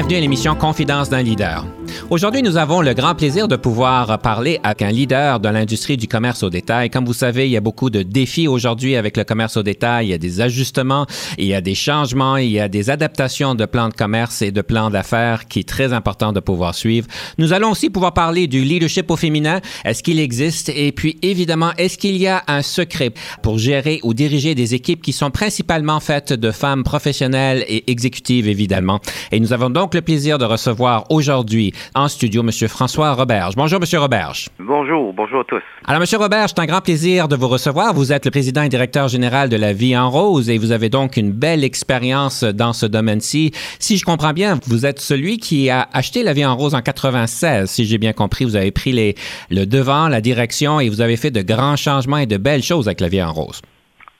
Bienvenue 0.00 0.16
à 0.16 0.20
l'émission 0.20 0.54
Confidence 0.54 1.10
d'un 1.10 1.20
leader. 1.20 1.66
Aujourd'hui, 2.10 2.42
nous 2.42 2.56
avons 2.56 2.80
le 2.80 2.92
grand 2.92 3.14
plaisir 3.14 3.46
de 3.46 3.54
pouvoir 3.54 4.18
parler 4.18 4.58
avec 4.64 4.82
un 4.82 4.90
leader 4.90 5.38
de 5.38 5.48
l'industrie 5.48 5.96
du 5.96 6.08
commerce 6.08 6.42
au 6.42 6.50
détail. 6.50 6.90
Comme 6.90 7.04
vous 7.04 7.12
savez, 7.12 7.46
il 7.46 7.52
y 7.52 7.56
a 7.56 7.60
beaucoup 7.60 7.88
de 7.88 8.02
défis 8.02 8.48
aujourd'hui 8.48 8.96
avec 8.96 9.16
le 9.16 9.22
commerce 9.22 9.56
au 9.56 9.62
détail. 9.62 10.06
Il 10.06 10.10
y 10.10 10.14
a 10.14 10.18
des 10.18 10.40
ajustements, 10.40 11.06
il 11.38 11.44
y 11.44 11.54
a 11.54 11.60
des 11.60 11.76
changements, 11.76 12.36
il 12.36 12.50
y 12.50 12.58
a 12.58 12.66
des 12.66 12.90
adaptations 12.90 13.54
de 13.54 13.64
plans 13.64 13.88
de 13.88 13.94
commerce 13.94 14.42
et 14.42 14.50
de 14.50 14.60
plans 14.60 14.90
d'affaires 14.90 15.46
qui 15.46 15.60
est 15.60 15.68
très 15.68 15.92
important 15.92 16.32
de 16.32 16.40
pouvoir 16.40 16.74
suivre. 16.74 17.06
Nous 17.38 17.52
allons 17.52 17.70
aussi 17.70 17.90
pouvoir 17.90 18.12
parler 18.12 18.48
du 18.48 18.64
leadership 18.64 19.08
au 19.08 19.16
féminin. 19.16 19.60
Est-ce 19.84 20.02
qu'il 20.02 20.18
existe? 20.18 20.68
Et 20.70 20.90
puis, 20.90 21.16
évidemment, 21.22 21.70
est-ce 21.78 21.96
qu'il 21.96 22.16
y 22.16 22.26
a 22.26 22.42
un 22.48 22.62
secret 22.62 23.12
pour 23.40 23.58
gérer 23.58 24.00
ou 24.02 24.14
diriger 24.14 24.56
des 24.56 24.74
équipes 24.74 25.02
qui 25.02 25.12
sont 25.12 25.30
principalement 25.30 26.00
faites 26.00 26.32
de 26.32 26.50
femmes 26.50 26.82
professionnelles 26.82 27.64
et 27.68 27.88
exécutives, 27.88 28.48
évidemment? 28.48 28.98
Et 29.30 29.38
nous 29.38 29.52
avons 29.52 29.70
donc 29.70 29.94
le 29.94 30.02
plaisir 30.02 30.38
de 30.38 30.44
recevoir 30.44 31.04
aujourd'hui 31.10 31.72
en 32.00 32.08
studio 32.08 32.42
M. 32.42 32.50
François 32.68 33.12
Roberge. 33.12 33.54
Bonjour, 33.56 33.78
M. 33.80 34.00
Roberge. 34.00 34.48
Bonjour, 34.58 35.12
bonjour 35.12 35.40
à 35.40 35.44
tous. 35.44 35.62
Alors, 35.86 36.02
M. 36.02 36.20
Roberge, 36.20 36.50
c'est 36.54 36.60
un 36.60 36.66
grand 36.66 36.80
plaisir 36.80 37.28
de 37.28 37.36
vous 37.36 37.48
recevoir. 37.48 37.92
Vous 37.94 38.12
êtes 38.12 38.24
le 38.24 38.30
président 38.30 38.62
et 38.62 38.68
directeur 38.68 39.08
général 39.08 39.48
de 39.48 39.56
la 39.56 39.72
Vie 39.72 39.96
en 39.96 40.10
Rose 40.10 40.48
et 40.48 40.58
vous 40.58 40.72
avez 40.72 40.88
donc 40.88 41.16
une 41.16 41.32
belle 41.32 41.62
expérience 41.62 42.42
dans 42.42 42.72
ce 42.72 42.86
domaine-ci. 42.86 43.50
Si 43.78 43.98
je 43.98 44.04
comprends 44.04 44.32
bien, 44.32 44.58
vous 44.66 44.86
êtes 44.86 44.98
celui 44.98 45.38
qui 45.38 45.68
a 45.70 45.88
acheté 45.92 46.22
la 46.22 46.32
Vie 46.32 46.46
en 46.46 46.56
Rose 46.56 46.74
en 46.74 46.82
96. 46.82 47.70
Si 47.70 47.84
j'ai 47.84 47.98
bien 47.98 48.12
compris, 48.12 48.44
vous 48.44 48.56
avez 48.56 48.70
pris 48.70 48.92
les, 48.92 49.14
le 49.50 49.66
devant, 49.66 50.08
la 50.08 50.20
direction 50.20 50.80
et 50.80 50.88
vous 50.88 51.00
avez 51.00 51.16
fait 51.16 51.30
de 51.30 51.42
grands 51.42 51.76
changements 51.76 52.18
et 52.18 52.26
de 52.26 52.38
belles 52.38 52.62
choses 52.62 52.88
avec 52.88 53.00
la 53.00 53.08
Vie 53.08 53.22
en 53.22 53.32
Rose. 53.32 53.60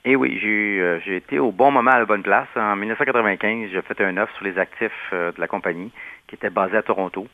Eh 0.03 0.15
oui, 0.15 0.39
j'ai 0.41 0.79
euh, 0.81 0.99
été 1.07 1.37
au 1.37 1.51
bon 1.51 1.69
moment 1.71 1.91
à 1.91 1.99
la 1.99 2.05
bonne 2.05 2.23
place. 2.23 2.47
En 2.55 2.75
1995, 2.75 3.69
j'ai 3.71 3.81
fait 3.81 4.03
un 4.03 4.17
offre 4.17 4.33
sur 4.35 4.45
les 4.45 4.57
actifs 4.57 4.91
euh, 5.13 5.31
de 5.31 5.39
la 5.39 5.47
compagnie 5.47 5.91
qui 6.27 6.35
était 6.35 6.49
basée 6.49 6.77
à 6.77 6.81
Toronto. 6.81 7.27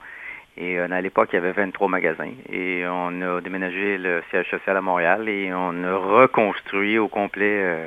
Et 0.57 0.79
euh, 0.79 0.87
à 0.91 1.01
l'époque, 1.01 1.29
il 1.33 1.35
y 1.35 1.39
avait 1.39 1.51
23 1.51 1.87
magasins. 1.87 2.31
Et 2.51 2.83
on 2.87 3.21
a 3.21 3.41
déménagé 3.41 3.97
le 3.97 4.23
siège 4.29 4.49
social 4.49 4.75
à 4.75 4.81
Montréal 4.81 5.29
et 5.29 5.51
on 5.53 5.83
a 5.83 5.95
reconstruit 5.95 6.97
au 6.97 7.07
complet 7.07 7.61
euh, 7.63 7.85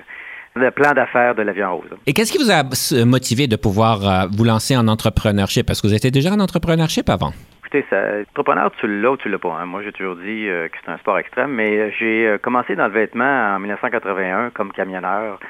le 0.55 0.71
plan 0.71 0.93
d'affaires 0.93 1.35
de 1.35 1.43
la 1.43 1.53
Vie 1.53 1.65
en 1.65 1.77
Rose. 1.77 1.91
Et 2.07 2.13
qu'est-ce 2.13 2.31
qui 2.33 2.39
vous 2.39 2.51
a 2.51 2.63
motivé 3.05 3.49
de 3.49 3.57
pouvoir 3.57 4.07
euh, 4.09 4.27
vous 4.31 4.45
lancer 4.45 4.77
en 4.77 4.87
entrepreneurship? 4.87 5.67
Parce 5.67 5.81
que 5.81 5.89
vous 5.89 5.95
étiez 5.95 6.13
déjà 6.13 6.31
en 6.31 6.39
entrepreneurship 6.39 7.09
avant. 7.09 7.33
Écoutez, 7.59 7.85
ça, 7.91 8.01
entrepreneur, 8.31 8.71
tu 8.79 8.87
l'as 9.01 9.11
ou 9.11 9.17
tu 9.17 9.29
l'as 9.29 9.39
pas. 9.39 9.59
hein? 9.61 9.67
Moi, 9.67 9.83
j'ai 9.83 9.93
toujours 9.93 10.17
dit 10.17 10.49
euh, 10.49 10.69
que 10.69 10.77
c'est 10.85 10.91
un 10.93 10.99
sport 10.99 11.19
extrême, 11.19 11.51
mais 11.53 11.93
j'ai 11.99 12.37
commencé 12.43 12.77
dans 12.77 12.87
le 12.87 12.93
vêtement 12.93 13.55
en 13.57 13.59
1981 13.59 14.51
comme 14.51 14.71
camionneur 14.73 15.41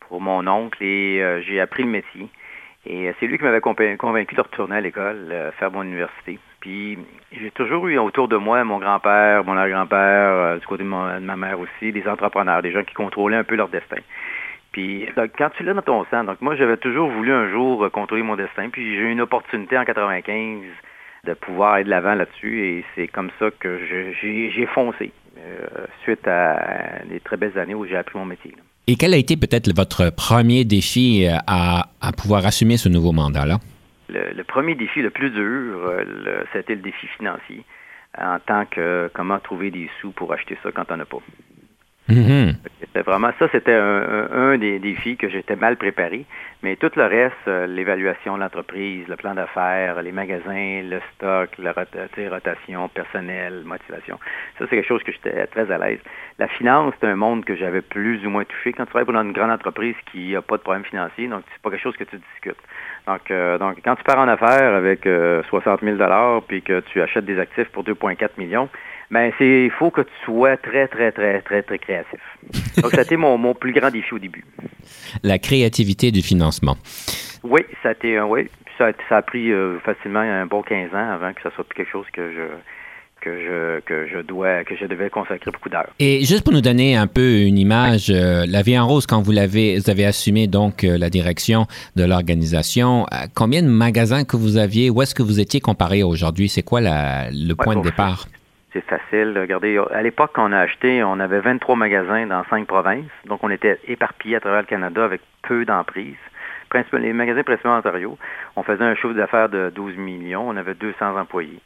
pour 0.00 0.20
mon 0.20 0.46
oncle 0.46 0.82
et 0.82 1.42
j'ai 1.46 1.60
appris 1.60 1.82
le 1.82 1.90
métier. 1.90 2.28
Et 2.86 3.12
c'est 3.18 3.26
lui 3.26 3.36
qui 3.36 3.44
m'avait 3.44 3.60
convaincu 3.60 4.34
de 4.34 4.40
retourner 4.40 4.76
à 4.76 4.80
l'école, 4.80 5.52
faire 5.58 5.70
mon 5.70 5.82
université. 5.82 6.38
Puis 6.60 6.98
j'ai 7.32 7.50
toujours 7.52 7.86
eu 7.86 7.98
autour 7.98 8.28
de 8.28 8.36
moi 8.36 8.64
mon 8.64 8.78
grand-père, 8.78 9.44
mon 9.44 9.56
arrière-grand-père, 9.56 9.98
euh, 9.98 10.58
du 10.58 10.66
côté 10.66 10.82
de, 10.82 10.88
ma 10.88 11.36
mère 11.36 11.58
aussi, 11.60 11.92
des 11.92 12.06
entrepreneurs, 12.08 12.62
des 12.62 12.72
gens 12.72 12.82
qui 12.82 12.94
contrôlaient 12.94 13.36
un 13.36 13.44
peu 13.44 13.54
leur 13.54 13.68
destin. 13.68 13.98
Puis 14.72 15.06
donc, 15.16 15.30
quand 15.38 15.50
tu 15.56 15.62
l'as 15.62 15.74
dans 15.74 15.82
ton 15.82 16.04
sang, 16.10 16.24
donc 16.24 16.40
moi 16.40 16.56
j'avais 16.56 16.76
toujours 16.76 17.08
voulu 17.10 17.32
un 17.32 17.50
jour 17.50 17.84
euh, 17.84 17.90
contrôler 17.90 18.22
mon 18.22 18.36
destin, 18.36 18.68
puis 18.70 18.96
j'ai 18.96 19.02
eu 19.02 19.10
une 19.10 19.20
opportunité 19.20 19.78
en 19.78 19.84
95 19.84 20.62
de 21.24 21.34
pouvoir 21.34 21.74
aller 21.74 21.84
de 21.84 21.90
l'avant 21.90 22.14
là-dessus 22.14 22.64
et 22.64 22.84
c'est 22.94 23.08
comme 23.08 23.30
ça 23.38 23.46
que 23.58 23.80
j'ai 24.20 24.66
foncé 24.66 25.12
euh, 25.38 25.66
suite 26.02 26.26
à 26.26 27.00
des 27.08 27.20
très 27.20 27.36
belles 27.36 27.58
années 27.58 27.74
où 27.74 27.86
j'ai 27.86 27.96
appris 27.96 28.18
mon 28.18 28.24
métier. 28.24 28.54
Et 28.86 28.96
quel 28.96 29.14
a 29.14 29.16
été 29.16 29.36
peut-être 29.36 29.70
votre 29.76 30.10
premier 30.10 30.64
défi 30.64 31.26
à, 31.46 31.88
à 32.00 32.12
pouvoir 32.12 32.46
assumer 32.46 32.76
ce 32.78 32.88
nouveau 32.88 33.12
mandat-là? 33.12 33.58
Le, 34.08 34.42
premier 34.42 34.74
défi 34.74 35.02
le 35.02 35.10
plus 35.10 35.30
dur, 35.30 35.86
euh, 35.86 36.44
c'était 36.52 36.74
le 36.74 36.80
défi 36.80 37.06
financier 37.08 37.64
en 38.16 38.38
tant 38.38 38.64
que 38.64 39.10
comment 39.14 39.38
trouver 39.38 39.70
des 39.70 39.90
sous 40.00 40.12
pour 40.12 40.32
acheter 40.32 40.56
ça 40.62 40.72
quand 40.72 40.90
on 40.90 40.96
n'a 40.96 41.04
pas. 41.04 41.18
Mhm. 42.08 42.54
C'était 42.80 43.02
vraiment 43.02 43.30
ça, 43.38 43.48
c'était 43.52 43.74
un, 43.74 44.56
des 44.56 44.78
défis 44.78 45.16
que 45.16 45.28
j'étais 45.28 45.56
mal 45.56 45.76
préparé. 45.76 46.24
Mais 46.62 46.74
tout 46.76 46.90
le 46.96 47.04
reste, 47.04 47.34
euh, 47.46 47.66
l'évaluation 47.66 48.34
de 48.36 48.40
l'entreprise, 48.40 49.06
le 49.06 49.16
plan 49.16 49.34
d'affaires, 49.34 50.02
les 50.02 50.10
magasins, 50.10 50.82
le 50.82 51.00
stock, 51.14 51.50
la 51.58 51.72
rotation, 51.72 52.88
personnel, 52.88 53.62
motivation, 53.64 54.18
ça 54.58 54.64
c'est 54.64 54.76
quelque 54.76 54.88
chose 54.88 55.02
que 55.04 55.12
j'étais 55.12 55.46
très 55.46 55.70
à 55.70 55.78
l'aise. 55.78 56.00
La 56.38 56.48
finance, 56.48 56.94
c'est 56.98 57.06
un 57.06 57.14
monde 57.14 57.44
que 57.44 57.54
j'avais 57.54 57.82
plus 57.82 58.26
ou 58.26 58.30
moins 58.30 58.44
touché. 58.44 58.72
Quand 58.72 58.84
tu 58.84 58.90
travailles 58.90 59.06
pour 59.06 59.14
une 59.14 59.32
grande 59.32 59.52
entreprise 59.52 59.94
qui 60.10 60.32
n'a 60.32 60.42
pas 60.42 60.56
de 60.56 60.62
problème 60.62 60.84
financier, 60.84 61.28
donc 61.28 61.44
c'est 61.52 61.62
pas 61.62 61.70
quelque 61.70 61.82
chose 61.82 61.96
que 61.96 62.04
tu 62.04 62.16
discutes. 62.16 62.62
Donc, 63.06 63.30
euh, 63.30 63.58
donc 63.58 63.76
quand 63.84 63.94
tu 63.96 64.02
pars 64.02 64.18
en 64.18 64.28
affaires 64.28 64.74
avec 64.74 65.06
euh, 65.06 65.42
60 65.50 65.82
000 65.82 65.96
puis 66.48 66.62
que 66.62 66.80
tu 66.80 67.00
achètes 67.02 67.24
des 67.24 67.38
actifs 67.38 67.68
pour 67.68 67.84
2,4 67.84 68.30
millions, 68.38 68.68
ben 69.10 69.32
c'est 69.38 69.64
il 69.64 69.70
faut 69.70 69.90
que 69.90 70.02
tu 70.02 70.10
sois 70.24 70.56
très 70.56 70.86
très 70.88 71.12
très 71.12 71.40
très 71.42 71.62
très 71.62 71.78
créatif. 71.78 72.20
Donc 72.82 72.90
ça 72.92 72.98
a 73.00 73.02
été 73.02 73.16
mon, 73.16 73.38
mon 73.38 73.54
plus 73.54 73.72
grand 73.72 73.90
défi 73.90 74.12
au 74.14 74.18
début. 74.18 74.44
La 75.22 75.38
créativité 75.38 76.10
du 76.10 76.22
financement. 76.22 76.76
Oui, 77.42 77.62
ça 77.82 77.90
a 77.90 77.92
été 77.92 78.18
un 78.18 78.26
oui, 78.26 78.48
ça, 78.76 78.88
a- 78.88 78.92
ça 79.08 79.16
a 79.18 79.22
pris 79.22 79.50
euh, 79.52 79.78
facilement 79.80 80.20
un 80.20 80.46
bon 80.46 80.62
15 80.62 80.94
ans 80.94 81.10
avant 81.12 81.32
que 81.32 81.40
ça 81.42 81.50
soit 81.54 81.64
plus 81.64 81.76
quelque 81.76 81.90
chose 81.92 82.06
que 82.12 82.32
je 82.32 82.42
que 83.20 83.30
je 83.40 83.80
que 83.80 84.06
je 84.12 84.18
dois 84.20 84.62
que 84.64 84.76
je 84.76 84.84
devais 84.86 85.10
consacrer 85.10 85.50
beaucoup 85.50 85.68
d'heures. 85.68 85.88
Et 85.98 86.24
juste 86.24 86.44
pour 86.44 86.52
nous 86.52 86.60
donner 86.60 86.94
un 86.96 87.06
peu 87.08 87.40
une 87.40 87.58
image, 87.58 88.10
euh, 88.10 88.44
la 88.46 88.62
vie 88.62 88.78
en 88.78 88.86
rose, 88.86 89.06
quand 89.06 89.20
vous 89.22 89.32
l'avez, 89.32 89.78
vous 89.78 89.90
avez 89.90 90.04
assumé 90.04 90.46
donc 90.46 90.84
euh, 90.84 90.96
la 90.98 91.10
direction 91.10 91.66
de 91.96 92.04
l'organisation, 92.04 93.06
euh, 93.12 93.26
combien 93.34 93.62
de 93.62 93.68
magasins 93.68 94.24
que 94.24 94.36
vous 94.36 94.56
aviez, 94.56 94.88
où 94.90 95.02
est-ce 95.02 95.14
que 95.16 95.22
vous 95.24 95.40
étiez 95.40 95.60
comparé 95.60 96.02
aujourd'hui? 96.04 96.48
C'est 96.48 96.62
quoi 96.62 96.80
la- 96.80 97.28
le 97.32 97.54
point 97.54 97.74
de 97.76 97.82
départ? 97.82 98.26
Facile. 98.86 99.36
Regardez, 99.38 99.80
à 99.92 100.02
l'époque 100.02 100.32
qu'on 100.34 100.52
a 100.52 100.58
acheté, 100.58 101.02
on 101.02 101.20
avait 101.20 101.40
23 101.40 101.76
magasins 101.76 102.26
dans 102.26 102.44
cinq 102.50 102.66
provinces. 102.66 103.10
Donc, 103.26 103.40
on 103.42 103.50
était 103.50 103.78
éparpillés 103.86 104.36
à 104.36 104.40
travers 104.40 104.60
le 104.60 104.66
Canada 104.66 105.04
avec 105.04 105.20
peu 105.42 105.64
d'emprises. 105.64 106.16
Les 106.92 107.12
magasins 107.12 107.42
principalement 107.42 107.76
en 107.76 107.80
Ontario. 107.80 108.18
On 108.56 108.62
faisait 108.62 108.84
un 108.84 108.94
chiffre 108.94 109.14
d'affaires 109.14 109.48
de 109.48 109.70
12 109.74 109.96
millions. 109.96 110.48
On 110.48 110.56
avait 110.56 110.74
200 110.74 111.16
employés. 111.16 111.60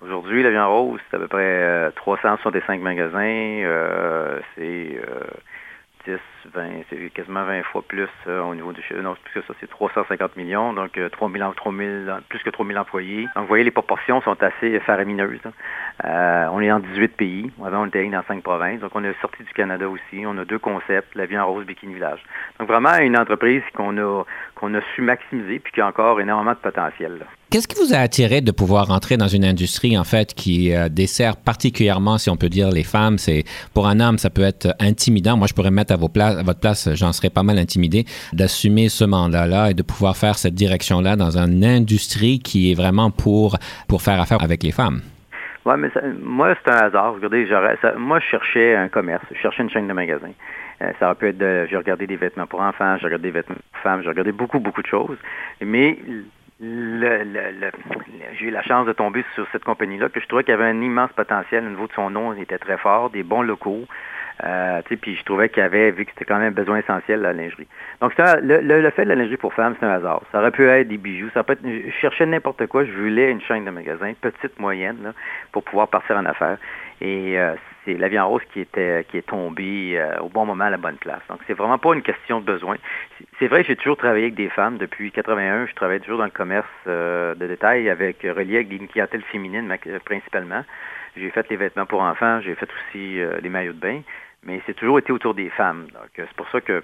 Aujourd'hui, 0.00 0.42
la 0.42 0.50
vie 0.50 0.58
en 0.58 0.70
rose, 0.70 1.00
c'est 1.10 1.16
à 1.16 1.20
peu 1.20 1.28
près 1.28 1.42
euh, 1.42 1.90
365 1.96 2.80
magasins. 2.80 3.18
Euh, 3.18 4.38
c'est 4.54 4.98
euh, 4.98 5.24
10, 6.06 6.18
20, 6.52 6.62
c'est 6.90 7.10
quasiment 7.14 7.44
20 7.44 7.62
fois 7.64 7.82
plus 7.86 8.08
euh, 8.26 8.42
au 8.42 8.54
niveau 8.54 8.72
du. 8.72 8.82
Non, 9.02 9.14
plus 9.22 9.40
que 9.40 9.46
ça, 9.46 9.54
c'est 9.60 9.68
350 9.70 10.36
millions, 10.36 10.72
donc 10.72 10.96
euh, 10.98 11.08
3000, 11.08 11.42
em- 11.42 11.52
3000, 11.56 12.12
plus 12.28 12.40
que 12.40 12.50
3000 12.50 12.78
employés. 12.78 13.22
Donc, 13.34 13.42
vous 13.44 13.46
voyez, 13.48 13.64
les 13.64 13.70
proportions 13.70 14.20
sont 14.22 14.36
assez 14.42 14.78
faramineuses. 14.80 15.38
hein. 15.44 15.52
Euh, 16.04 16.46
on 16.52 16.60
est 16.60 16.72
en 16.72 16.80
18 16.80 17.16
pays. 17.16 17.50
Avant, 17.64 17.82
on 17.82 17.86
était 17.86 18.08
dans 18.08 18.22
5 18.26 18.42
provinces. 18.42 18.80
Donc, 18.80 18.90
on 18.94 19.04
est 19.04 19.14
sorti 19.20 19.42
du 19.44 19.52
Canada 19.52 19.88
aussi. 19.88 20.24
On 20.26 20.36
a 20.38 20.44
deux 20.44 20.58
concepts, 20.58 21.14
la 21.14 21.26
vie 21.26 21.38
en 21.38 21.46
rose, 21.46 21.64
Bikini 21.64 21.94
Village. 21.94 22.20
Donc, 22.58 22.68
vraiment, 22.68 22.96
une 22.98 23.16
entreprise 23.16 23.62
qu'on 23.76 23.96
a, 23.98 24.24
qu'on 24.56 24.74
a 24.74 24.80
su 24.94 25.02
maximiser 25.02 25.60
puis 25.60 25.72
qui 25.72 25.80
a 25.80 25.86
encore 25.86 26.20
énormément 26.20 26.52
de 26.52 26.56
potentiel. 26.58 27.24
Qu'est-ce 27.50 27.68
qui 27.68 27.76
vous 27.80 27.94
a 27.94 27.98
attiré 27.98 28.40
de 28.40 28.50
pouvoir 28.50 28.90
entrer 28.90 29.16
dans 29.16 29.28
une 29.28 29.44
industrie, 29.44 29.96
en 29.96 30.02
fait, 30.02 30.34
qui 30.34 30.72
dessert 30.90 31.36
particulièrement, 31.36 32.18
si 32.18 32.28
on 32.28 32.36
peut 32.36 32.48
dire, 32.48 32.70
les 32.70 32.82
femmes? 32.82 33.16
C'est, 33.16 33.44
pour 33.74 33.86
un 33.86 34.00
homme, 34.00 34.18
ça 34.18 34.28
peut 34.28 34.42
être 34.42 34.74
intimidant. 34.80 35.36
Moi, 35.36 35.46
je 35.46 35.54
pourrais 35.54 35.70
me 35.70 35.76
mettre 35.76 35.92
à, 35.92 35.96
vos 35.96 36.08
pla- 36.08 36.33
à 36.38 36.42
votre 36.42 36.60
place, 36.60 36.88
j'en 36.94 37.12
serais 37.12 37.30
pas 37.30 37.42
mal 37.42 37.58
intimidé 37.58 38.04
d'assumer 38.32 38.88
ce 38.88 39.04
mandat-là 39.04 39.70
et 39.70 39.74
de 39.74 39.82
pouvoir 39.82 40.16
faire 40.16 40.36
cette 40.36 40.54
direction-là 40.54 41.16
dans 41.16 41.38
une 41.38 41.64
industrie 41.64 42.38
qui 42.38 42.70
est 42.70 42.74
vraiment 42.74 43.10
pour, 43.10 43.56
pour 43.88 44.02
faire 44.02 44.20
affaire 44.20 44.42
avec 44.42 44.62
les 44.62 44.72
femmes. 44.72 45.00
Ouais, 45.64 45.76
mais 45.78 45.88
ça- 45.94 46.02
moi, 46.22 46.54
c'est 46.62 46.70
un 46.70 46.76
hasard. 46.76 47.14
Regardez, 47.14 47.48
moi, 47.96 48.20
je 48.20 48.26
cherchais 48.26 48.76
un 48.76 48.88
commerce, 48.88 49.24
je 49.32 49.38
cherchais 49.40 49.62
une 49.62 49.70
chaîne 49.70 49.88
de 49.88 49.92
magasins. 49.94 50.32
Euh, 50.82 50.90
ça 50.98 51.06
aurait 51.06 51.14
pu 51.14 51.28
être 51.28 51.38
de, 51.38 51.66
j'ai 51.70 51.76
regardé 51.76 52.06
des 52.06 52.16
vêtements 52.16 52.46
pour 52.46 52.60
enfants, 52.60 52.96
j'ai 52.98 53.04
regardé 53.06 53.28
des 53.28 53.34
vêtements 53.38 53.56
pour 53.72 53.80
femmes, 53.82 54.02
j'ai 54.02 54.08
regardé 54.08 54.32
beaucoup, 54.32 54.58
beaucoup 54.58 54.82
de 54.82 54.86
choses. 54.86 55.16
Mais 55.62 55.96
j'ai 56.60 58.46
eu 58.46 58.50
la 58.50 58.62
chance 58.62 58.86
de 58.86 58.92
tomber 58.92 59.24
sur 59.34 59.46
cette 59.52 59.64
compagnie-là, 59.64 60.08
que 60.08 60.20
je 60.20 60.26
trouvais 60.26 60.44
qu'il 60.44 60.52
y 60.52 60.54
avait 60.54 60.68
un 60.68 60.80
immense 60.82 61.10
potentiel 61.16 61.64
au 61.64 61.70
niveau 61.70 61.86
de 61.86 61.92
son 61.94 62.10
nom, 62.10 62.34
il 62.34 62.42
était 62.42 62.58
très 62.58 62.76
fort, 62.78 63.10
des 63.10 63.22
bons 63.22 63.42
locaux. 63.42 63.84
Euh, 64.44 64.82
puis 65.00 65.16
je 65.16 65.24
trouvais 65.24 65.48
qu'il 65.48 65.62
y 65.62 65.66
avait, 65.66 65.90
vu 65.90 66.04
que 66.04 66.10
c'était 66.10 66.26
quand 66.26 66.38
même 66.38 66.48
un 66.48 66.50
besoin 66.50 66.78
essentiel, 66.78 67.20
la 67.20 67.32
lingerie. 67.32 67.66
Donc, 68.00 68.12
le, 68.18 68.60
le, 68.60 68.90
fait 68.90 69.04
de 69.04 69.08
la 69.08 69.14
lingerie 69.14 69.36
pour 69.38 69.54
femmes, 69.54 69.74
c'est 69.80 69.86
un 69.86 69.90
hasard. 69.90 70.22
Ça 70.32 70.40
aurait 70.40 70.50
pu 70.50 70.68
être 70.68 70.88
des 70.88 70.98
bijoux, 70.98 71.30
ça 71.32 71.42
peut 71.42 71.54
être, 71.54 71.62
je 71.64 71.90
cherchais 72.00 72.26
n'importe 72.26 72.66
quoi, 72.66 72.84
je 72.84 72.92
voulais 72.92 73.30
une 73.30 73.40
chaîne 73.40 73.64
de 73.64 73.70
magasins, 73.70 74.12
petite, 74.20 74.58
moyenne, 74.58 75.14
pour 75.52 75.62
pouvoir 75.62 75.88
partir 75.88 76.16
en 76.16 76.26
affaires. 76.26 76.58
Et 77.00 77.38
euh, 77.38 77.54
c'est 77.84 77.94
la 77.94 78.08
vie 78.08 78.18
en 78.18 78.28
rose 78.28 78.42
qui 78.52 78.60
était 78.60 79.04
qui 79.10 79.18
est 79.18 79.26
tombée 79.26 79.94
euh, 79.96 80.20
au 80.20 80.28
bon 80.28 80.46
moment 80.46 80.64
à 80.64 80.70
la 80.70 80.76
bonne 80.76 80.96
place. 80.96 81.22
Donc, 81.28 81.40
c'est 81.46 81.54
vraiment 81.54 81.78
pas 81.78 81.94
une 81.94 82.02
question 82.02 82.40
de 82.40 82.44
besoin. 82.44 82.76
C'est 83.38 83.48
vrai 83.48 83.64
j'ai 83.64 83.76
toujours 83.76 83.96
travaillé 83.96 84.24
avec 84.24 84.34
des 84.34 84.50
femmes. 84.50 84.76
Depuis 84.76 85.10
81, 85.10 85.66
je 85.66 85.74
travaille 85.74 86.00
toujours 86.00 86.18
dans 86.18 86.24
le 86.24 86.30
commerce 86.30 86.68
de 86.86 87.46
détail 87.46 87.88
avec 87.88 88.22
relié 88.22 88.56
avec 88.56 88.72
une 88.72 88.88
clientèle 88.88 89.22
féminine 89.22 89.74
principalement. 90.04 90.64
J'ai 91.16 91.30
fait 91.30 91.48
les 91.48 91.56
vêtements 91.56 91.86
pour 91.86 92.02
enfants, 92.02 92.40
j'ai 92.40 92.54
fait 92.56 92.68
aussi 92.68 93.20
les 93.40 93.48
maillots 93.48 93.72
de 93.72 93.78
bain 93.78 94.00
mais 94.46 94.60
c'est 94.66 94.74
toujours 94.74 94.98
été 94.98 95.12
autour 95.12 95.34
des 95.34 95.50
femmes. 95.50 95.86
Donc, 95.92 96.10
euh, 96.18 96.24
c'est 96.28 96.36
pour 96.36 96.48
ça 96.50 96.60
que 96.60 96.82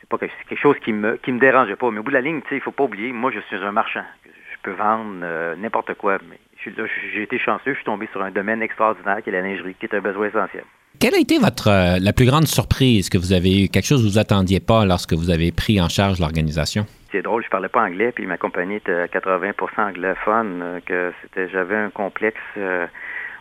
c'est 0.00 0.08
pas 0.08 0.18
quelque 0.18 0.60
chose 0.60 0.76
qui 0.84 0.92
me 0.92 1.16
qui 1.16 1.32
me 1.32 1.38
dérangeait 1.38 1.76
pas. 1.76 1.90
Mais 1.90 1.98
au 1.98 2.02
bout 2.02 2.10
de 2.10 2.16
la 2.16 2.20
ligne, 2.20 2.40
tu 2.42 2.48
sais, 2.50 2.56
il 2.56 2.60
faut 2.60 2.72
pas 2.72 2.84
oublier, 2.84 3.12
moi, 3.12 3.30
je 3.34 3.40
suis 3.40 3.56
un 3.56 3.72
marchand. 3.72 4.04
Je 4.24 4.56
peux 4.62 4.72
vendre 4.72 5.20
euh, 5.22 5.56
n'importe 5.56 5.94
quoi. 5.94 6.18
Mais 6.28 6.38
j'ai 6.64 7.22
été 7.22 7.38
chanceux, 7.38 7.72
je 7.72 7.76
suis 7.76 7.84
tombé 7.84 8.08
sur 8.12 8.22
un 8.22 8.30
domaine 8.30 8.62
extraordinaire 8.62 9.22
qui 9.22 9.30
est 9.30 9.32
la 9.32 9.40
lingerie, 9.40 9.74
qui 9.74 9.86
est 9.86 9.94
un 9.94 10.00
besoin 10.00 10.28
essentiel. 10.28 10.64
Quelle 10.98 11.14
a 11.14 11.18
été 11.18 11.38
votre 11.38 11.68
euh, 11.68 11.98
la 12.00 12.12
plus 12.12 12.26
grande 12.26 12.46
surprise 12.46 13.08
que 13.08 13.16
vous 13.16 13.32
avez 13.32 13.64
eue? 13.64 13.68
Quelque 13.68 13.86
chose 13.86 14.02
que 14.02 14.08
vous 14.08 14.18
attendiez 14.18 14.60
pas 14.60 14.84
lorsque 14.84 15.14
vous 15.14 15.30
avez 15.30 15.52
pris 15.52 15.80
en 15.80 15.88
charge 15.88 16.18
l'organisation? 16.18 16.84
C'est 17.10 17.22
drôle, 17.22 17.42
je 17.42 17.48
parlais 17.48 17.68
pas 17.68 17.82
anglais, 17.82 18.12
puis 18.12 18.26
ma 18.26 18.36
compagnie 18.36 18.76
était 18.76 18.92
à 18.92 19.08
80 19.08 19.52
anglophone, 19.78 20.80
que 20.84 21.12
c'était 21.22 21.48
j'avais 21.48 21.76
un 21.76 21.90
complexe 21.90 22.38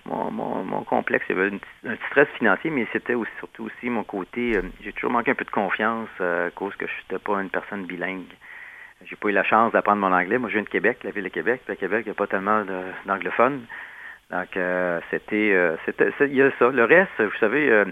mon, 0.10 0.84
complexe. 0.84 1.26
Il 1.30 1.36
y 1.36 1.40
avait 1.40 1.52
un 1.52 1.96
petit 1.96 2.06
stress 2.08 2.28
financier, 2.38 2.70
mais 2.70 2.88
c'était 2.92 3.14
aussi, 3.14 3.32
surtout 3.40 3.66
aussi 3.66 3.90
mon 3.90 4.04
côté. 4.04 4.58
Euh, 4.58 4.62
j'ai 4.82 4.94
toujours 4.94 5.12
manqué 5.12 5.32
un 5.32 5.36
peu 5.36 5.46
de 5.46 5.52
confiance 5.52 6.10
euh, 6.22 6.48
à 6.48 6.52
cause 6.52 6.76
que 6.76 6.88
je 6.88 6.92
n'étais 7.02 7.24
pas 7.24 7.42
une 7.42 7.50
personne 7.50 7.86
bilingue. 7.86 8.24
J'ai 9.06 9.16
pas 9.16 9.30
eu 9.30 9.32
la 9.32 9.44
chance 9.44 9.72
d'apprendre 9.72 10.02
mon 10.02 10.14
anglais. 10.14 10.38
Moi, 10.38 10.50
je 10.50 10.56
viens 10.56 10.64
de 10.64 10.70
Québec, 10.70 11.00
la 11.04 11.12
ville 11.12 11.24
de 11.24 11.30
Québec. 11.30 11.62
Puis 11.64 11.74
à 11.74 11.76
Québec, 11.76 12.04
il 12.06 12.10
n'y 12.10 12.12
a 12.12 12.16
pas 12.16 12.28
tellement 12.28 12.66
d'anglophones. 13.06 13.62
Donc, 14.30 14.58
euh, 14.58 15.00
c'était, 15.10 15.56
c'était, 15.86 16.12
il 16.22 16.36
y 16.36 16.42
a 16.42 16.52
ça. 16.60 16.70
Le 16.70 16.84
reste, 16.84 17.12
vous 17.18 17.38
savez, 17.40 17.84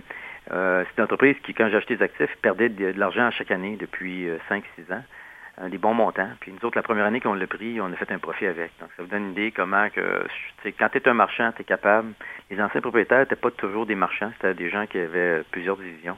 c'est 0.49 0.97
une 0.97 1.03
entreprise 1.03 1.35
qui, 1.43 1.53
quand 1.53 1.69
j'ai 1.69 1.77
acheté 1.77 1.95
des 1.95 2.03
actifs, 2.03 2.35
perdait 2.41 2.69
de, 2.69 2.91
de 2.91 2.99
l'argent 2.99 3.31
chaque 3.31 3.51
année 3.51 3.77
depuis 3.79 4.27
5-6 4.49 4.93
ans 4.93 5.03
des 5.69 5.77
bons 5.77 5.93
montants. 5.93 6.29
Puis 6.39 6.51
nous 6.51 6.67
autres, 6.67 6.77
la 6.77 6.83
première 6.83 7.05
année 7.05 7.19
qu'on 7.19 7.33
l'a 7.33 7.47
pris, 7.47 7.81
on 7.81 7.91
a 7.91 7.95
fait 7.95 8.11
un 8.11 8.19
profit 8.19 8.45
avec. 8.45 8.71
Donc, 8.79 8.89
ça 8.95 9.03
vous 9.03 9.09
donne 9.09 9.25
une 9.27 9.31
idée 9.31 9.51
comment 9.51 9.89
que, 9.89 10.25
quand 10.77 10.89
tu 10.89 10.97
es 10.97 11.07
un 11.07 11.13
marchand, 11.13 11.51
tu 11.55 11.61
es 11.61 11.65
capable. 11.65 12.13
Les 12.51 12.61
anciens 12.61 12.81
propriétaires 12.81 13.19
n'étaient 13.19 13.35
pas 13.35 13.51
toujours 13.51 13.85
des 13.85 13.95
marchands, 13.95 14.31
c'était 14.35 14.53
des 14.53 14.69
gens 14.69 14.85
qui 14.85 14.99
avaient 14.99 15.43
plusieurs 15.51 15.77
divisions. 15.77 16.17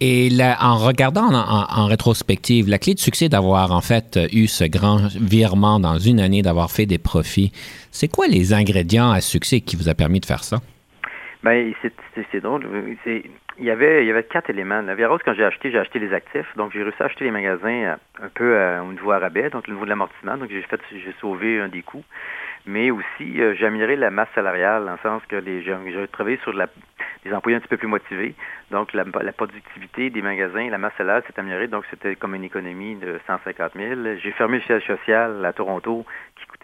Et 0.00 0.28
là, 0.28 0.56
en 0.60 0.76
regardant 0.76 1.32
en, 1.32 1.86
rétrospective, 1.86 2.68
la 2.68 2.78
clé 2.78 2.94
de 2.94 2.98
succès 2.98 3.28
d'avoir 3.28 3.70
en 3.70 3.80
fait 3.80 4.18
eu 4.32 4.48
ce 4.48 4.64
grand 4.64 5.06
virement 5.20 5.78
dans 5.78 5.98
une 5.98 6.18
année, 6.18 6.42
d'avoir 6.42 6.70
fait 6.70 6.86
des 6.86 6.98
profits, 6.98 7.52
c'est 7.92 8.08
quoi 8.08 8.26
les 8.26 8.52
ingrédients 8.52 9.10
à 9.10 9.20
succès 9.20 9.60
qui 9.60 9.76
vous 9.76 9.88
a 9.88 9.94
permis 9.94 10.18
de 10.18 10.26
faire 10.26 10.42
ça? 10.42 10.58
Bien, 11.44 11.72
c'est 12.32 12.40
drôle. 12.40 12.66
Il 13.58 13.64
y 13.64 13.70
avait 13.70 14.02
il 14.02 14.08
y 14.08 14.10
avait 14.10 14.24
quatre 14.24 14.50
éléments. 14.50 14.82
La 14.82 15.08
Rose, 15.08 15.20
quand 15.24 15.34
j'ai 15.34 15.44
acheté, 15.44 15.70
j'ai 15.70 15.78
acheté 15.78 16.00
les 16.00 16.12
actifs. 16.12 16.46
Donc, 16.56 16.72
j'ai 16.72 16.82
réussi 16.82 17.00
à 17.00 17.06
acheter 17.06 17.24
les 17.24 17.30
magasins 17.30 17.68
euh, 17.68 17.96
un 18.22 18.28
peu 18.28 18.56
euh, 18.56 18.82
au 18.82 18.92
niveau 18.92 19.12
arabais, 19.12 19.48
donc 19.50 19.64
au 19.68 19.70
niveau 19.70 19.84
de 19.84 19.90
l'amortissement. 19.90 20.36
Donc, 20.36 20.50
j'ai 20.50 20.62
fait 20.62 20.80
j'ai 20.90 21.14
sauvé 21.20 21.60
un 21.60 21.68
des 21.68 21.82
coûts. 21.82 22.04
Mais 22.66 22.90
aussi, 22.90 23.40
euh, 23.40 23.54
j'ai 23.54 23.66
amélioré 23.66 23.96
la 23.96 24.10
masse 24.10 24.28
salariale, 24.34 24.86
dans 24.86 24.92
le 24.92 24.98
sens 25.02 25.22
que 25.28 25.36
les 25.36 25.62
j'ai 25.62 26.08
travaillé 26.08 26.38
sur 26.38 26.52
la, 26.52 26.66
des 27.24 27.32
employés 27.32 27.56
un 27.56 27.60
petit 27.60 27.68
peu 27.68 27.76
plus 27.76 27.88
motivés. 27.88 28.34
Donc, 28.70 28.92
la, 28.94 29.04
la 29.04 29.32
productivité 29.32 30.10
des 30.10 30.22
magasins, 30.22 30.70
la 30.70 30.78
masse 30.78 30.94
salariale 30.96 31.24
s'est 31.26 31.38
améliorée. 31.38 31.68
Donc, 31.68 31.84
c'était 31.90 32.16
comme 32.16 32.34
une 32.34 32.44
économie 32.44 32.96
de 32.96 33.20
150 33.26 33.72
000. 33.74 34.00
J'ai 34.22 34.32
fermé 34.32 34.58
le 34.58 34.62
siège 34.62 34.86
social 34.86 35.44
à 35.44 35.52
Toronto 35.52 36.06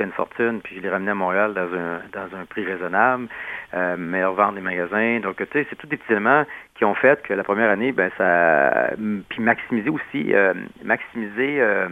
une 0.04 0.12
fortune, 0.12 0.60
puis 0.62 0.76
je 0.76 0.80
l'ai 0.80 0.88
ramené 0.88 1.10
à 1.10 1.14
Montréal 1.14 1.54
dans 1.54 1.74
un, 1.74 2.00
dans 2.12 2.36
un 2.36 2.44
prix 2.46 2.64
raisonnable, 2.64 3.28
euh, 3.74 3.96
meilleure 3.96 4.34
vente 4.34 4.54
des 4.54 4.60
magasins. 4.60 5.20
Donc, 5.20 5.36
tu 5.36 5.46
sais, 5.52 5.66
c'est 5.68 5.76
tous 5.76 5.86
des 5.86 5.96
petits 5.96 6.12
éléments 6.12 6.44
qui 6.74 6.84
ont 6.84 6.94
fait 6.94 7.22
que 7.22 7.34
la 7.34 7.44
première 7.44 7.70
année, 7.70 7.92
ben 7.92 8.10
ça, 8.16 8.90
puis 9.28 9.42
maximiser 9.42 9.90
aussi, 9.90 10.34
euh, 10.34 10.54
maximiser 10.82 11.60
euh, 11.60 11.88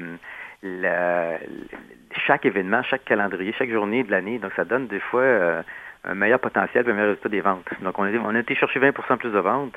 chaque 2.27 2.47
événement, 2.47 2.83
chaque 2.83 3.05
calendrier, 3.05 3.55
chaque 3.59 3.71
journée 3.71 4.05
de 4.05 4.11
l'année. 4.11 4.39
Donc, 4.39 4.53
ça 4.57 4.65
donne 4.65 4.87
des 4.87 5.01
fois 5.01 5.23
euh, 5.23 5.63
un 6.05 6.15
meilleur 6.15 6.41
potentiel, 6.41 6.89
un 6.89 6.93
meilleur 6.93 7.09
résultat 7.09 7.29
des 7.29 7.41
ventes. 7.41 7.69
Donc, 7.83 7.99
on 7.99 8.05
a, 8.05 8.11
on 8.11 8.35
a 8.35 8.39
été 8.41 8.55
chercher 8.55 8.81
20% 8.81 9.17
plus 9.17 9.31
de 9.31 9.39
ventes 9.39 9.77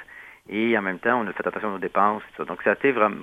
et 0.50 0.78
en 0.78 0.82
même 0.82 1.00
temps, 1.00 1.22
on 1.22 1.28
a 1.28 1.34
fait 1.34 1.46
attention 1.46 1.70
à 1.70 1.72
nos 1.74 1.80
dépenses. 1.80 2.24
Donc, 2.40 2.62
ça 2.64 2.72
a 2.72 2.74
été 2.74 2.92
vraiment 2.92 3.16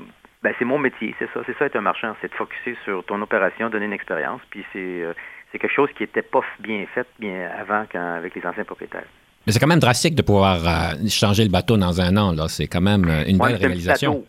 ben, 0.42 0.54
c'est 0.58 0.64
mon 0.64 0.78
métier, 0.78 1.14
c'est 1.18 1.28
ça. 1.34 1.40
C'est 1.46 1.56
ça 1.58 1.66
être 1.66 1.76
un 1.76 1.80
marchand, 1.80 2.14
c'est 2.20 2.30
de 2.30 2.34
focuser 2.34 2.76
sur 2.84 3.04
ton 3.04 3.20
opération, 3.22 3.68
donner 3.70 3.86
une 3.86 3.92
expérience. 3.92 4.40
Puis 4.50 4.64
c'est, 4.72 4.78
euh, 4.78 5.12
c'est 5.50 5.58
quelque 5.58 5.74
chose 5.74 5.88
qui 5.96 6.04
n'était 6.04 6.22
pas 6.22 6.40
bien 6.60 6.84
fait 6.94 7.06
bien 7.18 7.50
avant 7.58 7.84
quand, 7.90 8.14
avec 8.16 8.34
les 8.36 8.46
anciens 8.46 8.64
propriétaires. 8.64 9.06
Mais 9.46 9.52
c'est 9.52 9.58
quand 9.58 9.66
même 9.66 9.80
drastique 9.80 10.14
de 10.14 10.22
pouvoir 10.22 10.58
euh, 10.64 11.08
changer 11.08 11.42
le 11.42 11.50
bateau 11.50 11.76
dans 11.76 12.00
un 12.00 12.16
an. 12.16 12.32
Là. 12.32 12.46
C'est 12.48 12.68
quand 12.68 12.80
même 12.80 13.04
une 13.26 13.38
belle 13.38 13.56
réalisation. 13.56 14.24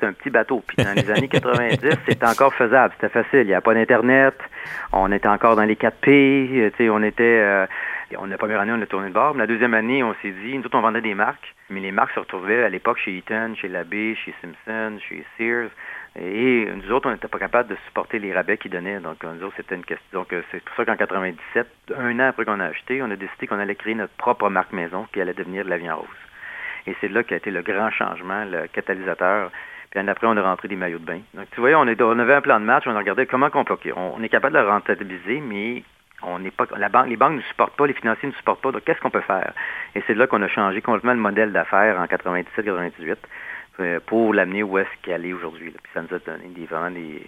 C'est 0.00 0.06
un 0.06 0.12
petit 0.12 0.30
bateau. 0.30 0.62
Puis 0.66 0.82
dans 0.82 0.94
les 0.94 1.10
années 1.10 1.28
90, 1.28 1.78
c'était 2.08 2.26
encore 2.26 2.54
faisable. 2.54 2.94
C'était 2.98 3.22
facile. 3.22 3.40
Il 3.42 3.46
n'y 3.48 3.54
a 3.54 3.60
pas 3.60 3.74
d'Internet. 3.74 4.34
On 4.92 5.12
était 5.12 5.28
encore 5.28 5.56
dans 5.56 5.64
les 5.64 5.76
4P. 5.76 6.90
on 6.90 7.02
était... 7.02 7.66
On, 8.18 8.26
la 8.26 8.38
première 8.38 8.60
année, 8.60 8.72
on 8.72 8.82
a 8.82 8.86
tourné 8.86 9.08
de 9.08 9.14
bord. 9.14 9.34
Mais 9.34 9.40
la 9.40 9.46
deuxième 9.46 9.74
année, 9.74 10.02
on 10.02 10.14
s'est 10.20 10.32
dit, 10.32 10.58
nous 10.58 10.64
autres, 10.64 10.76
on 10.76 10.80
vendait 10.80 11.00
des 11.00 11.14
marques, 11.14 11.54
mais 11.68 11.80
les 11.80 11.92
marques 11.92 12.12
se 12.12 12.20
retrouvaient 12.20 12.64
à 12.64 12.68
l'époque 12.68 12.98
chez 12.98 13.16
Eaton, 13.16 13.54
chez 13.54 13.68
Labbé, 13.68 14.16
chez 14.16 14.34
Simpson, 14.42 14.98
chez 15.08 15.24
Sears. 15.36 15.70
Et 16.18 16.68
nous 16.74 16.90
autres, 16.90 17.08
on 17.08 17.12
n'était 17.12 17.28
pas 17.28 17.38
capable 17.38 17.68
de 17.68 17.76
supporter 17.86 18.18
les 18.18 18.34
rabais 18.34 18.58
qu'ils 18.58 18.72
donnaient. 18.72 18.98
Donc, 18.98 19.22
nous 19.22 19.44
autres, 19.44 19.54
c'était 19.56 19.76
une 19.76 19.84
question. 19.84 20.04
Donc, 20.12 20.34
c'est 20.50 20.62
pour 20.64 20.74
ça 20.76 20.84
qu'en 20.84 20.96
97, 20.96 21.68
un 21.96 22.18
an 22.18 22.28
après 22.28 22.44
qu'on 22.44 22.58
a 22.58 22.66
acheté, 22.66 23.00
on 23.00 23.10
a 23.10 23.16
décidé 23.16 23.46
qu'on 23.46 23.60
allait 23.60 23.76
créer 23.76 23.94
notre 23.94 24.14
propre 24.14 24.48
marque 24.48 24.72
maison 24.72 25.06
qui 25.12 25.20
allait 25.20 25.34
devenir 25.34 25.64
de 25.64 25.70
la 25.70 25.78
viande 25.78 26.00
rose. 26.00 26.08
Et 26.88 26.96
c'est 27.00 27.08
là 27.08 27.22
qu'a 27.22 27.36
été 27.36 27.52
le 27.52 27.62
grand 27.62 27.90
changement, 27.90 28.44
le 28.44 28.66
catalyseur. 28.66 29.52
Puis 29.90 30.08
après, 30.08 30.26
on 30.26 30.36
a 30.36 30.42
rentré 30.42 30.68
des 30.68 30.76
maillots 30.76 30.98
de 30.98 31.04
bain. 31.04 31.20
Donc, 31.34 31.46
tu 31.52 31.60
vois, 31.60 31.70
on, 31.72 31.86
on 31.86 32.18
avait 32.18 32.34
un 32.34 32.40
plan 32.40 32.60
de 32.60 32.64
match, 32.64 32.84
on 32.86 32.94
a 32.94 32.98
regardé 32.98 33.26
comment 33.26 33.48
on 33.52 33.64
peut. 33.64 33.76
On 33.96 34.22
est 34.22 34.28
capable 34.28 34.54
de 34.54 34.60
le 34.60 34.68
rentabiliser, 34.68 35.40
mais 35.40 35.82
on 36.22 36.38
n'est 36.38 36.52
pas, 36.52 36.66
les 37.06 37.16
banques 37.16 37.36
ne 37.36 37.42
supportent 37.42 37.76
pas, 37.76 37.86
les 37.86 37.94
financiers 37.94 38.28
ne 38.28 38.34
supportent 38.34 38.60
pas. 38.60 38.70
Donc, 38.70 38.84
qu'est-ce 38.84 39.00
qu'on 39.00 39.10
peut 39.10 39.20
faire? 39.20 39.52
Et 39.94 40.02
c'est 40.06 40.14
là 40.14 40.26
qu'on 40.26 40.42
a 40.42 40.48
changé 40.48 40.80
complètement 40.80 41.14
le 41.14 41.18
modèle 41.18 41.52
d'affaires 41.52 41.98
en 41.98 42.04
97-98 42.04 43.16
euh, 43.80 43.98
pour 44.06 44.32
l'amener 44.32 44.62
où 44.62 44.78
est-ce 44.78 44.88
qu'elle 45.02 45.24
est 45.24 45.32
aujourd'hui. 45.32 45.70
Puis 45.70 45.92
ça 45.92 46.02
nous 46.02 46.14
a 46.14 46.18
donné 46.18 46.48
des, 46.54 46.66
vraiment 46.66 46.90
des, 46.90 47.22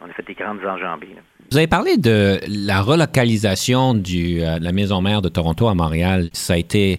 on 0.00 0.08
a 0.08 0.12
fait 0.12 0.26
des 0.26 0.34
grandes 0.34 0.64
enjambées. 0.64 1.16
Vous 1.50 1.56
avez 1.56 1.66
parlé 1.66 1.96
de 1.96 2.38
la 2.48 2.82
relocalisation 2.82 3.94
du, 3.94 4.42
euh, 4.42 4.58
de 4.58 4.64
la 4.64 4.72
maison 4.72 5.00
mère 5.00 5.22
de 5.22 5.28
Toronto 5.28 5.68
à 5.68 5.74
Montréal. 5.74 6.28
Ça 6.32 6.54
a 6.54 6.56
été 6.56 6.98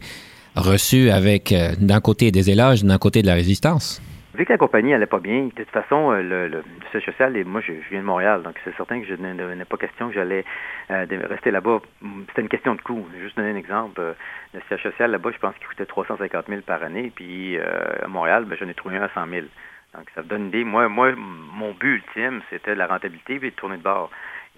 reçu 0.55 1.09
avec, 1.11 1.51
euh, 1.51 1.73
d'un 1.79 2.01
côté, 2.01 2.31
des 2.31 2.49
éloges, 2.49 2.83
d'un 2.83 2.97
côté, 2.97 3.21
de 3.21 3.27
la 3.27 3.35
résistance. 3.35 4.01
Vu 4.37 4.45
que 4.45 4.53
la 4.53 4.59
compagnie 4.59 4.91
n'allait 4.91 5.07
pas 5.07 5.19
bien, 5.19 5.45
de 5.45 5.49
toute 5.49 5.71
façon, 5.71 6.11
euh, 6.11 6.21
le, 6.21 6.63
siège 6.91 7.05
social, 7.05 7.35
et 7.35 7.43
moi 7.43 7.59
je, 7.59 7.71
viens 7.89 8.01
de 8.01 8.05
Montréal, 8.05 8.43
donc 8.43 8.53
c'est 8.63 8.75
certain 8.75 9.01
que 9.01 9.07
je 9.07 9.15
n'ai 9.15 9.65
pas 9.65 9.77
question 9.77 10.09
que 10.09 10.13
j'allais 10.13 10.45
euh, 10.91 11.07
rester 11.27 11.49
là-bas. 11.49 11.79
C'était 12.27 12.43
une 12.43 12.47
question 12.47 12.75
de 12.75 12.81
coût. 12.81 13.03
Je 13.09 13.17
vais 13.17 13.23
juste 13.23 13.35
donner 13.35 13.49
un 13.49 13.55
exemple. 13.55 13.99
Euh, 13.99 14.13
le 14.53 14.59
siège 14.67 14.83
social 14.83 15.09
là-bas, 15.09 15.31
je 15.33 15.39
pense 15.39 15.55
qu'il 15.55 15.65
coûtait 15.65 15.87
350 15.87 16.45
000 16.49 16.61
par 16.61 16.83
année, 16.83 17.11
puis 17.15 17.57
à 17.57 18.07
Montréal, 18.07 18.45
ben, 18.45 18.55
j'en 18.59 18.69
ai 18.69 18.75
trouvé 18.75 18.97
un 18.97 19.01
à 19.01 19.09
100 19.09 19.27
000. 19.27 19.47
Donc 19.95 20.05
ça 20.13 20.21
me 20.21 20.27
donne 20.27 20.41
une 20.43 20.47
idée. 20.49 20.63
Moi, 20.63 20.87
moi 20.87 21.13
mon 21.15 21.71
but 21.71 21.95
ultime, 21.95 22.41
c'était 22.51 22.75
la 22.75 22.85
rentabilité 22.85 23.35
et 23.35 23.39
de 23.39 23.49
tourner 23.49 23.77
de 23.77 23.83
bord. 23.83 24.11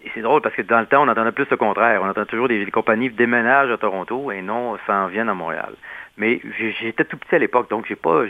Et 0.04 0.12
c'est 0.14 0.22
drôle 0.22 0.42
parce 0.42 0.56
que 0.56 0.62
dans 0.62 0.82
le 0.82 0.88
temps, 0.88 1.04
on 1.04 1.08
entendait 1.08 1.32
plus 1.32 1.50
le 1.50 1.58
contraire. 1.58 2.02
On 2.04 2.10
entend 2.10 2.26
toujours 2.26 2.50
des, 2.50 2.66
des 2.66 2.72
compagnies 2.72 3.10
déménagent 3.12 3.72
à 3.72 3.78
Toronto 3.78 4.30
et 4.32 4.42
non 4.42 4.78
s'en 4.88 5.08
viennent 5.08 5.30
à 5.30 5.34
Montréal. 5.34 5.74
Mais 6.20 6.42
j'étais 6.82 7.06
tout 7.06 7.18
petit 7.18 7.34
à 7.34 7.40
l'époque, 7.40 7.70
donc 7.70 7.86
j'ai 7.88 7.96
pas 7.96 8.26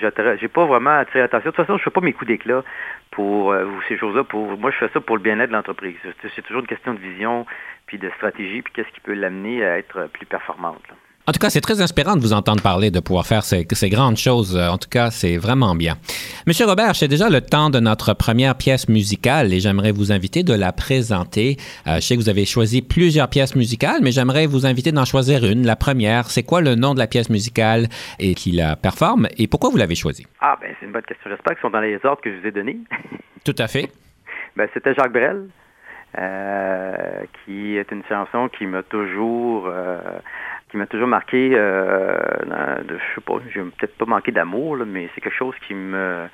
pas 0.54 0.66
vraiment 0.66 0.92
attiré 0.92 1.22
l'attention. 1.22 1.50
De 1.50 1.56
toute 1.56 1.66
façon, 1.66 1.78
je 1.78 1.84
fais 1.84 1.90
pas 1.90 2.02
mes 2.02 2.14
coups 2.14 2.28
d'éclat 2.28 2.64
pour 3.10 3.52
euh, 3.52 3.66
ces 3.88 3.98
choses-là. 3.98 4.24
Pour 4.24 4.58
moi, 4.60 4.70
je 4.70 4.78
fais 4.78 4.90
ça 4.94 5.02
pour 5.02 5.18
le 5.18 5.24
bien-être 5.24 5.50
de 5.50 5.56
l'entreprise. 5.56 5.98
C'est 6.36 6.44
toujours 6.44 6.62
une 6.62 6.68
question 6.68 6.94
de 6.94 7.00
vision, 7.00 7.48
puis 7.88 7.98
de 7.98 8.10
stratégie, 8.12 8.62
puis 8.62 8.72
qu'est-ce 8.74 8.92
qui 8.92 9.02
peut 9.02 9.14
l'amener 9.14 9.66
à 9.66 9.80
être 9.80 10.08
plus 10.14 10.28
performante. 10.28 10.86
En 11.30 11.32
tout 11.32 11.38
cas, 11.38 11.52
c'est 11.52 11.62
très 11.62 11.80
inspirant 11.80 12.16
de 12.16 12.22
vous 12.22 12.34
entendre 12.34 12.64
parler, 12.64 12.90
de 12.90 13.00
pouvoir 13.00 13.28
faire 13.28 13.44
ces, 13.44 13.64
grandes 13.92 14.18
choses. 14.18 14.58
En 14.58 14.80
tout 14.80 14.90
cas, 14.90 15.12
c'est 15.12 15.38
vraiment 15.38 15.76
bien. 15.76 15.94
Monsieur 16.48 16.66
Robert, 16.66 16.96
c'est 16.96 17.08
déjà 17.08 17.30
le 17.30 17.40
temps 17.40 17.70
de 17.70 17.80
notre 17.80 18.16
première 18.16 18.56
pièce 18.56 18.90
musicale 18.90 19.54
et 19.54 19.60
j'aimerais 19.60 19.92
vous 19.92 20.12
inviter 20.12 20.42
de 20.42 20.56
la 20.56 20.72
présenter. 20.72 21.58
Euh, 21.86 21.98
je 21.98 22.00
sais 22.00 22.16
que 22.16 22.20
vous 22.20 22.30
avez 22.30 22.46
choisi 22.46 22.82
plusieurs 22.82 23.30
pièces 23.30 23.56
musicales, 23.56 24.00
mais 24.02 24.12
j'aimerais 24.12 24.48
vous 24.48 24.66
inviter 24.66 24.92
d'en 24.92 25.06
choisir 25.06 25.46
une. 25.46 25.68
La 25.68 25.76
première, 25.76 26.32
c'est 26.32 26.42
quoi 26.42 26.62
le 26.62 26.74
nom 26.74 26.96
de 26.96 27.00
la 27.00 27.06
pièce 27.06 27.30
musicale 27.30 27.90
et 28.18 28.34
qui 28.34 28.52
la 28.52 28.76
performe 28.76 29.28
et 29.38 29.48
pourquoi 29.48 29.70
vous 29.70 29.78
l'avez 29.78 29.94
choisie? 29.94 30.26
Ah, 30.42 30.58
ben 30.60 30.74
c'est 30.80 30.88
une 30.88 30.94
bonne 30.94 31.04
question. 31.04 31.30
J'espère 31.30 31.54
qu'ils 31.54 31.62
sont 31.62 31.70
dans 31.70 31.80
les 31.80 32.00
ordres 32.06 32.22
que 32.24 32.34
je 32.34 32.40
vous 32.42 32.48
ai 32.48 32.52
donnés. 32.52 32.80
Tout 33.46 33.56
à 33.60 33.68
fait. 33.68 33.88
ben, 34.56 34.68
c'était 34.74 34.96
Jacques 34.96 35.14
Brel. 35.14 35.46
qui 37.46 37.78
est 37.78 37.92
une 37.92 38.04
chanson 38.10 38.50
qui 38.50 38.66
m'a 38.66 38.82
toujours 38.82 39.72
qui 40.70 40.78
m'a 40.78 40.88
toujours 40.88 41.08
marqué. 41.08 41.50
de, 41.50 42.98
je 42.98 43.16
sais 43.16 43.22
pas, 43.26 43.40
j'ai 43.54 43.62
peut-être 43.62 43.98
pas 43.98 44.06
manqué 44.06 44.32
d'amour, 44.32 44.78
mais 44.86 45.10
c'est 45.14 45.22
quelque 45.22 45.36
chose 45.38 45.56
qui 45.68 45.74
me 45.74 46.28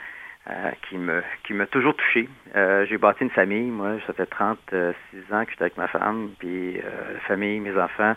qui 0.90 0.98
me 0.98 1.24
qui 1.46 1.54
m'a 1.54 1.66
toujours 1.66 1.96
touché. 1.96 2.30
j'ai 2.54 2.98
bâti 2.98 3.24
une 3.24 3.30
famille, 3.32 3.72
moi, 3.72 3.94
ça 4.06 4.14
fait 4.14 4.28
36 4.28 4.86
ans 5.32 5.46
que 5.46 5.52
j'étais 5.52 5.64
avec 5.64 5.78
ma 5.78 5.88
femme, 5.88 6.30
puis 6.40 6.74
la 6.74 7.20
famille, 7.28 7.60
mes 7.60 7.76
enfants, 7.78 8.16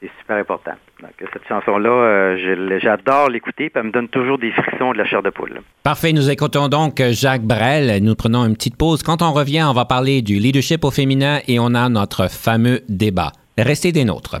c'est 0.00 0.10
super 0.20 0.36
important. 0.36 0.72
Donc, 1.00 1.12
cette 1.32 1.46
chanson-là, 1.46 1.90
euh, 1.90 2.78
j'adore 2.80 3.28
l'écouter, 3.28 3.70
puis 3.70 3.80
elle 3.80 3.86
me 3.86 3.90
donne 3.92 4.08
toujours 4.08 4.38
des 4.38 4.50
frissons 4.52 4.92
de 4.92 4.98
la 4.98 5.04
chair 5.04 5.22
de 5.22 5.30
poule. 5.30 5.60
Parfait. 5.82 6.12
Nous 6.12 6.30
écoutons 6.30 6.68
donc 6.68 7.02
Jacques 7.10 7.42
Brel. 7.42 8.02
Nous 8.02 8.14
prenons 8.14 8.46
une 8.46 8.54
petite 8.54 8.76
pause. 8.76 9.02
Quand 9.02 9.22
on 9.22 9.32
revient, 9.32 9.64
on 9.68 9.74
va 9.74 9.84
parler 9.84 10.22
du 10.22 10.34
leadership 10.34 10.84
au 10.84 10.90
féminin 10.90 11.40
et 11.46 11.58
on 11.58 11.74
a 11.74 11.88
notre 11.88 12.30
fameux 12.30 12.80
débat. 12.88 13.32
Restez 13.58 13.92
des 13.92 14.04
nôtres. 14.04 14.36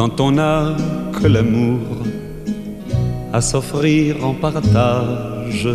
Quand 0.00 0.18
on 0.18 0.30
n'a 0.30 0.74
que 1.12 1.26
l'amour 1.26 1.78
à 3.34 3.42
s'offrir 3.42 4.24
en 4.24 4.32
partage, 4.32 5.68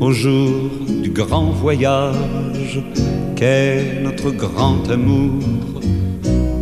au 0.00 0.10
jour 0.12 0.70
du 1.02 1.10
grand 1.10 1.50
voyage 1.50 2.80
qu'est 3.36 4.00
notre 4.02 4.30
grand 4.30 4.90
amour. 4.90 5.42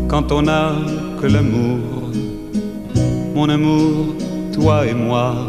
Quand 0.08 0.32
on 0.32 0.42
n'a 0.42 0.72
que 1.22 1.28
l'amour, 1.28 2.10
mon 3.32 3.48
amour, 3.48 4.16
toi 4.52 4.88
et 4.88 4.94
moi, 4.94 5.46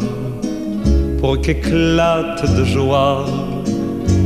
pour 1.18 1.40
qu'éclate 1.40 2.56
de 2.56 2.64
joie 2.64 3.26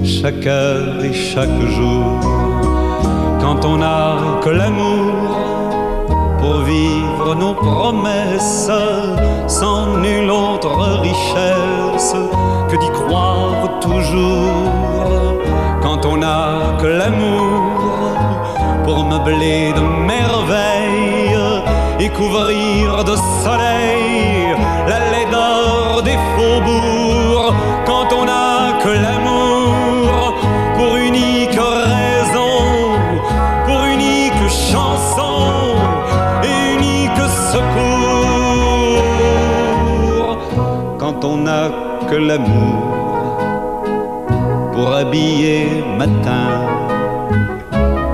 chaque 0.04 0.46
heure 0.46 1.02
et 1.02 1.14
chaque 1.14 1.58
jour. 1.70 2.20
Quand 3.40 3.64
on 3.64 3.78
n'a 3.78 4.40
que 4.44 4.50
l'amour 4.50 5.41
pour 6.42 6.58
vivre 6.62 7.36
nos 7.36 7.54
promesses 7.54 8.70
sans 9.46 9.96
nulle 9.98 10.30
autre 10.30 10.74
richesse 11.00 12.16
que 12.68 12.76
d'y 12.76 12.90
croire 12.90 13.78
toujours. 13.80 14.64
Quand 15.80 16.04
on 16.04 16.16
n'a 16.16 16.76
que 16.80 16.86
l'amour 16.86 17.62
pour 18.84 19.04
meubler 19.04 19.72
de 19.72 19.82
merveilles 20.12 21.62
et 22.00 22.08
couvrir 22.08 23.04
de 23.04 23.14
soleil 23.44 23.61
l'amour 42.16 43.84
pour 44.72 44.92
habiller 44.92 45.66
matin 45.98 46.48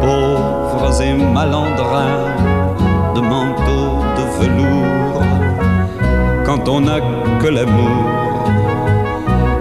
pauvres 0.00 1.02
et 1.02 1.14
malandrins 1.14 2.34
de 3.14 3.20
manteaux 3.20 3.98
de 4.18 4.24
velours. 4.38 5.22
Quand 6.44 6.68
on 6.68 6.80
n'a 6.80 7.00
que 7.40 7.48
l'amour 7.48 8.18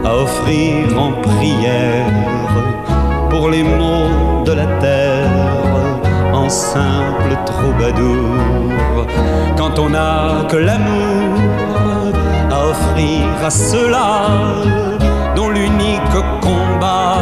à 0.06 0.16
offrir 0.16 0.98
en 0.98 1.12
prière 1.22 2.06
pour 3.30 3.50
les 3.50 3.64
maux 3.64 4.44
de 4.46 4.54
la 4.54 4.68
terre 4.80 5.32
en 6.34 6.50
simple 6.50 7.34
troubadour. 7.46 9.06
Quand 9.58 9.78
on 9.80 9.90
n'a 9.90 10.46
que 10.50 10.58
l'amour 10.58 12.07
à 13.48 13.50
ceux-là 13.50 14.28
dont 15.36 15.50
l'unique 15.50 16.18
combat 16.42 17.18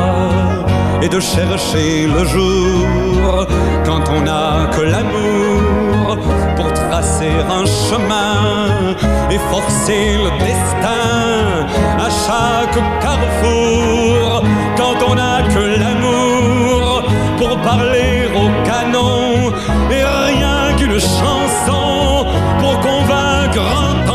est 1.01 1.09
de 1.09 1.19
chercher 1.19 2.07
le 2.07 2.25
jour 2.25 3.45
quand 3.85 4.03
on 4.15 4.21
n'a 4.21 4.67
que 4.75 4.81
l'amour 4.81 6.17
pour 6.55 6.71
tracer 6.73 7.35
un 7.59 7.65
chemin 7.65 8.95
et 9.29 9.39
forcer 9.53 10.17
le 10.25 10.31
destin 10.39 11.67
à 11.99 12.09
chaque 12.25 12.79
carrefour. 13.03 14.43
Quand 14.77 14.97
on 15.09 15.15
n'a 15.15 15.41
que 15.53 15.63
l'amour 15.81 17.03
pour 17.37 17.57
parler 17.57 18.27
au 18.41 18.47
canon 18.69 19.53
et 19.91 20.03
rien 20.03 20.75
qu'une 20.77 20.99
chanson 20.99 22.25
pour 22.61 22.79
convaincre 22.79 24.14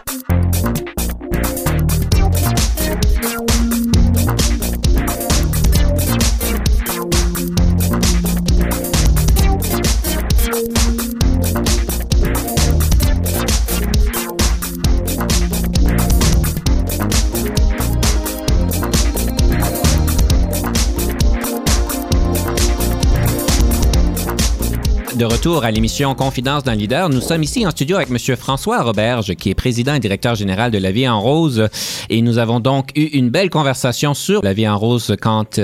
de 25.21 25.25
retour 25.25 25.65
à 25.65 25.69
l'émission 25.69 26.15
Confidence 26.15 26.63
d'un 26.63 26.73
leader. 26.73 27.07
Nous 27.07 27.21
sommes 27.21 27.43
ici 27.43 27.63
en 27.67 27.69
studio 27.69 27.97
avec 27.97 28.09
M. 28.09 28.17
François 28.35 28.81
Roberge, 28.81 29.35
qui 29.35 29.51
est 29.51 29.53
président 29.53 29.93
et 29.93 29.99
directeur 29.99 30.33
général 30.33 30.71
de 30.71 30.79
La 30.79 30.91
Vie 30.91 31.07
en 31.07 31.21
Rose. 31.21 31.69
Et 32.09 32.23
nous 32.23 32.39
avons 32.39 32.59
donc 32.59 32.89
eu 32.95 33.03
une 33.03 33.29
belle 33.29 33.51
conversation 33.51 34.15
sur 34.15 34.41
La 34.41 34.53
Vie 34.53 34.67
en 34.67 34.79
Rose 34.79 35.15
quand, 35.21 35.59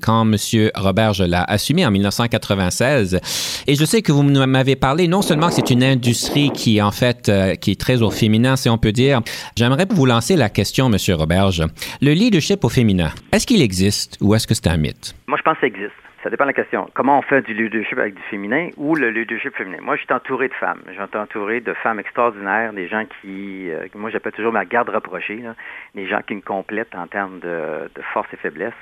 quand 0.00 0.22
M. 0.22 0.36
Roberge 0.74 1.20
l'a 1.20 1.44
assumé 1.44 1.84
en 1.84 1.90
1996. 1.90 3.20
Et 3.66 3.74
je 3.74 3.84
sais 3.84 4.00
que 4.00 4.12
vous 4.12 4.22
m'avez 4.22 4.76
parlé 4.76 5.08
non 5.08 5.20
seulement 5.20 5.48
que 5.48 5.54
c'est 5.56 5.68
une 5.68 5.84
industrie 5.84 6.50
qui, 6.50 6.80
en 6.80 6.90
fait, 6.90 7.30
qui 7.60 7.72
est 7.72 7.78
très 7.78 8.00
au 8.00 8.10
féminin, 8.10 8.56
si 8.56 8.70
on 8.70 8.78
peut 8.78 8.92
dire. 8.92 9.20
J'aimerais 9.56 9.86
vous 9.90 10.06
lancer 10.06 10.36
la 10.36 10.48
question, 10.48 10.90
M. 10.90 10.96
Roberge. 11.18 11.62
Le 12.00 12.14
leadership 12.14 12.64
au 12.64 12.70
féminin, 12.70 13.10
est-ce 13.32 13.46
qu'il 13.46 13.60
existe 13.60 14.16
ou 14.22 14.34
est-ce 14.34 14.46
que 14.46 14.54
c'est 14.54 14.68
un 14.68 14.78
mythe? 14.78 15.14
Moi, 15.26 15.36
je 15.36 15.42
pense 15.42 15.56
que 15.56 15.60
ça 15.60 15.66
existe. 15.66 16.01
Ça 16.22 16.30
dépend 16.30 16.44
de 16.44 16.50
la 16.50 16.54
question. 16.54 16.88
Comment 16.94 17.18
on 17.18 17.22
fait 17.22 17.42
du 17.42 17.52
leadership 17.52 17.98
avec 17.98 18.14
du 18.14 18.22
féminin 18.22 18.68
ou 18.76 18.94
le 18.94 19.10
leadership 19.10 19.56
féminin? 19.56 19.78
Moi, 19.82 19.96
je 19.96 20.02
suis 20.02 20.12
entouré 20.12 20.46
de 20.46 20.54
femmes. 20.54 20.80
Je 20.86 20.92
suis 20.92 21.18
entouré 21.18 21.60
de 21.60 21.72
femmes 21.72 21.98
extraordinaires, 21.98 22.72
des 22.72 22.86
gens 22.86 23.04
qui, 23.20 23.68
euh, 23.72 23.88
moi, 23.96 24.08
j'appelle 24.08 24.30
toujours 24.30 24.52
ma 24.52 24.64
garde 24.64 24.88
rapprochée, 24.88 25.38
là, 25.38 25.56
des 25.96 26.06
gens 26.06 26.20
qui 26.24 26.36
me 26.36 26.40
complètent 26.40 26.94
en 26.94 27.08
termes 27.08 27.40
de, 27.40 27.90
de 27.92 28.02
force 28.12 28.32
et 28.32 28.36
faiblesse. 28.36 28.72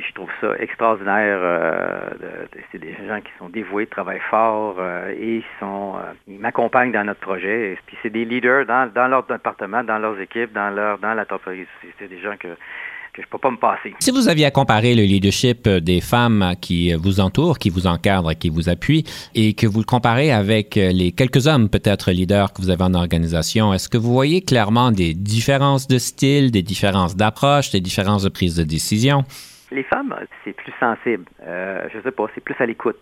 Et 0.00 0.02
je 0.02 0.12
trouve 0.12 0.30
ça 0.40 0.56
extraordinaire. 0.58 1.38
Euh, 1.40 2.10
de, 2.18 2.60
c'est 2.72 2.78
des 2.78 2.96
gens 3.06 3.20
qui 3.20 3.30
sont 3.38 3.48
dévoués, 3.48 3.86
travaillent 3.86 4.18
fort 4.28 4.78
euh, 4.80 5.14
et 5.16 5.36
ils 5.36 5.44
sont, 5.60 5.94
ils 6.26 6.40
m'accompagnent 6.40 6.90
dans 6.90 7.04
notre 7.04 7.20
projet. 7.20 7.74
Et 7.74 7.78
puis 7.86 7.96
c'est 8.02 8.10
des 8.10 8.24
leaders 8.24 8.66
dans, 8.66 8.92
dans 8.92 9.06
leur 9.06 9.22
département, 9.22 9.84
dans 9.84 9.98
leurs 9.98 10.18
équipes, 10.18 10.52
dans 10.52 10.70
leur, 10.70 10.98
dans 10.98 11.14
l'entreprise. 11.14 11.68
C'est 12.00 12.08
des 12.08 12.18
gens 12.18 12.36
que 12.36 12.48
que 13.12 13.20
je 13.20 13.26
ne 13.26 13.30
peux 13.30 13.38
pas 13.38 13.50
me 13.50 13.58
passer. 13.58 13.94
Si 14.00 14.10
vous 14.10 14.28
aviez 14.28 14.46
à 14.46 14.50
comparer 14.50 14.94
le 14.94 15.02
leadership 15.02 15.68
des 15.68 16.00
femmes 16.00 16.54
qui 16.60 16.94
vous 16.94 17.20
entourent, 17.20 17.58
qui 17.58 17.68
vous 17.68 17.86
encadrent, 17.86 18.32
qui 18.34 18.48
vous 18.48 18.70
appuient, 18.70 19.04
et 19.34 19.52
que 19.52 19.66
vous 19.66 19.80
le 19.80 19.84
comparez 19.84 20.32
avec 20.32 20.76
les 20.76 21.12
quelques 21.12 21.46
hommes 21.46 21.68
peut-être 21.68 22.10
leaders 22.10 22.52
que 22.54 22.62
vous 22.62 22.70
avez 22.70 22.84
en 22.84 22.94
organisation, 22.94 23.74
est-ce 23.74 23.90
que 23.90 23.98
vous 23.98 24.12
voyez 24.12 24.40
clairement 24.40 24.92
des 24.92 25.12
différences 25.12 25.86
de 25.88 25.98
style, 25.98 26.50
des 26.50 26.62
différences 26.62 27.14
d'approche, 27.14 27.70
des 27.70 27.80
différences 27.80 28.22
de 28.22 28.30
prise 28.30 28.56
de 28.56 28.64
décision? 28.64 29.24
Les 29.70 29.82
femmes, 29.84 30.14
c'est 30.44 30.52
plus 30.54 30.72
sensible. 30.80 31.24
Euh, 31.42 31.88
je 31.92 32.00
sais 32.00 32.10
pas, 32.10 32.26
c'est 32.34 32.42
plus 32.42 32.56
à 32.58 32.66
l'écoute. 32.66 33.00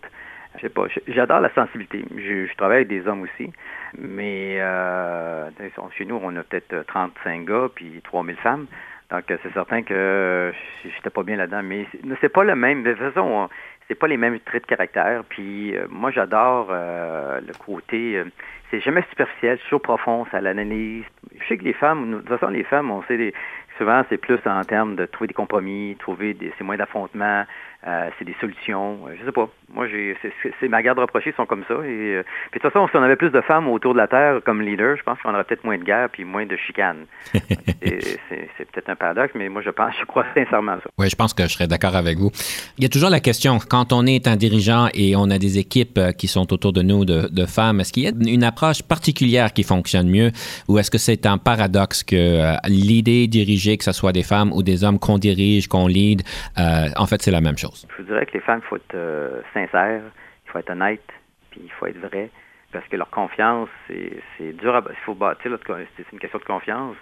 Je 0.56 0.62
sais 0.62 0.68
pas, 0.68 0.86
j'adore 1.06 1.40
la 1.40 1.52
sensibilité. 1.54 2.04
Je, 2.16 2.46
je, 2.46 2.56
travaille 2.56 2.78
avec 2.78 2.88
des 2.88 3.06
hommes 3.06 3.22
aussi, 3.22 3.52
mais 3.96 4.56
euh, 4.58 5.48
chez 5.96 6.04
nous, 6.04 6.18
on 6.20 6.34
a 6.34 6.42
peut-être 6.42 6.84
35 6.88 7.44
gars 7.44 7.68
puis 7.72 8.00
3000 8.02 8.36
femmes. 8.36 8.66
Donc, 9.10 9.24
c'est 9.26 9.52
certain 9.52 9.82
que 9.82 10.52
j'étais 10.84 11.10
pas 11.10 11.22
bien 11.22 11.36
là-dedans, 11.36 11.62
mais 11.62 11.86
c'est 12.20 12.28
pas 12.28 12.44
le 12.44 12.54
même. 12.54 12.82
De 12.82 12.92
toute 12.92 13.12
façon, 13.12 13.48
c'est 13.88 13.96
pas 13.96 14.06
les 14.06 14.16
mêmes 14.16 14.38
traits 14.40 14.62
de 14.62 14.68
caractère. 14.68 15.24
Puis 15.28 15.74
moi, 15.88 16.10
j'adore 16.12 16.68
le 16.70 17.52
côté. 17.64 18.22
c'est 18.70 18.80
jamais 18.80 19.02
superficiel, 19.10 19.58
toujours 19.58 19.82
profond, 19.82 20.26
c'est 20.30 20.36
à 20.36 20.40
l'analyse. 20.40 21.04
Je 21.40 21.46
sais 21.48 21.58
que 21.58 21.64
les 21.64 21.72
femmes, 21.72 22.12
de 22.12 22.18
toute 22.18 22.28
façon, 22.28 22.48
les 22.48 22.62
femmes, 22.62 22.90
on 22.92 23.02
sait 23.02 23.16
des, 23.16 23.34
souvent, 23.80 24.04
c'est 24.08 24.18
plus 24.18 24.38
en 24.46 24.62
termes 24.62 24.94
de 24.94 25.06
trouver 25.06 25.28
des 25.28 25.34
compromis, 25.34 25.96
trouver 25.98 26.34
des, 26.34 26.52
c'est 26.56 26.64
moins 26.64 26.76
d'affrontements, 26.76 27.44
euh, 27.86 28.10
c'est 28.18 28.24
des 28.24 28.36
solutions. 28.40 28.98
Euh, 29.06 29.14
je 29.18 29.24
sais 29.24 29.32
pas. 29.32 29.48
Moi, 29.72 29.88
j'ai, 29.88 30.16
c'est, 30.60 30.68
ma 30.68 30.82
garde 30.82 30.98
rapprochée 30.98 31.32
sont 31.36 31.46
comme 31.46 31.64
ça. 31.66 31.74
Et 31.74 32.16
euh, 32.16 32.22
puis 32.50 32.58
de 32.58 32.62
toute 32.62 32.72
façon, 32.72 32.86
si 32.88 32.96
on 32.96 33.02
avait 33.02 33.16
plus 33.16 33.30
de 33.30 33.40
femmes 33.40 33.68
autour 33.68 33.94
de 33.94 33.98
la 33.98 34.08
terre 34.08 34.40
comme 34.44 34.60
leader, 34.60 34.96
je 34.96 35.02
pense 35.02 35.18
qu'on 35.22 35.32
aurait 35.32 35.44
peut-être 35.44 35.64
moins 35.64 35.78
de 35.78 35.84
guerre 35.84 36.08
puis 36.10 36.24
moins 36.24 36.44
de 36.44 36.56
chicanes. 36.56 37.06
c'est, 37.32 38.70
peut-être 38.72 38.90
un 38.90 38.96
paradoxe, 38.96 39.32
mais 39.34 39.48
moi, 39.48 39.62
je 39.62 39.70
pense, 39.70 39.94
je 39.98 40.04
crois 40.04 40.26
sincèrement 40.34 40.76
ça. 40.82 40.90
Oui, 40.98 41.08
je 41.08 41.16
pense 41.16 41.32
que 41.32 41.44
je 41.44 41.48
serais 41.48 41.68
d'accord 41.68 41.96
avec 41.96 42.18
vous. 42.18 42.30
Il 42.76 42.82
y 42.82 42.86
a 42.86 42.90
toujours 42.90 43.10
la 43.10 43.20
question 43.20 43.58
quand 43.58 43.92
on 43.92 44.04
est 44.06 44.28
un 44.28 44.36
dirigeant 44.36 44.88
et 44.92 45.16
on 45.16 45.30
a 45.30 45.38
des 45.38 45.58
équipes 45.58 45.98
qui 46.18 46.28
sont 46.28 46.52
autour 46.52 46.72
de 46.72 46.82
nous 46.82 47.04
de, 47.04 47.28
de 47.28 47.46
femmes, 47.46 47.80
est-ce 47.80 47.92
qu'il 47.92 48.02
y 48.02 48.08
a 48.08 48.10
une 48.10 48.44
approche 48.44 48.82
particulière 48.82 49.52
qui 49.52 49.62
fonctionne 49.62 50.10
mieux, 50.10 50.32
ou 50.68 50.78
est-ce 50.78 50.90
que 50.90 50.98
c'est 50.98 51.24
un 51.26 51.38
paradoxe 51.38 52.02
que 52.02 52.56
l'idée 52.68 53.26
dirigée 53.26 53.78
que 53.78 53.84
ce 53.84 53.92
soit 53.92 54.12
des 54.12 54.22
femmes 54.22 54.52
ou 54.52 54.62
des 54.62 54.84
hommes 54.84 54.98
qu'on 54.98 55.18
dirige, 55.18 55.68
qu'on 55.68 55.86
lead, 55.86 56.22
euh, 56.58 56.88
en 56.96 57.06
fait, 57.06 57.22
c'est 57.22 57.30
la 57.30 57.40
même 57.40 57.56
chose? 57.56 57.69
Je 57.74 57.96
vous 57.96 58.02
dirais 58.04 58.26
que 58.26 58.32
les 58.32 58.40
femmes, 58.40 58.60
il 58.62 58.68
faut 58.68 58.76
être 58.76 58.94
euh, 58.94 59.42
sincère, 59.54 60.02
il 60.46 60.50
faut 60.50 60.58
être 60.58 60.70
honnête, 60.70 61.08
puis 61.50 61.60
il 61.64 61.70
faut 61.72 61.86
être 61.86 61.98
vrai, 61.98 62.30
parce 62.72 62.86
que 62.88 62.96
leur 62.96 63.10
confiance, 63.10 63.68
c'est 63.88 64.52
dur 64.52 64.74
à... 64.74 64.82
Il 64.88 64.96
faut 65.04 65.14
bâtir, 65.14 65.56
c'est 65.96 66.12
une 66.12 66.18
question 66.18 66.38
de 66.38 66.44
confiance 66.44 66.96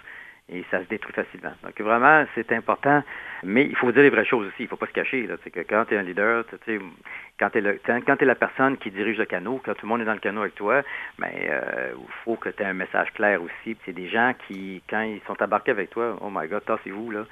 et 0.51 0.65
ça 0.71 0.79
se 0.83 0.89
détruit 0.89 1.13
facilement. 1.13 1.53
Donc 1.63 1.79
vraiment, 1.79 2.25
c'est 2.33 2.51
important, 2.51 3.03
mais 3.43 3.65
il 3.65 3.75
faut 3.75 3.91
dire 3.91 4.01
les 4.01 4.09
vraies 4.09 4.25
choses 4.25 4.47
aussi. 4.47 4.55
Il 4.61 4.63
ne 4.63 4.69
faut 4.69 4.77
pas 4.77 4.87
se 4.87 4.93
cacher. 4.93 5.27
Là, 5.27 5.35
que 5.37 5.59
quand 5.59 5.85
tu 5.85 5.93
es 5.93 5.97
un 5.97 6.01
leader, 6.01 6.43
quand 7.39 7.49
tu 7.51 7.57
es, 7.59 8.25
la 8.25 8.35
personne 8.35 8.77
qui 8.77 8.89
dirige 8.89 9.17
le 9.17 9.25
canot, 9.25 9.61
quand 9.63 9.73
tout 9.75 9.85
le 9.85 9.89
monde 9.89 10.01
est 10.01 10.05
dans 10.05 10.13
le 10.13 10.19
canot 10.19 10.41
avec 10.41 10.55
toi, 10.55 10.81
ben, 11.19 11.29
euh, 11.31 11.91
il 11.95 12.13
faut 12.23 12.35
que 12.35 12.49
tu 12.49 12.63
aies 12.63 12.67
un 12.67 12.73
message 12.73 13.13
clair 13.13 13.41
aussi. 13.41 13.77
C'est 13.85 13.93
des 13.93 14.09
gens 14.09 14.33
qui, 14.47 14.81
quand 14.89 15.01
ils 15.01 15.21
sont 15.27 15.41
embarqués 15.41 15.71
avec 15.71 15.91
toi, 15.91 16.17
oh 16.21 16.29
my 16.31 16.47
God, 16.47 16.65
tassez-vous, 16.65 17.11
là, 17.11 17.25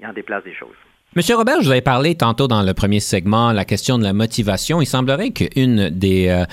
ils 0.00 0.06
en 0.06 0.12
déplacent 0.12 0.44
des 0.44 0.54
choses. 0.54 0.76
Monsieur 1.16 1.36
Robert, 1.36 1.60
je 1.60 1.66
vous 1.66 1.70
avais 1.70 1.80
parlé 1.80 2.16
tantôt 2.16 2.48
dans 2.48 2.64
le 2.64 2.74
premier 2.74 2.98
segment, 2.98 3.52
la 3.52 3.64
question 3.64 3.98
de 3.98 4.02
la 4.02 4.12
motivation. 4.12 4.80
Il 4.80 4.86
semblerait 4.86 5.30
qu'une 5.30 5.88
des 5.88 6.26
euh, 6.26 6.44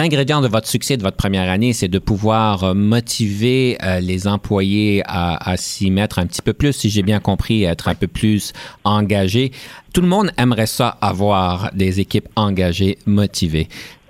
ingrédients 0.00 0.40
de 0.40 0.46
votre 0.46 0.68
succès 0.68 0.96
de 0.96 1.02
votre 1.02 1.16
première 1.16 1.50
année, 1.50 1.72
c'est 1.72 1.88
de 1.88 1.98
pouvoir 1.98 2.62
euh, 2.62 2.74
motiver 2.74 3.76
euh, 3.82 3.98
les 3.98 4.28
employés 4.28 5.02
à, 5.06 5.50
à 5.50 5.56
s'y 5.56 5.90
mettre 5.90 6.20
un 6.20 6.28
petit 6.28 6.42
peu 6.42 6.52
plus, 6.52 6.74
si 6.74 6.90
j'ai 6.90 7.02
bien 7.02 7.18
compris, 7.18 7.64
être 7.64 7.88
un 7.88 7.96
peu 7.96 8.06
plus 8.06 8.52
engagés. 8.84 9.50
Tout 9.92 10.00
le 10.00 10.06
monde 10.06 10.30
aimerait 10.38 10.66
ça, 10.66 10.96
avoir 11.00 11.72
des 11.72 11.98
équipes 11.98 12.28
engagées, 12.36 12.98
motivées. 13.06 13.66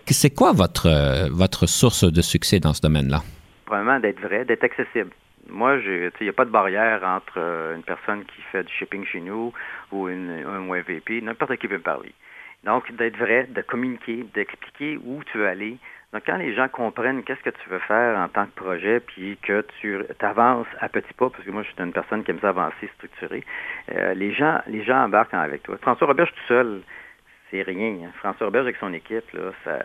C'est 0.07 0.35
quoi 0.35 0.53
votre, 0.53 1.67
source 1.67 2.05
de 2.05 2.21
succès 2.21 2.61
dans 2.61 2.75
ce 2.75 2.83
domaine-là? 2.83 3.23
Probablement 3.65 4.01
d'être 4.01 4.21
vrai, 4.21 4.45
d'être 4.45 4.65
accessible 4.65 5.13
moi, 5.51 5.77
il 5.77 6.11
n'y 6.23 6.29
a 6.29 6.33
pas 6.33 6.45
de 6.45 6.51
barrière 6.51 7.03
entre 7.05 7.39
une 7.77 7.83
personne 7.83 8.25
qui 8.25 8.41
fait 8.51 8.65
du 8.65 8.73
shipping 8.73 9.05
chez 9.05 9.21
nous 9.21 9.53
ou 9.95 10.07
un 10.07 10.69
WVP, 10.69 11.21
n'importe 11.21 11.57
qui 11.57 11.69
peut 11.69 11.79
parler. 11.79 12.13
Donc, 12.65 12.91
d'être 12.93 13.17
vrai, 13.19 13.47
de 13.49 13.61
communiquer, 13.63 14.25
d'expliquer 14.35 14.99
où 15.05 15.23
tu 15.25 15.39
veux 15.39 15.47
aller. 15.47 15.77
Donc, 16.13 16.23
quand 16.27 16.37
les 16.37 16.55
gens 16.55 16.69
comprennent 16.69 17.23
qu'est-ce 17.23 17.43
que 17.43 17.51
tu 17.51 17.69
veux 17.69 17.81
faire 17.81 18.19
en 18.19 18.29
tant 18.29 18.47
que 18.47 18.55
projet, 18.55 19.01
puis 19.01 19.37
que 19.43 19.65
tu 19.81 19.99
avances 20.21 20.67
à 20.81 20.89
petits 20.89 21.13
pas, 21.15 21.29
parce 21.29 21.45
que 21.45 21.51
moi, 21.51 21.63
je 21.63 21.69
suis 21.69 21.83
une 21.83 21.93
personne 21.93 22.25
qui 22.25 22.31
aime 22.31 22.41
ça 22.41 22.51
avancer, 22.51 22.89
structurer, 22.97 23.45
euh, 23.93 24.15
les 24.15 24.33
gens 24.33 24.61
les 24.67 24.83
gens 24.85 25.05
embarquent 25.05 25.35
avec 25.35 25.63
toi. 25.63 25.77
François 25.83 26.09
suis 26.09 26.35
tout 26.35 26.49
seul, 26.49 26.81
c'est 27.51 27.63
rien. 27.63 27.99
Hein. 28.05 28.13
François 28.21 28.47
Robert, 28.47 28.63
avec 28.63 28.77
son 28.77 28.93
équipe, 28.95 29.31
là, 29.33 29.53
ça, 29.65 29.79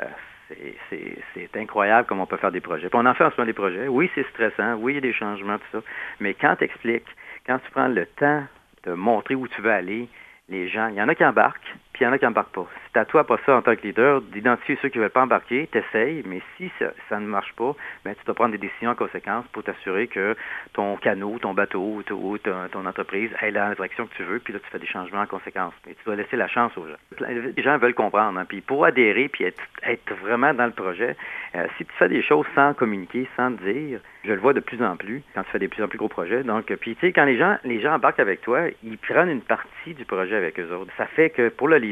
c'est 0.90 1.56
incroyable 1.58 2.08
comment 2.08 2.24
on 2.24 2.28
peut 2.28 2.38
faire 2.38 2.52
des 2.52 2.62
projets. 2.62 2.90
on 2.94 3.06
en 3.06 3.14
fait 3.14 3.24
en 3.24 3.32
ce 3.32 3.38
moment 3.38 3.48
des 3.48 3.54
projets. 3.54 3.88
Oui, 3.88 4.10
c'est 4.16 4.28
stressant. 4.30 4.76
Oui, 4.76 4.94
il 4.94 4.96
y 4.96 4.98
a 5.00 5.02
des 5.02 5.14
changements, 5.14 5.58
tout 5.58 5.80
ça. 5.80 5.84
Mais 6.20 6.34
quand 6.34 6.56
tu 6.56 6.64
expliques, 6.64 7.08
quand 7.46 7.60
tu 7.60 7.72
prends 7.72 7.88
le 7.88 8.06
temps 8.06 8.44
de 8.84 8.94
montrer 8.94 9.36
où 9.36 9.48
tu 9.48 9.62
veux 9.62 9.72
aller, 9.72 10.08
les 10.50 10.70
gens, 10.70 10.88
il 10.88 10.96
y 10.96 11.02
en 11.02 11.08
a 11.08 11.16
qui 11.16 11.26
embarquent, 11.26 11.76
puis 12.00 12.06
il 12.06 12.08
y 12.08 12.12
en 12.12 12.14
a 12.14 12.18
qui 12.18 12.24
n'embarquent 12.24 12.56
pas. 12.56 12.66
C'est 12.94 13.00
à 13.02 13.04
toi, 13.04 13.26
pas 13.26 13.38
ça, 13.46 13.58
en 13.58 13.62
tant 13.62 13.76
que 13.76 13.82
leader, 13.82 14.22
d'identifier 14.22 14.80
ceux 14.82 14.88
qui 14.88 15.00
ne 15.00 15.04
veulent 15.04 15.12
pas 15.12 15.24
embarquer, 15.24 15.68
t'essayes, 15.68 16.24
mais 16.26 16.42
si 16.56 16.72
ça, 16.80 17.20
ne 17.20 17.26
marche 17.26 17.52
pas, 17.58 17.76
ben, 18.06 18.16
tu 18.16 18.24
dois 18.24 18.36
prendre 18.36 18.54
des 18.54 18.58
décisions 18.58 18.92
en 18.92 18.96
conséquence 18.96 19.44
pour 19.52 19.64
t'assurer 19.64 20.08
que 20.08 20.34
ton 20.72 20.96
canot, 20.96 21.40
ton 21.40 21.54
bateau 21.54 22.02
ou 22.10 22.38
ton, 22.38 22.86
entreprise 22.86 23.32
aille 23.42 23.52
dans 23.52 23.68
la 23.68 23.76
direction 23.76 24.08
que 24.08 24.16
tu 24.16 24.24
veux, 24.24 24.40
puis 24.40 24.54
là, 24.54 24.60
tu 24.60 24.70
fais 24.72 24.80
des 24.80 24.88
changements 24.88 25.24
en 25.24 25.28
conséquence. 25.28 25.74
Tu 25.84 25.94
dois 26.06 26.16
laisser 26.16 26.38
la 26.38 26.48
chance 26.48 26.72
aux 26.78 26.88
gens. 26.88 27.26
Les 27.28 27.62
gens 27.62 27.78
veulent 27.78 27.94
comprendre, 27.94 28.40
hein, 28.40 28.46
puis 28.48 28.62
pour 28.62 28.86
adhérer, 28.86 29.28
puis 29.28 29.44
être, 29.44 30.14
vraiment 30.22 30.54
dans 30.54 30.68
le 30.68 30.72
projet, 30.72 31.18
euh, 31.56 31.68
si 31.78 31.84
tu 31.84 31.92
fais 32.00 32.08
des 32.08 32.24
choses 32.24 32.46
sans 32.56 32.74
communiquer, 32.74 33.28
sans 33.36 33.52
dire, 33.52 34.00
je 34.24 34.32
le 34.32 34.40
vois 34.40 34.54
de 34.54 34.60
plus 34.60 34.82
en 34.84 34.96
plus 34.96 35.22
quand 35.36 35.44
tu 35.44 35.52
fais 35.52 35.60
des 35.60 35.68
plus 35.68 35.84
en 35.84 35.88
plus 35.88 35.98
gros 35.98 36.08
projets. 36.08 36.44
Donc, 36.44 36.74
puis 36.76 36.96
tu 36.96 37.08
sais, 37.08 37.14
quand 37.14 37.26
les 37.26 37.38
gens, 37.38 37.58
les 37.64 37.82
gens 37.82 37.96
embarquent 37.96 38.20
avec 38.20 38.42
toi, 38.42 38.68
ils 38.84 38.98
prennent 38.98 39.30
une 39.30 39.42
partie 39.42 39.94
du 39.94 40.06
projet 40.06 40.36
avec 40.36 40.60
eux 40.60 40.72
autres. 40.74 40.92
Ça 40.98 41.06
fait 41.06 41.30
que 41.30 41.50
pour 41.50 41.68
le 41.68 41.78
leader, 41.78 41.89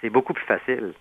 c'est 0.00 0.10
beaucoup 0.10 0.32
plus 0.32 0.46
facile. 0.46 0.92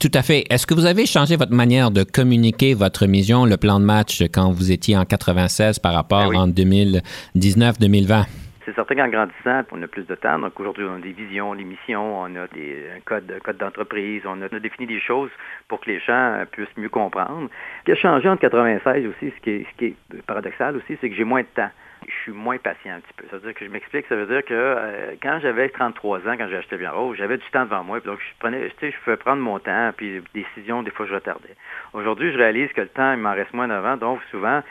Tout 0.00 0.10
à 0.14 0.22
fait. 0.22 0.44
Est-ce 0.48 0.66
que 0.66 0.72
vous 0.72 0.86
avez 0.86 1.04
changé 1.04 1.36
votre 1.36 1.52
manière 1.52 1.90
de 1.90 2.04
communiquer 2.04 2.72
votre 2.72 3.06
mission, 3.06 3.44
le 3.44 3.58
plan 3.58 3.78
de 3.78 3.84
match, 3.84 4.22
quand 4.32 4.50
vous 4.50 4.72
étiez 4.72 4.96
en 4.96 5.04
96 5.04 5.78
par 5.78 5.92
rapport 5.92 6.30
ben 6.30 6.38
en 6.38 6.48
2019-2020? 6.48 8.24
C'est 8.64 8.74
certain 8.74 8.94
qu'en 8.94 9.08
grandissant, 9.08 9.60
on 9.72 9.82
a 9.82 9.86
plus 9.86 10.06
de 10.06 10.14
temps. 10.14 10.38
Donc 10.38 10.58
aujourd'hui, 10.58 10.86
on 10.88 10.96
a 10.96 11.00
des 11.00 11.12
visions, 11.12 11.54
des 11.54 11.64
missions, 11.64 12.22
on 12.22 12.34
a 12.34 12.46
des, 12.54 12.78
un 12.96 13.00
code, 13.04 13.30
code 13.44 13.58
d'entreprise, 13.58 14.22
on 14.24 14.40
a, 14.40 14.48
défini 14.58 14.86
des 14.86 15.00
choses 15.00 15.30
pour 15.68 15.80
que 15.80 15.90
les 15.90 16.00
gens 16.00 16.42
puissent 16.50 16.74
mieux 16.78 16.88
comprendre. 16.88 17.50
Ce 17.80 17.84
qui 17.84 17.92
a 17.92 17.96
changé 17.96 18.26
en 18.26 18.38
96 18.38 19.04
aussi, 19.06 19.34
ce 19.36 19.42
qui 19.42 19.50
est, 19.50 19.66
ce 19.70 19.76
qui 19.76 19.84
est 19.84 20.22
paradoxal 20.26 20.76
aussi, 20.76 20.96
c'est 20.98 21.10
que 21.10 21.14
j'ai 21.14 21.24
moins 21.24 21.42
de 21.42 21.48
temps 21.54 21.70
je 22.06 22.22
suis 22.22 22.32
moins 22.32 22.58
patient 22.58 22.94
un 22.94 23.00
petit 23.00 23.12
peu. 23.16 23.24
Ça 23.30 23.36
veut 23.36 23.42
dire 23.42 23.54
que 23.54 23.64
je 23.64 23.70
m'explique, 23.70 24.06
ça 24.08 24.16
veut 24.16 24.26
dire 24.26 24.44
que 24.44 24.54
euh, 24.54 25.14
quand 25.22 25.38
j'avais 25.40 25.68
33 25.68 26.18
ans, 26.20 26.36
quand 26.36 26.48
j'ai 26.48 26.56
acheté 26.56 26.76
bien 26.76 26.92
j'avais 27.16 27.38
du 27.38 27.44
temps 27.52 27.64
devant 27.64 27.84
moi, 27.84 28.00
puis 28.00 28.10
donc 28.10 28.20
je 28.20 28.38
prenais, 28.38 28.68
tu 28.68 28.74
sais, 28.80 28.90
je 28.90 29.04
pouvais 29.04 29.16
prendre 29.16 29.42
mon 29.42 29.58
temps, 29.58 29.92
puis 29.96 30.20
des 30.20 30.42
décisions, 30.42 30.82
des 30.82 30.90
fois 30.90 31.06
je 31.06 31.14
retardais. 31.14 31.54
Aujourd'hui, 31.92 32.32
je 32.32 32.38
réalise 32.38 32.70
que 32.72 32.80
le 32.80 32.88
temps, 32.88 33.12
il 33.12 33.18
m'en 33.18 33.34
reste 33.34 33.52
moins 33.52 33.68
d'avant, 33.68 33.96
donc 33.96 34.20
souvent, 34.30 34.62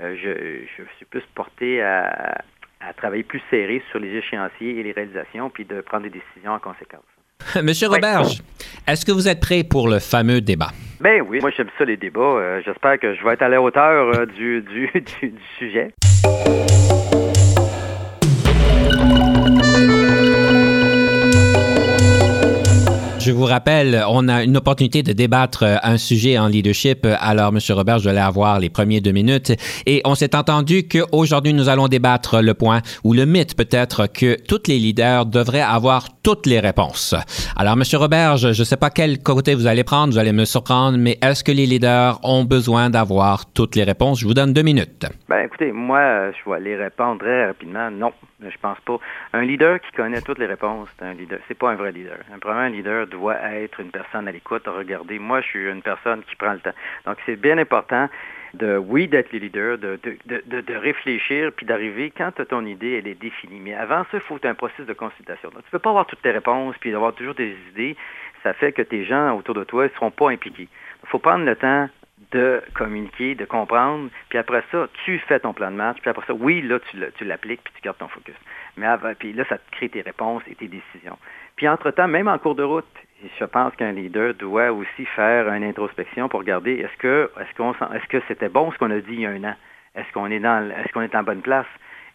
euh, 0.00 0.16
je, 0.16 0.66
je, 0.76 0.88
suis 0.96 1.04
plus 1.06 1.22
porté 1.34 1.82
à, 1.82 2.42
à 2.80 2.92
travailler 2.94 3.22
plus 3.22 3.42
serré 3.50 3.82
sur 3.90 3.98
les 3.98 4.14
échéanciers 4.16 4.78
et 4.78 4.82
les 4.82 4.92
réalisations, 4.92 5.50
puis 5.50 5.64
de 5.64 5.80
prendre 5.80 6.04
des 6.04 6.10
décisions 6.10 6.52
en 6.52 6.58
conséquence. 6.58 7.02
Monsieur 7.62 7.88
Roberge, 7.88 8.42
est-ce 8.86 9.04
que 9.04 9.12
vous 9.12 9.28
êtes 9.28 9.40
prêt 9.40 9.64
pour 9.64 9.88
le 9.88 9.98
fameux 9.98 10.40
débat? 10.40 10.70
Ben 11.00 11.22
oui, 11.28 11.40
moi 11.40 11.50
j'aime 11.56 11.68
ça 11.78 11.84
les 11.84 11.96
débats. 11.96 12.20
Euh, 12.20 12.62
j'espère 12.64 12.98
que 12.98 13.14
je 13.14 13.24
vais 13.24 13.32
être 13.32 13.42
à 13.42 13.48
la 13.48 13.60
hauteur 13.60 14.14
euh, 14.14 14.26
du, 14.26 14.62
du, 14.62 14.88
du 15.22 15.34
sujet. 15.58 15.92
Je 23.24 23.30
vous 23.30 23.44
rappelle, 23.44 24.02
on 24.08 24.26
a 24.28 24.42
une 24.42 24.56
opportunité 24.56 25.04
de 25.04 25.12
débattre 25.12 25.62
euh, 25.62 25.76
un 25.84 25.96
sujet 25.96 26.38
en 26.38 26.48
leadership. 26.48 27.06
Alors, 27.20 27.52
Monsieur 27.52 27.74
Robert, 27.74 28.00
je 28.00 28.10
vais 28.10 28.18
avoir 28.18 28.58
les 28.58 28.68
premiers 28.68 29.00
deux 29.00 29.12
minutes. 29.12 29.52
Et 29.86 30.02
on 30.04 30.16
s'est 30.16 30.34
entendu 30.34 30.88
qu'aujourd'hui, 30.88 31.52
nous 31.52 31.68
allons 31.68 31.86
débattre 31.86 32.42
le 32.42 32.54
point 32.54 32.80
ou 33.04 33.14
le 33.14 33.24
mythe 33.24 33.56
peut-être 33.56 34.08
que 34.08 34.36
tous 34.48 34.62
les 34.66 34.80
leaders 34.80 35.26
devraient 35.26 35.60
avoir 35.60 36.08
toutes 36.24 36.46
les 36.46 36.58
réponses. 36.58 37.14
Alors, 37.54 37.76
Monsieur 37.76 37.98
Robert, 37.98 38.38
je 38.38 38.48
ne 38.48 38.54
sais 38.54 38.76
pas 38.76 38.90
quel 38.90 39.22
côté 39.22 39.54
vous 39.54 39.68
allez 39.68 39.84
prendre, 39.84 40.12
vous 40.12 40.18
allez 40.18 40.32
me 40.32 40.44
surprendre, 40.44 40.98
mais 40.98 41.16
est-ce 41.22 41.44
que 41.44 41.52
les 41.52 41.66
leaders 41.66 42.18
ont 42.24 42.42
besoin 42.42 42.90
d'avoir 42.90 43.46
toutes 43.52 43.76
les 43.76 43.84
réponses? 43.84 44.18
Je 44.18 44.26
vous 44.26 44.34
donne 44.34 44.52
deux 44.52 44.62
minutes. 44.62 45.06
Ben, 45.28 45.44
écoutez, 45.44 45.70
moi, 45.70 46.32
je 46.32 46.50
vais 46.50 46.58
les 46.58 46.74
répondre 46.74 47.20
très 47.20 47.46
rapidement. 47.46 47.88
Non, 47.88 48.12
je 48.40 48.56
pense 48.60 48.78
pas. 48.84 48.98
Un 49.32 49.42
leader 49.42 49.80
qui 49.80 49.96
connaît 49.96 50.20
toutes 50.22 50.38
les 50.38 50.46
réponses, 50.46 50.88
c'est 50.98 51.04
un 51.04 51.14
pas 51.54 51.70
un 51.70 51.76
vrai 51.76 51.92
leader. 51.92 52.18
Un 52.34 52.40
premier 52.40 52.70
leader 52.70 53.06
doit 53.12 53.36
être 53.54 53.80
une 53.80 53.90
personne 53.90 54.26
à 54.26 54.32
l'écoute, 54.32 54.66
regarder. 54.66 55.18
Moi, 55.18 55.40
je 55.42 55.46
suis 55.46 55.70
une 55.70 55.82
personne 55.82 56.22
qui 56.24 56.36
prend 56.36 56.52
le 56.52 56.60
temps. 56.60 56.74
Donc, 57.06 57.18
c'est 57.24 57.36
bien 57.36 57.58
important 57.58 58.08
de, 58.54 58.76
oui, 58.76 59.08
d'être 59.08 59.32
le 59.32 59.38
leader, 59.38 59.78
de, 59.78 59.98
de, 60.26 60.60
de, 60.60 60.74
réfléchir, 60.74 61.52
puis 61.56 61.64
d'arriver 61.64 62.12
quand 62.16 62.32
ton 62.48 62.66
idée, 62.66 62.98
elle 62.98 63.06
est 63.06 63.20
définie. 63.20 63.60
Mais 63.60 63.74
avant 63.74 64.04
ça, 64.10 64.18
il 64.18 64.20
faut 64.20 64.38
un 64.44 64.54
processus 64.54 64.86
de 64.86 64.92
consultation. 64.92 65.50
Donc, 65.50 65.62
tu 65.62 65.68
ne 65.68 65.70
peux 65.70 65.78
pas 65.78 65.90
avoir 65.90 66.06
toutes 66.06 66.22
tes 66.22 66.32
réponses, 66.32 66.76
puis 66.80 66.94
avoir 66.94 67.14
toujours 67.14 67.34
des 67.34 67.56
idées. 67.70 67.96
Ça 68.42 68.52
fait 68.52 68.72
que 68.72 68.82
tes 68.82 69.04
gens 69.04 69.36
autour 69.36 69.54
de 69.54 69.64
toi 69.64 69.84
ne 69.84 69.88
seront 69.90 70.10
pas 70.10 70.30
impliqués. 70.30 70.68
Il 71.02 71.08
faut 71.08 71.18
prendre 71.18 71.44
le 71.44 71.56
temps 71.56 71.88
de 72.32 72.62
communiquer, 72.74 73.34
de 73.34 73.44
comprendre, 73.44 74.10
puis 74.28 74.38
après 74.38 74.62
ça, 74.70 74.88
tu 75.04 75.18
fais 75.20 75.40
ton 75.40 75.52
plan 75.52 75.70
de 75.70 75.76
match, 75.76 75.98
puis 76.00 76.10
après 76.10 76.26
ça, 76.26 76.34
oui, 76.34 76.62
là, 76.62 76.78
tu 76.80 77.24
l'appliques, 77.24 77.62
puis 77.62 77.72
tu 77.76 77.82
gardes 77.82 77.98
ton 77.98 78.08
focus. 78.08 78.34
Mais 78.76 78.86
avant, 78.86 79.12
puis 79.18 79.32
là, 79.32 79.44
ça 79.48 79.58
te 79.58 79.70
crée 79.72 79.88
tes 79.88 80.00
réponses 80.00 80.42
et 80.46 80.54
tes 80.54 80.68
décisions. 80.68 81.18
Puis 81.56 81.68
entre-temps, 81.68 82.08
même 82.08 82.28
en 82.28 82.38
cours 82.38 82.54
de 82.54 82.62
route, 82.62 82.86
je 83.38 83.44
pense 83.44 83.74
qu'un 83.76 83.92
leader 83.92 84.34
doit 84.34 84.72
aussi 84.72 85.04
faire 85.04 85.48
une 85.52 85.64
introspection 85.64 86.28
pour 86.28 86.40
regarder 86.40 86.72
est-ce 86.72 86.96
que 86.98 87.30
est-ce 87.38 87.94
est-ce 87.94 88.06
que 88.08 88.22
c'était 88.26 88.48
bon 88.48 88.72
ce 88.72 88.78
qu'on 88.78 88.90
a 88.90 89.00
dit 89.00 89.12
il 89.12 89.20
y 89.20 89.26
a 89.26 89.30
un 89.30 89.44
an? 89.44 89.54
Est-ce 89.94 90.10
qu'on 90.12 90.26
est 90.26 90.40
dans 90.40 90.70
est-ce 90.70 90.92
qu'on 90.92 91.02
est 91.02 91.14
en 91.14 91.22
bonne 91.22 91.42
place? 91.42 91.66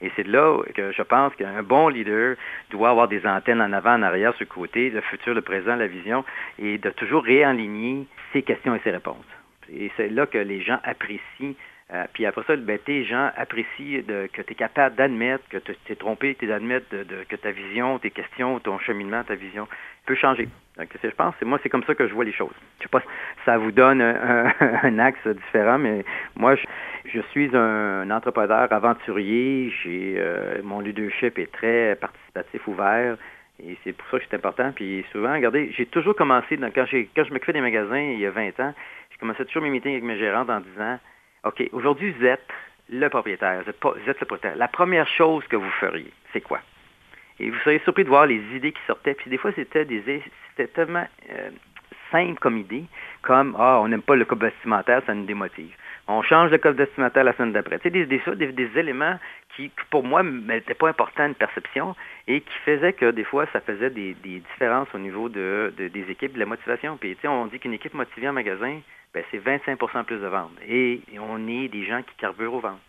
Et 0.02 0.12
c'est 0.16 0.28
là 0.28 0.62
que 0.76 0.92
je 0.92 1.02
pense 1.02 1.34
qu'un 1.36 1.64
bon 1.64 1.88
leader 1.88 2.36
doit 2.70 2.90
avoir 2.90 3.08
des 3.08 3.26
antennes 3.26 3.62
en 3.62 3.74
avant, 3.74 3.96
en 3.96 4.04
arrière, 4.04 4.34
sur 4.36 4.46
le 4.48 4.54
côté, 4.54 4.90
le 4.90 5.02
futur, 5.02 5.34
le 5.34 5.42
présent, 5.42 5.76
la 5.76 5.88
vision, 5.88 6.24
et 6.60 6.78
de 6.78 6.90
toujours 6.92 7.24
réaligner 7.24 8.06
ses 8.32 8.44
questions 8.44 8.76
et 8.76 8.80
ses 8.84 8.92
réponses. 8.92 9.26
Et 9.74 9.92
c'est 9.98 10.10
là 10.10 10.26
que 10.26 10.38
les 10.38 10.62
gens 10.62 10.80
apprécient 10.84 11.54
euh, 11.94 12.04
puis 12.12 12.26
après 12.26 12.44
ça, 12.46 12.56
ben, 12.58 12.78
tes 12.80 13.06
gens 13.06 13.32
apprécient 13.38 14.02
de, 14.06 14.28
que 14.34 14.42
tu 14.42 14.52
es 14.52 14.56
capable 14.56 14.96
d'admettre 14.98 15.48
que 15.50 15.58
tu 15.58 15.74
t'es 15.86 15.96
trompé, 15.96 16.36
t'es 16.36 16.46
d'admettre 16.46 16.86
de, 16.92 17.24
que 17.30 17.36
ta 17.38 17.52
vision, 17.52 17.98
tes 17.98 18.12
questions, 18.12 18.60
ton 18.60 18.78
cheminement, 18.80 19.24
ta 19.24 19.36
vision 19.36 19.70
peut 20.06 20.16
changer. 20.16 20.50
Donc, 20.78 20.90
je 21.02 21.10
pense, 21.10 21.34
moi, 21.44 21.60
c'est 21.64 21.70
comme 21.70 21.86
ça 21.86 21.96
que 21.96 22.06
je 22.06 22.14
vois 22.14 22.26
les 22.26 22.34
choses. 22.34 22.54
Je 22.80 22.84
sais 22.84 22.90
pas 22.90 23.02
ça 23.46 23.58
vous 23.58 23.72
donne 23.72 24.02
un, 24.02 25.00
axe 25.00 25.26
différent, 25.26 25.78
mais 25.78 26.04
moi, 26.36 26.56
je, 27.06 27.22
suis 27.32 27.56
un, 27.56 28.12
entrepreneur 28.12 28.72
aventurier. 28.72 29.74
J'ai 29.82 30.16
euh, 30.18 30.62
mon 30.64 30.82
leadership 30.82 31.40
est 31.40 31.52
très 31.54 31.96
participatif, 31.96 32.68
ouvert. 32.68 33.16
Et 33.64 33.78
c'est 33.84 33.94
pour 33.94 34.08
ça 34.10 34.20
que 34.20 34.26
c'est 34.30 34.36
important. 34.36 34.72
Puis 34.76 35.06
souvent, 35.14 35.34
regardez, 35.34 35.72
j'ai 35.72 35.86
toujours 35.86 36.16
commencé, 36.16 36.60
quand, 36.76 36.86
j'ai, 36.86 37.10
quand 37.16 37.24
je 37.24 37.32
m'occupais 37.32 37.54
des 37.54 37.62
magasins 37.62 37.98
il 37.98 38.20
y 38.20 38.26
a 38.26 38.32
20 38.32 38.60
ans, 38.60 38.74
je 39.18 39.22
commençais 39.22 39.46
toujours 39.46 39.64
mes 39.64 39.72
meetings 39.72 39.94
avec 39.94 40.04
mes 40.04 40.20
gérantes 40.20 40.50
en 40.50 40.60
disant 40.60 41.00
OK, 41.44 41.68
aujourd'hui, 41.72 42.12
vous 42.12 42.26
êtes 42.26 42.48
le 42.90 43.10
propriétaire, 43.10 43.64
vous 43.64 43.70
êtes, 43.70 44.20
le 44.20 44.26
propriétaire. 44.26 44.56
La 44.56 44.68
première 44.68 45.08
chose 45.08 45.44
que 45.48 45.56
vous 45.56 45.70
feriez, 45.80 46.12
c'est 46.34 46.42
quoi? 46.42 46.60
Et 47.40 47.50
vous 47.50 47.58
seriez 47.64 47.80
surpris 47.80 48.04
de 48.04 48.10
voir 48.10 48.28
les 48.28 48.42
idées 48.56 48.72
qui 48.72 48.82
sortaient. 48.86 49.16
Puis 49.16 49.32
des 49.32 49.38
fois, 49.38 49.52
c'était 49.56 49.86
des 49.86 50.04
c'était 50.50 50.68
tellement 50.68 51.08
euh, 51.32 51.50
simple 52.12 52.40
comme 52.40 52.58
idée, 52.58 52.86
comme 53.24 53.56
Ah, 53.58 53.80
on 53.82 53.88
n'aime 53.88 54.04
pas 54.04 54.16
le 54.16 54.26
code 54.26 54.42
vestimentaire, 54.42 55.02
ça 55.06 55.14
nous 55.16 55.26
démotive. 55.26 55.76
On 56.08 56.22
change 56.22 56.52
le 56.52 56.58
code 56.58 56.78
vestimentaire 56.78 57.24
la 57.24 57.34
semaine 57.34 57.52
d'après. 57.52 57.80
Tu 57.80 57.84
sais, 57.84 57.90
des, 57.90 58.06
des, 58.06 58.52
des, 58.54 58.80
éléments 58.80 59.20
qui, 59.56 59.70
pour 59.90 60.04
moi, 60.04 60.24
n'étaient 60.24 60.74
pas 60.74 60.90
importants, 60.90 61.26
une 61.26 61.36
perception, 61.36 61.96
et 62.28 62.42
qui 62.42 62.58
faisaient 62.66 62.94
que 62.94 63.12
des 63.12 63.26
fois, 63.26 63.46
ça 63.52 63.60
faisait 63.60 63.90
des, 63.90 64.14
différences 64.14 64.88
au 64.94 65.00
niveau 65.00 65.28
de, 65.28 65.74
des 65.78 66.06
équipes, 66.10 66.34
de 66.34 66.40
la 66.40 66.46
motivation. 66.46 66.96
Puis, 66.98 67.18
on 67.26 67.48
dit 67.48 67.60
qu'une 67.60 67.74
équipe 67.74 67.94
motivée 67.94 68.30
en 68.30 68.34
magasin, 68.34 68.80
ben, 69.14 69.24
c'est 69.32 69.44
25% 69.44 70.04
plus 70.06 70.20
de 70.20 70.28
ventes. 70.28 70.52
Et, 70.68 71.02
on 71.20 71.46
est 71.48 71.68
des 71.68 71.86
gens 71.86 72.02
qui 72.04 72.16
carburent 72.18 72.54
au 72.54 72.60
ventes. 72.60 72.80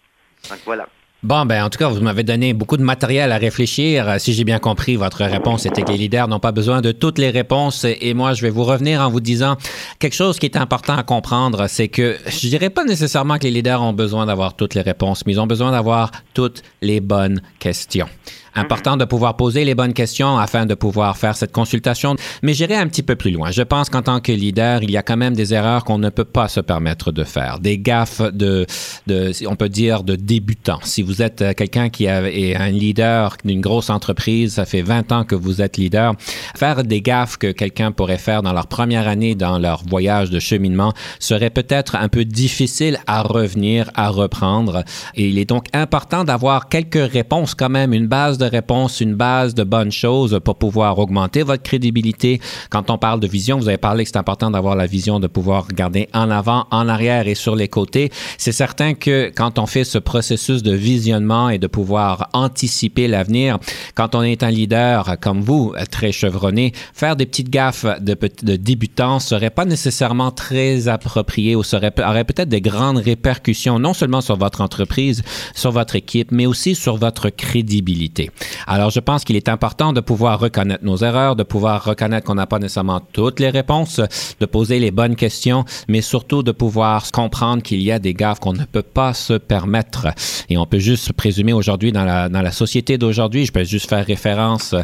Donc 0.48 0.61
voilà. 0.64 0.87
Bon, 1.24 1.44
ben 1.46 1.64
en 1.64 1.68
tout 1.68 1.81
cas, 1.81 1.88
vous 1.88 2.00
m'avez 2.00 2.22
donné 2.22 2.52
beaucoup 2.52 2.76
de 2.76 2.83
matériel 2.85 3.33
à 3.33 3.38
réfléchir. 3.38 4.20
Si 4.20 4.35
j'ai 4.35 4.44
bien 4.44 4.61
compris, 4.61 4.94
votre 4.94 5.24
réponse 5.24 5.66
était 5.66 5.83
que 5.83 5.90
les 5.90 5.98
leaders 5.98 6.28
n'ont 6.28 6.38
pas 6.38 6.52
besoin 6.52 6.81
de 6.81 6.92
toutes 6.92 7.18
les 7.18 7.31
réponses. 7.31 7.85
Et 7.85 8.14
moi, 8.14 8.35
je 8.35 8.42
vais 8.42 8.50
vous 8.50 8.62
revenir 8.62 9.00
en 9.00 9.11
vous 9.11 9.18
disant 9.18 9.57
quelque 9.98 10.14
chose 10.14 10.38
qui 10.38 10.46
est 10.46 10.57
important 10.57 10.96
à 10.96 11.02
comprendre, 11.02 11.66
c'est 11.66 11.88
que 11.88 12.16
je 12.24 12.48
dirais 12.48 12.70
pas 12.70 12.85
nécessairement 12.85 13.38
que 13.38 13.42
les 13.42 13.50
leaders 13.50 13.83
ont 13.83 13.92
besoin 13.92 14.26
d'avoir 14.26 14.54
toutes 14.54 14.76
les 14.76 14.81
réponses, 14.81 15.26
mais 15.26 15.33
ils 15.33 15.40
ont 15.40 15.48
besoin 15.48 15.72
d'avoir 15.72 16.12
toutes 16.35 16.62
les 16.83 17.00
bonnes 17.00 17.42
questions. 17.59 18.07
Important 18.54 18.96
de 18.96 19.04
pouvoir 19.04 19.37
poser 19.37 19.64
les 19.64 19.74
bonnes 19.74 19.92
questions 19.92 20.38
afin 20.38 20.66
de 20.66 20.74
pouvoir 20.74 21.16
faire 21.16 21.37
cette 21.37 21.52
consultation. 21.52 22.16
Mais 22.42 22.54
j'irai 22.54 22.76
un 22.76 22.87
petit 22.87 23.02
peu 23.02 23.16
plus 23.16 23.30
loin. 23.30 23.50
Je 23.50 23.62
pense 23.62 23.90
qu'en 23.90 24.02
tant 24.02 24.20
que 24.20 24.32
leader, 24.32 24.82
il 24.82 24.90
y 24.90 24.96
a 24.96 25.02
quand 25.02 25.16
même 25.16 25.34
des 25.34 25.54
erreurs 25.54 25.84
qu'on 25.84 25.98
ne 25.98 26.11
peut 26.11 26.24
pas 26.24 26.48
se 26.48 26.61
permettre 26.61 27.12
de 27.12 27.24
faire. 27.24 27.58
Des 27.61 27.78
gaffes 27.78 28.22
de, 28.32 28.66
de 29.06 29.32
on 29.46 29.56
peut 29.56 29.68
dire, 29.68 30.02
de 30.02 30.16
débutants. 30.16 30.80
Si 30.82 31.02
vous 31.02 31.22
êtes 31.22 31.42
euh, 31.42 31.52
quelqu'un 31.52 31.88
qui 31.88 32.06
est 32.06 32.56
un 32.56 32.70
leader 32.70 33.37
d'une 33.44 33.61
grosse 33.61 33.90
entreprise, 33.90 34.54
ça 34.54 34.64
fait 34.64 34.82
20 34.82 35.12
ans 35.12 35.24
que 35.24 35.34
vous 35.34 35.62
êtes 35.62 35.76
leader, 35.76 36.14
faire 36.56 36.82
des 36.84 37.00
gaffes 37.00 37.37
que 37.37 37.52
quelqu'un 37.52 37.92
pourrait 37.92 38.18
faire 38.18 38.42
dans 38.42 38.52
leur 38.52 38.66
première 38.66 39.08
année 39.08 39.34
dans 39.34 39.58
leur 39.58 39.82
voyage 39.84 40.30
de 40.30 40.38
cheminement 40.38 40.92
serait 41.18 41.50
peut-être 41.50 41.96
un 41.96 42.08
peu 42.08 42.24
difficile 42.24 42.98
à 43.06 43.22
revenir, 43.22 43.90
à 43.94 44.08
reprendre. 44.08 44.84
Et 45.14 45.28
il 45.28 45.38
est 45.38 45.44
donc 45.44 45.66
important 45.72 46.24
d'avoir 46.24 46.68
quelques 46.68 47.11
réponses 47.12 47.54
quand 47.54 47.68
même, 47.68 47.92
une 47.92 48.06
base 48.06 48.38
de 48.38 48.44
réponse, 48.44 49.01
une 49.01 49.14
base 49.14 49.55
de 49.55 49.64
bonnes 49.64 49.92
choses 49.92 50.40
pour 50.44 50.57
pouvoir 50.57 50.98
augmenter 50.98 51.42
votre 51.42 51.62
crédibilité. 51.62 52.40
Quand 52.70 52.90
on 52.90 52.98
parle 52.98 53.20
de 53.20 53.27
vision, 53.27 53.59
vous 53.59 53.68
avez 53.68 53.79
parlé 53.79 54.05
que 54.05 54.11
c'est 54.11 54.18
important 54.18 54.51
d'avoir 54.51 54.77
la 54.77 54.87
vision, 54.87 55.20
de 55.20 55.27
pouvoir 55.27 55.66
regarder 55.66 56.09
en 56.14 56.31
avant, 56.31 56.66
en 56.70 56.88
arrière 56.88 57.29
et 57.29 57.35
sur 57.35 57.57
les 57.57 57.68
côtés. 57.68 58.11
C'est 58.38 58.53
certain 58.53 58.94
que 58.94 59.31
quand 59.35 59.59
on 59.59 59.66
fait 59.66 59.85
ce 59.85 59.98
processus 59.98 60.62
de 60.62 60.72
visionnement 60.72 61.51
et 61.51 61.59
de 61.59 61.66
pouvoir 61.66 62.31
anticiper 62.33 63.09
l'avenir, 63.09 63.59
quand 63.94 64.14
on 64.14 64.22
est 64.22 64.42
un 64.42 64.51
leader 64.51 65.16
comme 65.20 65.40
vous, 65.40 65.74
très 65.90 66.12
chevronné, 66.12 66.72
faire 66.94 67.16
des 67.16 67.27
petites 67.27 67.51
gaffes 67.51 67.87
de, 68.01 68.16
de 68.42 68.57
débutants 68.57 69.18
serait 69.18 69.51
pas 69.51 69.64
nécessairement 69.64 70.31
très 70.31 70.88
approprié 70.88 71.57
ou 71.57 71.62
serait, 71.62 71.92
aurait 72.01 72.24
peut-être 72.24 72.48
des 72.48 72.61
grandes 72.61 72.98
répercussions, 72.98 73.79
non 73.79 73.94
seulement 73.94 74.20
sur 74.20 74.37
votre 74.37 74.61
entreprise, 74.61 75.22
sur 75.55 75.70
votre 75.70 75.96
équipe, 75.96 76.33
mais 76.33 76.46
aussi 76.46 76.74
sur 76.74 76.96
votre 76.96 77.31
crédibilité. 77.31 78.27
Alors, 78.66 78.90
je 78.90 79.00
pense 79.00 79.24
qu'il 79.24 79.36
est 79.36 79.48
important 79.48 79.92
de 79.92 80.00
pouvoir 80.00 80.40
reconnaître 80.40 80.84
nos 80.84 80.96
erreurs, 80.98 81.36
de 81.36 81.42
pouvoir 81.42 81.84
reconnaître 81.84 82.26
qu'on 82.26 82.34
n'a 82.34 82.46
pas 82.46 82.58
nécessairement 82.58 83.00
toutes 83.12 83.40
les 83.40 83.50
réponses, 83.50 84.00
de 84.40 84.46
poser 84.46 84.78
les 84.78 84.90
bonnes 84.90 85.16
questions, 85.16 85.64
mais 85.88 86.00
surtout 86.00 86.42
de 86.42 86.52
pouvoir 86.52 87.10
comprendre 87.12 87.62
qu'il 87.62 87.82
y 87.82 87.92
a 87.92 87.98
des 87.98 88.14
gaffes 88.14 88.40
qu'on 88.40 88.52
ne 88.52 88.64
peut 88.64 88.82
pas 88.82 89.14
se 89.14 89.34
permettre. 89.34 90.08
Et 90.48 90.56
on 90.56 90.66
peut 90.66 90.78
juste 90.78 91.12
présumer 91.12 91.52
aujourd'hui 91.52 91.92
dans 91.92 92.04
la, 92.04 92.50
société 92.50 92.96
d'aujourd'hui, 92.96 93.44
je 93.44 93.52
peux 93.52 93.64
juste 93.64 93.88
faire 93.88 94.04
référence 94.04 94.74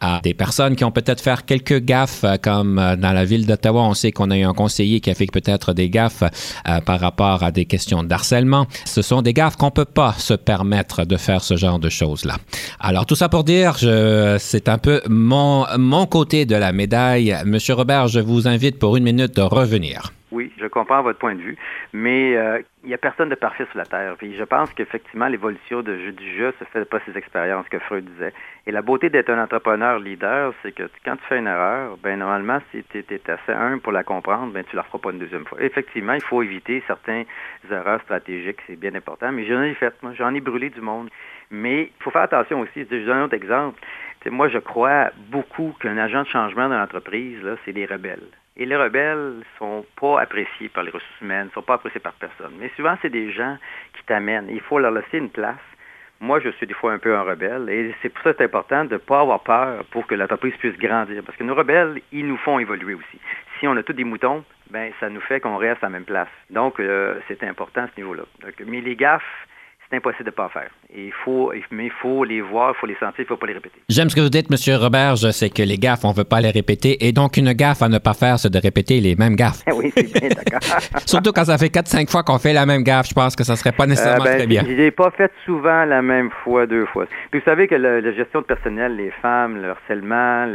à 0.00 0.20
des 0.22 0.32
personnes 0.32 0.74
qui 0.74 0.84
ont 0.84 0.90
peut-être 0.90 1.20
fait 1.20 1.44
quelques 1.44 1.84
gaffes, 1.84 2.24
comme 2.42 2.76
dans 2.76 3.12
la 3.12 3.24
ville 3.24 3.46
d'Ottawa, 3.46 3.82
on 3.82 3.94
sait 3.94 4.10
qu'on 4.10 4.30
a 4.30 4.38
eu 4.38 4.42
un 4.42 4.54
conseiller 4.54 5.00
qui 5.00 5.10
a 5.10 5.14
fait 5.14 5.26
peut-être 5.26 5.72
des 5.72 5.90
gaffes 5.90 6.22
euh, 6.22 6.80
par 6.80 7.00
rapport 7.00 7.42
à 7.42 7.50
des 7.50 7.64
questions 7.64 8.02
d'harcèlement. 8.02 8.66
Ce 8.84 9.02
sont 9.02 9.22
des 9.22 9.32
gaffes 9.32 9.56
qu'on 9.56 9.70
peut 9.70 9.84
pas 9.84 10.14
se 10.18 10.34
permettre 10.34 11.04
de 11.04 11.16
faire 11.16 11.42
ce 11.42 11.56
genre 11.56 11.78
de 11.78 11.88
choses-là. 11.88 12.36
Alors, 12.90 13.06
tout 13.06 13.14
ça 13.14 13.28
pour 13.28 13.44
dire, 13.44 13.76
c'est 14.40 14.68
un 14.68 14.78
peu 14.78 15.00
mon, 15.08 15.64
mon 15.78 16.06
côté 16.06 16.44
de 16.44 16.56
la 16.56 16.72
médaille. 16.72 17.32
Monsieur 17.46 17.74
Robert, 17.74 18.08
je 18.08 18.18
vous 18.18 18.48
invite 18.48 18.80
pour 18.80 18.96
une 18.96 19.04
minute 19.04 19.36
de 19.36 19.42
revenir. 19.42 20.10
Oui, 20.32 20.52
je 20.60 20.66
comprends 20.66 21.00
votre 21.00 21.20
point 21.20 21.36
de 21.36 21.40
vue, 21.40 21.56
mais 21.92 22.36
euh, 22.36 22.60
il 22.82 22.88
n'y 22.88 22.94
a 22.94 22.98
personne 22.98 23.28
de 23.28 23.36
parfait 23.36 23.66
sur 23.70 23.78
la 23.78 23.84
Terre. 23.84 24.16
Puis 24.18 24.34
je 24.36 24.42
pense 24.42 24.72
qu'effectivement, 24.72 25.28
l'évolution 25.28 25.82
du 25.82 26.36
jeu 26.36 26.52
se 26.58 26.64
fait 26.64 26.84
pas 26.84 26.98
ces 27.06 27.16
expériences 27.16 27.68
que 27.68 27.78
Freud 27.78 28.04
disait. 28.04 28.32
Et 28.66 28.72
la 28.72 28.82
beauté 28.82 29.08
d'être 29.08 29.30
un 29.30 29.42
entrepreneur 29.42 30.00
leader, 30.00 30.52
c'est 30.62 30.72
que 30.72 30.90
quand 31.04 31.16
tu 31.16 31.22
fais 31.28 31.38
une 31.38 31.46
erreur, 31.46 31.96
ben 32.02 32.18
normalement, 32.18 32.58
si 32.72 32.82
tu 32.90 32.98
es, 32.98 33.30
assez 33.30 33.52
humble 33.52 33.80
pour 33.80 33.92
la 33.92 34.02
comprendre, 34.02 34.52
ben 34.52 34.64
tu 34.68 34.74
la 34.74 34.82
feras 34.82 34.98
pas 34.98 35.10
une 35.10 35.18
deuxième 35.18 35.44
fois. 35.44 35.58
Effectivement, 35.60 36.14
il 36.14 36.22
faut 36.22 36.42
éviter 36.42 36.82
certaines 36.88 37.24
erreurs 37.70 38.00
stratégiques, 38.02 38.58
c'est 38.66 38.78
bien 38.78 38.94
important, 38.96 39.30
mais 39.30 39.46
j'en 39.46 39.62
ai 39.62 39.74
fait, 39.74 39.94
moi, 40.02 40.12
j'en 40.16 40.34
ai 40.34 40.40
brûlé 40.40 40.70
du 40.70 40.80
monde. 40.80 41.08
Mais 41.50 41.82
il 41.82 42.02
faut 42.02 42.10
faire 42.10 42.22
attention 42.22 42.60
aussi. 42.60 42.86
Je 42.90 43.04
donne 43.04 43.18
un 43.18 43.24
autre 43.24 43.34
exemple. 43.34 43.80
moi, 44.26 44.48
je 44.48 44.58
crois 44.58 45.10
beaucoup 45.28 45.74
qu'un 45.80 45.98
agent 45.98 46.22
de 46.22 46.28
changement 46.28 46.68
dans 46.68 46.78
l'entreprise, 46.78 47.38
c'est 47.64 47.72
les 47.72 47.86
rebelles. 47.86 48.28
Et 48.56 48.66
les 48.66 48.76
rebelles 48.76 49.42
sont 49.58 49.84
pas 49.98 50.20
appréciés 50.20 50.68
par 50.68 50.84
les 50.84 50.90
ressources 50.90 51.20
humaines, 51.20 51.48
sont 51.54 51.62
pas 51.62 51.74
appréciés 51.74 52.00
par 52.00 52.12
personne. 52.12 52.52
Mais 52.58 52.70
souvent, 52.76 52.96
c'est 53.00 53.10
des 53.10 53.32
gens 53.32 53.56
qui 53.96 54.04
t'amènent. 54.04 54.48
Il 54.50 54.60
faut 54.60 54.78
leur 54.78 54.90
laisser 54.92 55.18
une 55.18 55.30
place. 55.30 55.56
Moi, 56.20 56.40
je 56.40 56.50
suis 56.50 56.66
des 56.66 56.74
fois 56.74 56.92
un 56.92 56.98
peu 56.98 57.16
un 57.16 57.22
rebelle. 57.22 57.70
Et 57.70 57.94
c'est 58.02 58.10
pour 58.10 58.22
ça 58.22 58.32
que 58.32 58.38
c'est 58.38 58.44
important 58.44 58.84
de 58.84 58.94
ne 58.94 58.98
pas 58.98 59.20
avoir 59.20 59.40
peur 59.40 59.84
pour 59.86 60.06
que 60.06 60.14
l'entreprise 60.14 60.54
puisse 60.58 60.76
grandir. 60.76 61.22
Parce 61.24 61.38
que 61.38 61.44
nos 61.44 61.54
rebelles, 61.54 62.02
ils 62.12 62.26
nous 62.26 62.36
font 62.36 62.58
évoluer 62.58 62.94
aussi. 62.94 63.18
Si 63.58 63.66
on 63.66 63.76
a 63.76 63.82
tous 63.82 63.94
des 63.94 64.04
moutons, 64.04 64.44
ben 64.70 64.92
ça 65.00 65.08
nous 65.08 65.20
fait 65.22 65.40
qu'on 65.40 65.56
reste 65.56 65.82
à 65.82 65.86
la 65.86 65.90
même 65.90 66.04
place. 66.04 66.28
Donc, 66.50 66.78
euh, 66.78 67.18
c'est 67.28 67.42
important 67.44 67.84
à 67.84 67.88
ce 67.88 67.98
niveau-là. 67.98 68.24
Mais 68.66 68.82
les 68.82 68.96
gaffes, 68.96 69.48
c'est 69.90 69.96
impossible 69.96 70.24
de 70.24 70.30
ne 70.30 70.34
pas 70.34 70.48
faire. 70.48 70.70
il 70.94 71.12
faut, 71.12 71.52
mais 71.70 71.86
il 71.86 71.90
faut 71.90 72.22
les 72.24 72.40
voir, 72.40 72.74
il 72.76 72.78
faut 72.78 72.86
les 72.86 72.94
sentir, 72.94 73.18
il 73.18 73.22
ne 73.22 73.26
faut 73.26 73.36
pas 73.36 73.46
les 73.46 73.54
répéter. 73.54 73.80
J'aime 73.88 74.08
ce 74.08 74.14
que 74.14 74.20
vous 74.20 74.28
dites, 74.28 74.46
M. 74.50 74.76
Robert. 74.76 75.16
Je 75.16 75.30
sais 75.30 75.50
que 75.50 75.62
les 75.62 75.78
gaffes, 75.78 76.04
on 76.04 76.10
ne 76.10 76.14
veut 76.14 76.24
pas 76.24 76.40
les 76.40 76.50
répéter. 76.50 77.06
Et 77.06 77.12
donc, 77.12 77.36
une 77.36 77.52
gaffe 77.52 77.82
à 77.82 77.88
ne 77.88 77.98
pas 77.98 78.14
faire, 78.14 78.38
c'est 78.38 78.50
de 78.50 78.58
répéter 78.58 79.00
les 79.00 79.16
mêmes 79.16 79.34
gaffes. 79.34 79.62
oui, 79.74 79.92
c'est 79.94 80.12
bien 80.12 80.28
d'accord. 80.36 80.60
Surtout 81.06 81.32
quand 81.32 81.44
ça 81.44 81.58
fait 81.58 81.74
4-5 81.74 82.08
fois 82.10 82.22
qu'on 82.22 82.38
fait 82.38 82.52
la 82.52 82.66
même 82.66 82.82
gaffe, 82.82 83.08
je 83.08 83.14
pense 83.14 83.34
que 83.34 83.42
ça 83.42 83.54
ne 83.54 83.58
serait 83.58 83.72
pas 83.72 83.86
nécessairement 83.86 84.24
euh, 84.26 84.28
ben, 84.28 84.36
très 84.38 84.46
bien. 84.46 84.62
Je 84.64 84.90
pas 84.90 85.10
fait 85.10 85.32
souvent 85.44 85.84
la 85.84 86.02
même 86.02 86.30
fois, 86.44 86.66
deux 86.66 86.86
fois. 86.86 87.06
Puis 87.30 87.40
vous 87.40 87.44
savez 87.44 87.66
que 87.66 87.74
la, 87.74 88.00
gestion 88.12 88.40
de 88.40 88.46
personnel, 88.46 88.96
les 88.96 89.10
femmes, 89.10 89.60
le 89.60 89.70
harcèlement, 89.70 90.46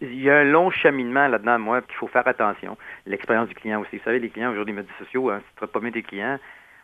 il 0.00 0.22
y 0.22 0.30
a 0.30 0.38
un 0.38 0.44
long 0.44 0.70
cheminement 0.70 1.28
là-dedans, 1.28 1.58
moi, 1.58 1.82
qu'il 1.82 1.96
faut 1.96 2.06
faire 2.06 2.26
attention. 2.26 2.76
L'expérience 3.06 3.48
du 3.48 3.54
client 3.54 3.80
aussi. 3.80 3.96
Vous 3.96 4.04
savez, 4.04 4.18
les 4.18 4.28
clients 4.28 4.50
aujourd'hui, 4.52 4.74
les 4.74 4.82
médias 4.82 4.94
sociaux, 4.98 5.30
hein, 5.30 5.40
si 5.40 5.60
tu 5.60 5.66
pas 5.66 5.80
mieux 5.80 5.90
des 5.90 6.02
clients, 6.02 6.38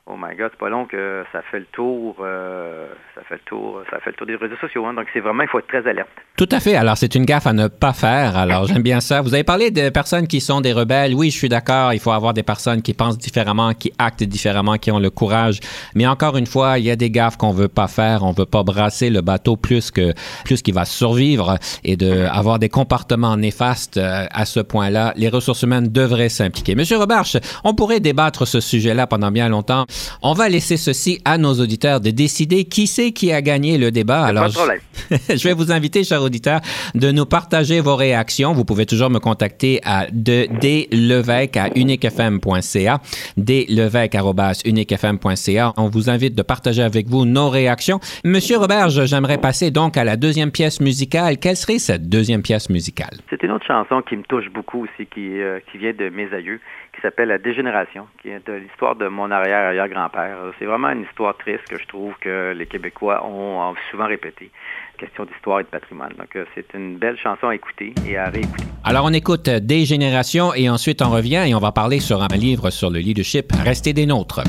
Oh 0.07 0.17
my 0.19 0.37
God, 0.37 0.51
c'est 0.51 0.59
pas 0.59 0.69
long 0.69 0.85
que 0.85 1.25
ça 1.33 1.40
fait 1.51 1.61
le 1.61 1.67
tour, 1.73 2.17
euh, 2.21 2.88
ça 3.14 3.23
fait 3.27 3.37
le 3.37 3.40
tour, 3.47 3.81
ça 3.90 4.01
fait 4.01 4.11
le 4.11 4.17
tour 4.17 4.27
des 4.27 4.37
réseaux 4.37 4.57
sociaux. 4.61 4.85
Hein. 4.85 4.93
donc 4.93 5.07
c'est 5.14 5.21
vraiment, 5.21 5.43
il 5.45 5.49
faut 5.49 5.59
être 5.59 5.67
très 5.67 5.88
alerte. 5.88 6.11
Tout 6.37 6.49
à 6.51 6.61
fait. 6.61 6.75
Alors 6.75 6.99
c'est 6.99 7.14
une 7.14 7.25
gaffe 7.25 7.47
à 7.47 7.55
ne 7.55 7.69
pas 7.69 7.95
faire. 7.95 8.37
Alors 8.37 8.67
j'aime 8.67 8.83
bien 8.83 9.01
ça. 9.01 9.23
Vous 9.23 9.33
avez 9.33 9.45
parlé 9.45 9.71
de 9.71 9.88
personnes 9.88 10.27
qui 10.27 10.43
sont 10.43 10.61
des 10.61 10.75
rebelles. 10.75 11.14
Oui, 11.14 11.31
je 11.31 11.38
suis 11.38 11.49
d'accord. 11.49 11.95
Il 11.95 12.01
faut 12.01 12.11
avoir 12.11 12.35
des 12.35 12.43
personnes 12.43 12.83
qui 12.83 12.93
pensent 12.93 13.17
différemment, 13.17 13.73
qui 13.73 13.95
actent 13.99 14.25
différemment, 14.25 14.77
qui 14.77 14.90
ont 14.90 14.99
le 14.99 15.09
courage. 15.09 15.61
Mais 15.95 16.07
encore 16.07 16.37
une 16.37 16.47
fois, 16.47 16.79
il 16.79 16.85
y 16.85 16.90
a 16.90 16.97
des 16.97 17.11
gaffes 17.11 17.38
qu'on 17.38 17.53
veut 17.53 17.69
pas 17.69 17.88
faire. 17.88 18.25
On 18.25 18.33
veut 18.33 18.45
pas 18.45 18.62
brasser 18.62 19.09
le 19.09 19.23
bateau 19.23 19.57
plus 19.57 19.90
que 19.90 20.12
plus 20.45 20.61
qu'il 20.61 20.75
va 20.75 20.85
survivre 20.85 21.57
et 21.83 21.97
de 21.97 22.27
avoir 22.31 22.59
des 22.59 22.69
comportements 22.69 23.38
néfastes 23.38 23.97
euh, 23.97 24.27
à 24.31 24.45
ce 24.45 24.61
point-là. 24.61 25.14
Les 25.17 25.31
ressources 25.31 25.62
humaines 25.62 25.88
devraient 25.88 26.29
s'impliquer. 26.29 26.75
Monsieur 26.75 26.99
Roberge, 26.99 27.38
on 27.62 27.75
pourrait 27.75 28.01
débattre 28.01 28.47
ce 28.47 28.61
sujet-là 28.61 29.07
pendant 29.07 29.31
bien 29.31 29.49
longtemps. 29.49 29.87
On 30.23 30.35
va 30.35 30.49
laisser 30.49 30.77
ceci 30.77 31.21
à 31.25 31.39
nos 31.39 31.55
auditeurs 31.55 32.01
de 32.01 32.11
décider 32.11 32.65
qui 32.65 32.87
c'est 32.87 33.13
qui 33.13 33.33
a 33.33 33.43
gagné 33.43 33.79
le 33.79 33.91
débat. 33.91 34.25
Alors, 34.25 34.49
je, 34.49 34.59
je 35.37 35.49
vais 35.49 35.55
vous 35.55 35.73
inviter, 35.73 36.05
chers 36.05 36.23
auditeurs, 36.23 36.61
de 36.95 37.11
nous 37.11 37.27
partager 37.27 37.81
vos 37.81 37.97
réactions. 37.97 38.53
Vous 38.53 38.65
pouvez 38.65 38.87
toujours 38.87 39.11
me 39.11 39.19
contacter 39.19 39.81
à 39.85 40.07
de, 40.13 40.47
dlevesque 40.91 41.57
à 41.57 41.71
uniquefm.ca, 41.75 43.01
dlevesque.uniquefm.ca. 43.37 45.73
On 45.77 45.89
vous 45.89 46.11
invite 46.11 46.35
de 46.35 46.43
partager 46.43 46.83
avec 46.83 47.09
vous 47.09 47.25
nos 47.25 47.49
réactions. 47.49 48.01
Monsieur 48.25 48.59
Robert, 48.59 48.91
j'aimerais 48.91 49.39
passer 49.39 49.71
donc 49.71 49.97
à 49.97 50.05
la 50.05 50.17
deuxième 50.17 50.51
pièce 50.51 50.81
musicale. 50.81 51.39
Quelle 51.39 51.57
serait 51.57 51.79
cette 51.79 52.09
deuxième 52.09 52.43
pièce 52.43 52.71
musicale? 52.71 53.19
C'est 53.31 53.43
une 53.43 53.51
autre 53.51 53.67
chanson 53.67 54.03
qui 54.03 54.17
me 54.17 54.23
touche 54.23 54.49
beaucoup 54.53 54.85
aussi, 54.85 55.07
qui, 55.07 55.41
euh, 55.41 55.59
qui 55.71 55.79
vient 55.79 55.93
de 55.93 56.09
mes 56.09 56.33
aïeux, 56.33 56.61
s'appelle 57.05 57.29
La 57.29 57.38
Dégénération, 57.38 58.07
qui 58.21 58.31
est 58.31 58.49
l'histoire 58.49 58.97
de 58.97 59.09
mon 59.09 59.31
arrière-arrière-grand-père. 59.31 60.37
C'est 60.59 60.64
vraiment 60.64 60.90
une 60.90 61.03
histoire 61.03 61.37
triste 61.37 61.64
que 61.69 61.79
je 61.79 61.87
trouve 61.87 62.14
que 62.21 62.53
les 62.57 62.67
Québécois 62.67 63.25
ont 63.25 63.75
souvent 63.90 64.07
répété 64.07 64.51
question 64.99 65.25
d'histoire 65.25 65.61
et 65.61 65.64
de 65.64 65.69
patrimoine. 65.69 66.12
Donc, 66.19 66.35
euh, 66.37 66.45
c'est 66.55 66.67
une 66.75 66.97
belle 66.97 67.19
chanson 67.19 67.49
à 67.49 67.55
écouter 67.55 67.95
et 68.09 68.17
à 68.17 68.31
réécouter. 68.31 68.64
Alors, 68.85 69.05
on 69.05 69.12
écoute 69.12 69.49
Des 69.49 69.85
générations 69.85 70.55
et 70.55 70.69
ensuite 70.71 71.03
on 71.03 71.11
revient 71.11 71.45
et 71.47 71.55
on 71.55 71.59
va 71.61 71.73
parler 71.73 72.01
sur 72.01 72.23
un 72.23 72.37
livre 72.37 72.71
sur 72.71 72.90
le 72.90 73.01
leadership. 73.01 73.53
Restez 73.64 73.93
des 73.93 74.07
nôtres. 74.07 74.43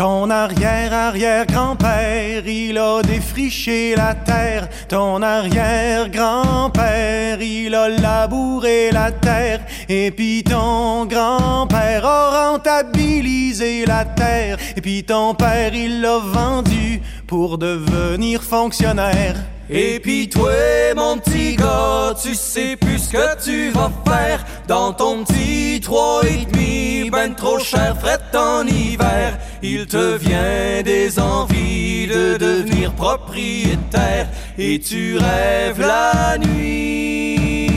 Ton 0.00 0.30
arrière-arrière-grand-père, 0.30 2.46
il 2.46 2.78
a 2.78 3.02
défriché 3.02 3.94
la 3.94 4.14
terre. 4.14 4.66
Ton 4.88 5.20
arrière-grand-père, 5.20 7.42
il 7.42 7.74
a 7.74 7.90
labouré 7.90 8.90
la 8.92 9.12
terre. 9.12 9.60
Et 9.90 10.10
puis 10.10 10.42
ton 10.42 11.04
grand-père 11.04 12.06
a 12.06 12.48
rentabilisé 12.48 13.84
la 13.84 14.06
terre. 14.06 14.56
Et 14.74 14.80
puis 14.80 15.04
ton 15.04 15.34
père, 15.34 15.74
il 15.74 16.00
l'a 16.00 16.16
vendu 16.16 17.02
pour 17.30 17.56
devenir 17.58 18.42
fonctionnaire. 18.42 19.36
Et 19.70 20.00
puis 20.00 20.28
toi, 20.28 20.50
mon 20.96 21.16
petit 21.16 21.54
gars, 21.54 22.12
tu 22.20 22.34
sais 22.34 22.74
plus 22.74 22.98
ce 22.98 23.10
que 23.12 23.44
tu 23.44 23.70
vas 23.70 23.92
faire 24.04 24.44
dans 24.66 24.92
ton 24.92 25.22
petit 25.22 25.80
trois 25.80 26.22
et 26.24 26.44
demi, 26.46 27.08
ben 27.08 27.32
trop 27.36 27.60
cher, 27.60 27.96
fret 28.00 28.18
en 28.36 28.66
hiver. 28.66 29.38
Il 29.62 29.86
te 29.86 30.16
vient 30.16 30.82
des 30.82 31.20
envies 31.20 32.08
de 32.08 32.36
devenir 32.36 32.92
propriétaire 32.94 34.26
et 34.58 34.80
tu 34.80 35.16
rêves 35.16 35.78
la 35.80 36.36
nuit 36.36 37.68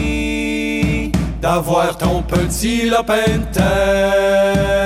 d'avoir 1.39 1.96
ton 1.96 2.24
petit 2.24 2.89
lopin 2.89 3.38
de 3.38 3.46
terre. 3.54 4.83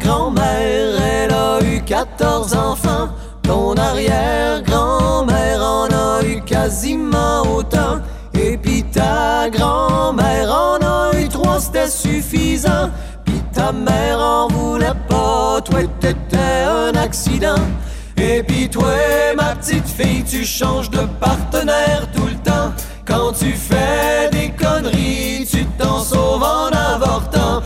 Arrière-arrière-grand-mère, 0.00 1.02
elle 1.02 1.32
a 1.32 1.60
eu 1.62 1.80
14 1.82 2.54
enfants. 2.54 3.08
Ton 3.42 3.74
arrière-grand-mère 3.74 5.62
en 5.62 5.86
a 5.86 6.22
eu 6.24 6.40
quasiment 6.42 7.42
autant. 7.42 8.00
Et 8.34 8.56
puis 8.56 8.84
ta 8.84 9.48
grand-mère 9.50 10.50
en 10.50 10.78
a 10.80 11.10
eu 11.18 11.28
trois, 11.28 11.60
c'était 11.60 11.88
suffisant. 11.88 12.90
Puis 13.24 13.42
ta 13.52 13.72
mère 13.72 14.18
en 14.18 14.48
voulait 14.48 14.94
pas, 15.08 15.60
toi 15.64 15.80
t'étais 16.00 16.64
un 16.66 16.94
accident. 16.94 17.60
Et 18.16 18.42
puis 18.42 18.68
toi, 18.68 18.92
ma 19.36 19.54
petite 19.56 19.88
fille, 19.88 20.24
tu 20.24 20.44
changes 20.44 20.90
de 20.90 21.06
partenaire 21.18 22.06
tout 22.14 22.26
le 22.26 22.36
temps. 22.36 22.72
Quand 23.06 23.32
tu 23.32 23.52
fais 23.52 24.28
des 24.30 24.50
conneries, 24.50 25.46
tu 25.50 25.64
t'en 25.78 26.00
sauves 26.00 26.42
en 26.42 26.68
avortant. 26.68 27.62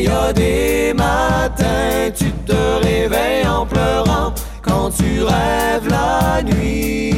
Y 0.00 0.06
a 0.06 0.32
des 0.32 0.94
matins, 0.94 2.12
tu 2.16 2.30
te 2.46 2.54
réveilles 2.84 3.48
en 3.48 3.66
pleurant 3.66 4.32
quand 4.62 4.90
tu 4.90 5.24
rêves 5.24 5.88
la 5.88 6.40
nuit 6.42 7.12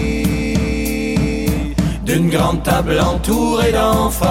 d'une 2.04 2.30
grande 2.30 2.62
table 2.62 2.98
entourée 2.98 3.72
d'enfants. 3.72 4.30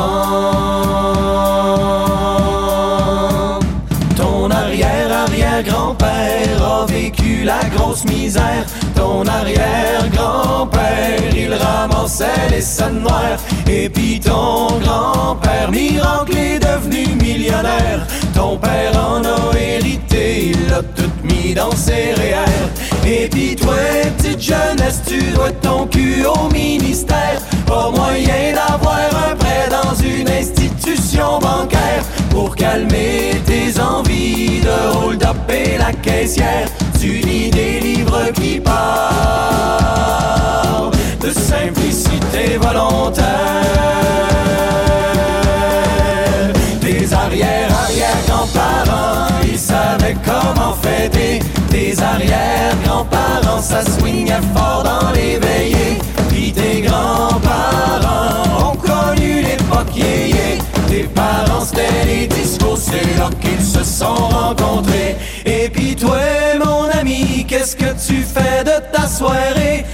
Ton 4.39 4.51
arrière-arrière-grand-père 4.51 6.63
a 6.63 6.85
vécu 6.85 7.43
la 7.43 7.59
grosse 7.75 8.05
misère. 8.05 8.65
Ton 8.95 9.27
arrière-grand-père, 9.27 11.35
il 11.35 11.53
ramassait 11.53 12.47
les 12.49 12.61
scènes 12.61 13.01
noires. 13.01 13.37
Et 13.67 13.89
puis 13.89 14.21
ton 14.21 14.67
grand-père, 14.79 15.69
miracle, 15.69 16.37
est 16.37 16.59
devenu 16.59 17.07
millionnaire. 17.21 18.07
Ton 18.33 18.57
père 18.57 18.97
en 18.97 19.21
a 19.25 19.57
hérité, 19.59 20.51
il 20.51 20.69
l'a 20.69 20.83
tout 20.83 21.11
dans 21.55 21.71
ses 21.71 22.13
REER. 22.13 22.69
Et 23.05 23.29
puis 23.29 23.55
toi, 23.55 23.75
petite 24.17 24.41
jeunesse, 24.41 25.01
tu 25.07 25.21
dois 25.31 25.51
ton 25.61 25.87
cul 25.87 26.25
au 26.25 26.49
ministère. 26.53 27.39
Pas 27.65 27.89
moyen 27.91 28.53
d'avoir 28.53 29.09
un 29.29 29.35
prêt 29.35 29.69
dans 29.69 29.95
une 29.95 30.29
institution 30.29 31.39
bancaire 31.39 32.03
pour 32.29 32.53
calmer 32.55 33.41
tes 33.45 33.79
envies 33.79 34.59
de 34.61 34.97
hold-up 34.97 35.37
et 35.49 35.77
la 35.77 35.93
caissière. 35.93 36.67
Tu 36.99 37.19
lis 37.19 37.49
des 37.49 37.79
livres 37.79 38.31
qui 38.33 38.59
parlent 38.59 38.81
de 41.21 41.31
simplicité 41.31 42.57
volontaire. 42.59 43.23
Tes 46.81 47.13
arrière-arrière-grands-parents, 47.13 49.27
comment 50.25 50.73
fêter. 50.81 51.39
Tes 51.69 52.01
arrière-grands-parents, 52.01 53.61
ça 53.61 53.81
swingait 53.83 54.41
fort 54.55 54.83
dans 54.83 55.11
les 55.11 55.37
veillées. 55.39 55.97
Puis 56.29 56.51
tes 56.51 56.81
grands-parents 56.81 58.71
ont 58.71 58.75
connu 58.75 59.41
l'époque 59.41 59.95
yéyé. 59.95 60.59
Tes 60.87 61.03
parents, 61.03 61.63
c'était 61.63 62.05
les 62.05 62.27
discours, 62.27 62.77
c'est 62.77 63.17
là 63.17 63.29
qu'ils 63.41 63.63
se 63.63 63.83
sont 63.83 64.15
rencontrés. 64.15 65.15
Et 65.45 65.69
puis 65.69 65.95
toi, 65.95 66.17
mon 66.63 66.89
ami, 66.99 67.45
qu'est-ce 67.47 67.75
que 67.75 67.91
tu 68.05 68.23
fais 68.23 68.63
de 68.63 68.81
ta 68.91 69.07
soirée? 69.07 69.85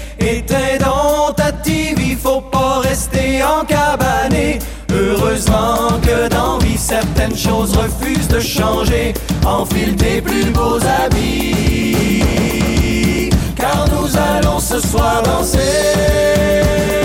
Certaines 7.26 7.38
choses 7.38 7.76
refusent 7.76 8.28
de 8.28 8.40
changer. 8.40 9.14
Enfile 9.46 9.96
tes 9.96 10.22
plus 10.22 10.46
beaux 10.52 10.80
habits, 11.04 11.96
car 13.56 13.86
nous 13.90 14.16
allons 14.18 14.60
ce 14.60 14.80
soir 14.80 15.24
danser. 15.24 17.05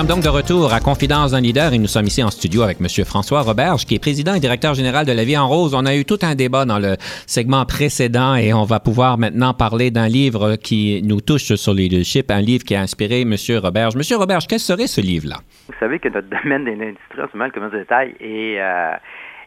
Sommes 0.00 0.08
donc 0.08 0.24
de 0.24 0.28
retour 0.28 0.74
à 0.74 0.80
Confidence 0.80 1.30
d'un 1.30 1.40
leader 1.40 1.72
et 1.72 1.78
nous 1.78 1.86
sommes 1.86 2.06
ici 2.06 2.20
en 2.20 2.28
studio 2.28 2.62
avec 2.62 2.78
M. 2.80 2.88
François 3.06 3.42
Roberge, 3.42 3.86
qui 3.86 3.94
est 3.94 4.00
président 4.00 4.34
et 4.34 4.40
directeur 4.40 4.74
général 4.74 5.06
de 5.06 5.12
La 5.12 5.22
Vie 5.22 5.38
en 5.38 5.46
Rose. 5.46 5.72
On 5.72 5.86
a 5.86 5.94
eu 5.94 6.04
tout 6.04 6.18
un 6.22 6.34
débat 6.34 6.64
dans 6.64 6.80
le 6.80 6.96
segment 7.28 7.64
précédent 7.64 8.34
et 8.34 8.52
on 8.52 8.64
va 8.64 8.80
pouvoir 8.80 9.18
maintenant 9.18 9.54
parler 9.54 9.92
d'un 9.92 10.08
livre 10.08 10.56
qui 10.56 11.00
nous 11.04 11.20
touche 11.20 11.54
sur 11.54 11.74
le 11.74 11.78
leadership, 11.78 12.32
un 12.32 12.40
livre 12.40 12.64
qui 12.64 12.74
a 12.74 12.80
inspiré 12.80 13.20
M. 13.20 13.36
Roberge. 13.62 13.94
M. 13.94 14.02
Roberge, 14.18 14.48
quel 14.48 14.58
serait 14.58 14.88
ce 14.88 15.00
livre-là? 15.00 15.36
Vous 15.68 15.78
savez 15.78 16.00
que 16.00 16.08
notre 16.08 16.26
domaine 16.26 16.64
de 16.64 16.72
l'industrie, 16.72 17.22
en 17.22 17.28
ce 17.30 17.36
moment, 17.36 17.44
le 17.44 17.52
commerce 17.52 17.72
de 17.74 17.78
détail, 17.78 18.16
est 18.18 18.58
euh, 18.58 18.96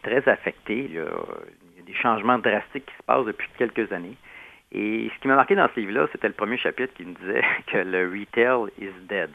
très 0.02 0.26
affecté. 0.32 0.88
Il 0.88 0.94
y 0.94 0.98
a 0.98 1.84
des 1.86 1.94
changements 2.00 2.38
drastiques 2.38 2.86
qui 2.86 2.96
se 2.96 3.04
passent 3.04 3.26
depuis 3.26 3.48
quelques 3.58 3.92
années. 3.92 4.16
Et 4.72 5.10
ce 5.14 5.20
qui 5.20 5.28
m'a 5.28 5.36
marqué 5.36 5.56
dans 5.56 5.68
ce 5.74 5.78
livre-là, 5.78 6.06
c'était 6.10 6.28
le 6.28 6.32
premier 6.32 6.56
chapitre 6.56 6.94
qui 6.94 7.04
me 7.04 7.12
disait 7.12 7.44
que 7.70 7.76
le 7.76 8.08
retail 8.08 8.72
is 8.80 8.96
dead. 9.10 9.28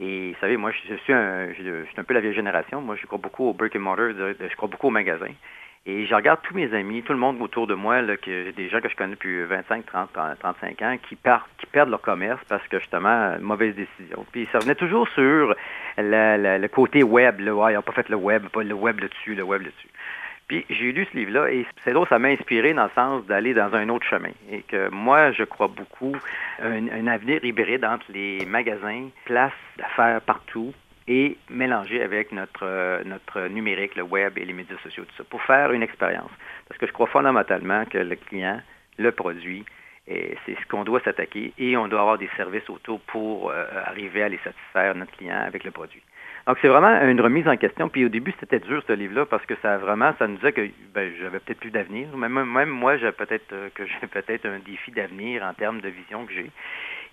Et 0.00 0.32
vous 0.32 0.40
savez, 0.40 0.56
moi, 0.56 0.70
je 0.70 0.94
suis 0.94 1.12
un, 1.12 1.48
je, 1.52 1.84
suis 1.84 2.00
un 2.00 2.04
peu 2.04 2.14
la 2.14 2.20
vieille 2.20 2.34
génération. 2.34 2.80
Moi, 2.80 2.96
je 3.00 3.06
crois 3.06 3.18
beaucoup 3.18 3.48
au 3.48 3.52
brick 3.52 3.74
and 3.74 3.80
mortar, 3.80 4.10
je 4.10 4.56
crois 4.56 4.68
beaucoup 4.68 4.88
au 4.88 4.90
magasin. 4.90 5.32
Et 5.86 6.06
je 6.06 6.14
regarde 6.14 6.40
tous 6.42 6.54
mes 6.54 6.72
amis, 6.74 7.02
tout 7.02 7.14
le 7.14 7.18
monde 7.18 7.40
autour 7.40 7.66
de 7.66 7.74
moi, 7.74 8.02
des 8.02 8.68
gens 8.68 8.80
que 8.80 8.88
je 8.88 8.94
connais 8.94 9.12
depuis 9.14 9.42
25, 9.44 9.86
30, 9.86 10.10
35 10.38 10.82
ans, 10.82 10.96
qui, 10.98 11.16
qui 11.16 11.66
perdent 11.72 11.88
leur 11.88 12.02
commerce 12.02 12.40
parce 12.48 12.66
que 12.68 12.78
justement, 12.78 13.36
mauvaise 13.40 13.74
décision. 13.74 14.26
Puis 14.30 14.46
ça 14.52 14.58
venait 14.58 14.74
toujours 14.74 15.08
sur 15.08 15.54
le 15.96 16.66
côté 16.68 17.02
web. 17.02 17.40
Là, 17.40 17.54
ouais, 17.54 17.72
ils 17.72 17.76
n'ont 17.76 17.82
pas 17.82 17.92
fait 17.92 18.08
le 18.10 18.16
web, 18.16 18.48
pas 18.48 18.62
le 18.62 18.74
web 18.74 19.00
là-dessus, 19.00 19.34
le 19.34 19.42
web 19.42 19.62
là-dessus. 19.62 19.88
Puis 20.48 20.64
j'ai 20.70 20.92
lu 20.92 21.06
ce 21.12 21.16
livre-là 21.16 21.50
et 21.50 21.66
c'est 21.84 21.92
drôle, 21.92 22.08
ça 22.08 22.18
m'a 22.18 22.28
inspiré 22.28 22.72
dans 22.72 22.84
le 22.84 22.90
sens 22.94 23.24
d'aller 23.26 23.54
dans 23.54 23.74
un 23.74 23.88
autre 23.90 24.06
chemin. 24.06 24.32
Et 24.50 24.62
que 24.62 24.88
moi, 24.88 25.30
je 25.32 25.44
crois 25.44 25.68
beaucoup 25.68 26.16
un, 26.62 26.88
un 26.88 27.06
avenir 27.06 27.44
hybride 27.44 27.84
entre 27.84 28.06
les 28.10 28.44
magasins, 28.46 29.08
places 29.26 29.52
d'affaires 29.76 30.22
partout, 30.22 30.72
et 31.08 31.38
mélangé 31.48 32.02
avec 32.02 32.32
notre, 32.32 32.64
euh, 32.64 33.02
notre 33.04 33.48
numérique, 33.48 33.96
le 33.96 34.02
web 34.02 34.36
et 34.36 34.44
les 34.44 34.52
médias 34.52 34.76
sociaux, 34.82 35.04
tout 35.04 35.14
ça, 35.16 35.24
pour 35.24 35.42
faire 35.42 35.72
une 35.72 35.82
expérience. 35.82 36.30
Parce 36.68 36.78
que 36.78 36.86
je 36.86 36.92
crois 36.92 37.06
fondamentalement 37.06 37.84
que 37.86 37.98
le 37.98 38.14
client, 38.14 38.60
le 38.98 39.10
produit, 39.12 39.64
c'est 40.06 40.56
ce 40.58 40.66
qu'on 40.68 40.84
doit 40.84 41.00
s'attaquer 41.00 41.52
et 41.58 41.76
on 41.76 41.88
doit 41.88 42.00
avoir 42.00 42.18
des 42.18 42.30
services 42.36 42.68
autour 42.70 43.00
pour 43.00 43.50
euh, 43.50 43.64
arriver 43.84 44.22
à 44.22 44.28
les 44.28 44.38
satisfaire, 44.38 44.94
notre 44.94 45.12
client, 45.12 45.42
avec 45.46 45.64
le 45.64 45.70
produit. 45.70 46.02
Donc, 46.48 46.56
c'est 46.62 46.68
vraiment 46.68 46.98
une 47.02 47.20
remise 47.20 47.46
en 47.46 47.58
question. 47.58 47.90
Puis 47.90 48.06
au 48.06 48.08
début, 48.08 48.32
c'était 48.40 48.58
dur, 48.58 48.82
ce 48.86 48.94
livre-là, 48.94 49.26
parce 49.26 49.44
que 49.44 49.52
ça 49.60 49.76
vraiment, 49.76 50.14
ça 50.18 50.26
nous 50.26 50.36
disait 50.36 50.52
que 50.52 50.62
ben, 50.94 51.12
j'avais 51.20 51.40
peut-être 51.40 51.60
plus 51.60 51.70
d'avenir. 51.70 52.08
Même, 52.16 52.42
même 52.42 52.70
moi, 52.70 52.96
j'ai 52.96 53.12
peut-être 53.12 53.52
euh, 53.52 53.68
que 53.74 53.84
j'ai 53.84 54.06
peut-être 54.10 54.46
un 54.46 54.58
défi 54.58 54.90
d'avenir 54.90 55.42
en 55.44 55.52
termes 55.52 55.82
de 55.82 55.90
vision 55.90 56.24
que 56.24 56.32
j'ai. 56.32 56.50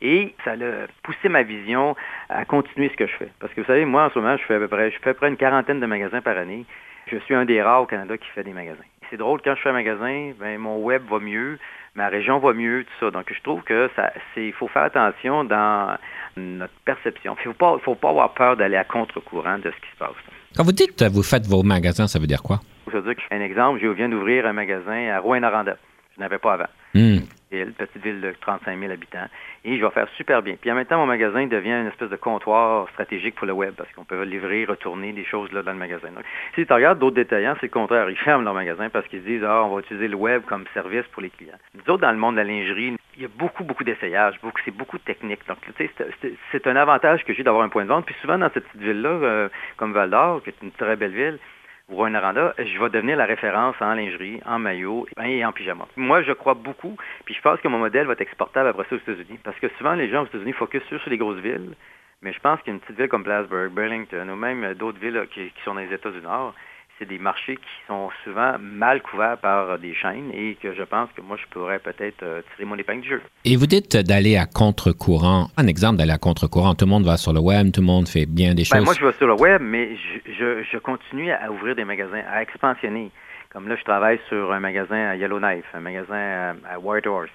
Et 0.02 0.34
ça 0.46 0.52
a 0.52 0.88
poussé 1.04 1.28
ma 1.28 1.44
vision 1.44 1.98
à 2.30 2.46
continuer 2.46 2.88
ce 2.88 2.96
que 2.96 3.08
je 3.08 3.16
fais. 3.18 3.30
Parce 3.42 3.54
que 3.54 3.60
vous 3.60 3.68
savez, 3.68 3.84
moi, 3.84 4.06
en 4.06 4.10
ce 4.10 4.20
moment, 4.20 4.38
je 4.38 4.44
fais 4.44 4.56
à 4.56 4.60
peu 4.60 4.70
près, 4.70 4.90
je 4.90 5.00
fais 5.00 5.10
à 5.10 5.14
peu 5.14 5.20
près 5.20 5.28
une 5.28 5.36
quarantaine 5.36 5.82
de 5.82 5.86
magasins 5.86 6.22
par 6.22 6.38
année. 6.38 6.66
Je 7.08 7.18
suis 7.18 7.36
un 7.36 7.44
des 7.44 7.62
rares 7.62 7.82
au 7.82 7.86
Canada 7.88 8.18
qui 8.18 8.30
fait 8.30 8.44
des 8.44 8.54
magasins. 8.54 8.86
C'est 9.10 9.18
drôle, 9.18 9.42
quand 9.44 9.54
je 9.56 9.62
fais 9.62 9.70
un 9.70 9.74
magasin, 9.74 10.32
ben, 10.40 10.58
mon 10.58 10.78
web 10.78 11.04
va 11.10 11.20
mieux, 11.20 11.60
ma 11.96 12.10
région 12.10 12.40
va 12.40 12.54
mieux, 12.54 12.84
tout 12.84 13.06
ça. 13.06 13.12
Donc, 13.12 13.32
je 13.34 13.42
trouve 13.42 13.62
que 13.64 13.90
ça, 13.96 14.12
c'est, 14.34 14.46
il 14.46 14.54
faut 14.54 14.68
faire 14.68 14.84
attention 14.84 15.44
dans 15.44 15.98
notre 16.38 16.74
perception. 16.84 17.36
Il 17.44 17.48
ne 17.48 17.54
faut 17.54 17.58
pas, 17.58 17.78
faut 17.80 17.96
pas 17.96 18.10
avoir 18.10 18.34
peur 18.34 18.58
d'aller 18.58 18.78
à 18.78 18.84
contre-courant 18.84 19.58
de 19.58 19.72
ce 19.72 19.76
qui 19.82 19.92
se 19.94 19.98
passe. 19.98 20.16
Quand 20.56 20.64
vous 20.64 20.72
dites 20.72 20.98
que 20.98 21.10
vous 21.10 21.24
faites 21.24 21.48
vos 21.48 21.64
magasins, 21.64 22.08
ça 22.08 22.20
veut 22.20 22.28
dire 22.28 22.44
quoi? 22.44 22.60
Ça 22.92 23.00
veut 23.00 23.14
dire 23.14 23.16
que, 23.16 23.36
un 23.36 23.42
exemple, 23.42 23.80
je 23.82 23.88
viens 23.88 24.10
d'ouvrir 24.10 24.46
un 24.46 24.54
magasin 24.54 25.10
à 25.10 25.20
Rouen-Noranda. 25.20 25.78
Je 26.16 26.22
n'avais 26.22 26.38
pas 26.38 26.54
avant. 26.54 26.68
Hmm. 26.96 27.20
Petite 27.50 28.04
ville 28.04 28.22
de 28.22 28.34
35 28.42 28.80
000 28.80 28.92
habitants. 28.92 29.28
Et 29.64 29.78
je 29.78 29.86
vais 29.86 29.92
faire 29.92 30.08
super 30.18 30.42
bien. 30.42 30.56
Puis 30.60 30.72
en 30.72 30.76
même 30.76 30.86
temps, 30.86 30.98
mon 30.98 31.06
magasin 31.06 31.46
devient 31.46 31.72
une 31.82 31.88
espèce 31.88 32.10
de 32.10 32.16
comptoir 32.16 32.90
stratégique 32.90 33.36
pour 33.36 33.48
le 33.48 33.54
web 33.54 33.74
parce 33.78 33.92
qu'on 33.94 34.04
peut 34.04 34.24
livrer, 34.24 34.66
retourner 34.66 35.14
des 35.14 35.26
choses 35.26 35.52
là 35.52 35.62
dans 35.62 35.72
le 35.72 35.78
magasin. 35.78 36.10
Si 36.56 36.66
tu 36.66 36.74
regardes 36.74 37.00
d'autres 37.00 37.16
détaillants, 37.16 37.56
c'est 37.60 37.68
le 37.68 37.72
contraire. 37.72 38.10
Ils 38.10 38.18
ferment 38.18 38.44
leur 38.44 38.54
magasin 38.54 38.90
parce 38.90 39.08
qu'ils 39.08 39.24
disent, 39.24 39.44
ah, 39.44 39.64
on 39.64 39.76
va 39.76 39.82
utiliser 39.82 40.08
le 40.08 40.16
web 40.16 40.44
comme 40.46 40.66
service 40.74 41.06
pour 41.12 41.22
les 41.22 41.30
clients. 41.30 41.58
Nous 41.74 41.94
autres, 41.94 42.02
dans 42.02 42.12
le 42.12 42.18
monde 42.18 42.36
de 42.36 42.42
la 42.42 42.46
lingerie, 42.46 42.96
il 43.16 43.22
y 43.22 43.26
a 43.26 43.30
beaucoup, 43.30 43.64
beaucoup 43.64 43.84
d'essayages. 43.84 44.40
Beaucoup, 44.42 44.62
c'est 44.64 44.76
beaucoup 44.76 44.98
de 44.98 45.04
techniques. 45.04 45.46
Donc, 45.48 45.58
tu 45.78 45.90
sais, 45.98 46.34
c'est 46.52 46.68
un 46.68 46.76
avantage 46.76 47.24
que 47.26 47.34
j'ai 47.34 47.44
d'avoir 47.44 47.64
un 47.64 47.70
point 47.70 47.84
de 47.84 47.90
vente. 47.90 48.06
Puis 48.06 48.16
souvent, 48.22 48.38
dans 48.38 48.50
cette 48.54 48.68
petite 48.68 48.82
ville-là, 48.82 49.10
euh, 49.10 49.50
comme 49.78 49.94
Val 49.94 50.10
d'Or, 50.10 50.44
qui 50.44 50.50
est 50.50 50.62
une 50.62 50.72
très 50.72 50.96
belle 50.96 51.14
ville, 51.14 51.40
ou 51.90 52.04
Aranda, 52.04 52.54
je 52.58 52.80
vais 52.80 52.90
devenir 52.90 53.18
la 53.18 53.26
référence 53.26 53.76
en 53.80 53.94
lingerie, 53.94 54.40
en 54.46 54.58
maillot 54.58 55.08
et 55.24 55.46
en 55.46 55.52
pyjama. 55.52 55.88
Moi, 55.96 56.24
je 56.24 56.32
crois 56.32 56.56
beaucoup, 56.56 56.96
puis 57.26 57.36
je 57.36 57.42
pense 57.42 57.60
que 57.62 57.68
mon 57.68 57.78
modèle 57.78 58.08
va 58.08 58.14
être 58.14 58.22
exportable 58.22 58.70
après 58.70 58.86
ça 58.90 58.96
aux 58.96 59.00
États-Unis. 59.00 59.40
Parce 59.44 59.60
que 59.60 59.68
souvent, 59.78 59.94
les 59.94 60.10
gens 60.10 60.24
aux 60.24 60.26
États-Unis 60.26 60.54
focusent 60.54 60.84
sur, 60.84 61.00
les 61.08 61.18
grosses 61.18 61.40
villes, 61.40 61.76
mais 62.22 62.34
je 62.34 62.40
pense 62.40 62.60
qu'une 62.62 62.80
petite 62.80 62.98
ville 62.98 63.08
comme 63.08 63.24
Plattsburgh, 63.24 63.72
Burlington, 63.72 64.28
ou 64.30 64.36
même 64.36 64.74
d'autres 64.74 65.00
villes 65.00 65.28
qui, 65.32 65.52
qui 65.52 65.62
sont 65.64 65.76
dans 65.76 65.82
les 65.82 65.94
États 65.94 66.12
du 66.12 66.22
Nord, 66.22 66.56
c'est 66.98 67.08
des 67.08 67.18
marchés 67.18 67.58
qui 67.58 67.88
sont 67.88 68.10
souvent 68.24 68.56
mal 68.60 69.02
couverts 69.02 69.38
par 69.38 69.78
des 69.80 69.94
chaînes 69.94 70.32
et 70.34 70.56
que 70.62 70.74
je 70.74 70.84
pense 70.84 71.10
que 71.16 71.22
moi, 71.22 71.38
je 71.38 71.46
pourrais 71.52 71.80
peut-être 71.80 72.24
euh, 72.24 72.42
tirer 72.56 72.66
mon 72.66 72.78
épingle 72.78 73.02
du 73.02 73.10
jeu. 73.10 73.22
Et 73.44 73.58
vous 73.58 73.68
dites 73.68 73.98
d'aller 73.98 74.38
à 74.38 74.46
contre-courant. 74.46 75.48
Un 75.58 75.68
exemple 75.68 75.98
d'aller 75.98 76.14
à 76.14 76.18
contre-courant. 76.18 76.74
Tout 76.74 76.86
le 76.86 76.92
monde 76.92 77.06
va 77.06 77.18
sur 77.18 77.34
le 77.34 77.40
web, 77.40 77.72
tout 77.72 77.82
le 77.82 77.88
monde 77.88 78.08
fait 78.08 78.26
bien 78.26 78.54
des 78.54 78.64
ben, 78.64 78.78
choses. 78.78 78.86
Moi, 78.86 78.94
je 78.98 79.06
vais 79.06 79.14
sur 79.14 79.28
le 79.28 79.36
web, 79.36 79.62
mais 79.62 79.98
je, 80.26 80.64
je, 80.64 80.78
continue 80.78 81.32
à 81.32 81.52
ouvrir 81.52 81.76
des 81.76 81.86
magasins, 81.86 82.22
à 82.32 82.42
expansionner. 82.42 83.12
Comme 83.52 83.68
là, 83.68 83.76
je 83.76 83.84
travaille 83.84 84.20
sur 84.30 84.52
un 84.52 84.60
magasin 84.60 85.10
à 85.10 85.16
Yellowknife, 85.16 85.66
un 85.74 85.80
magasin 85.80 86.56
à, 86.70 86.80
White 86.80 87.08
Horse. 87.08 87.30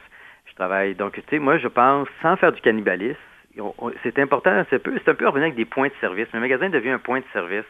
Je 0.46 0.55
travaille, 0.55 0.94
donc, 0.94 1.14
tu 1.14 1.23
sais, 1.31 1.38
moi, 1.38 1.59
je 1.59 1.68
pense, 1.68 2.09
sans 2.23 2.37
faire 2.37 2.53
du 2.53 2.61
cannibalisme, 2.61 3.16
c'est 4.03 4.18
important, 4.18 4.64
c'est 4.70 4.77
un, 4.77 4.79
peu, 4.79 4.94
un 4.94 5.14
peu 5.14 5.27
revenir 5.27 5.46
avec 5.46 5.57
des 5.57 5.64
points 5.64 5.88
de 5.88 5.94
service. 6.01 6.29
Un 6.33 6.40
magasin 6.40 6.68
devient 6.68 6.90
un 6.90 6.99
point 6.99 7.20
de 7.20 7.25
service 7.33 7.64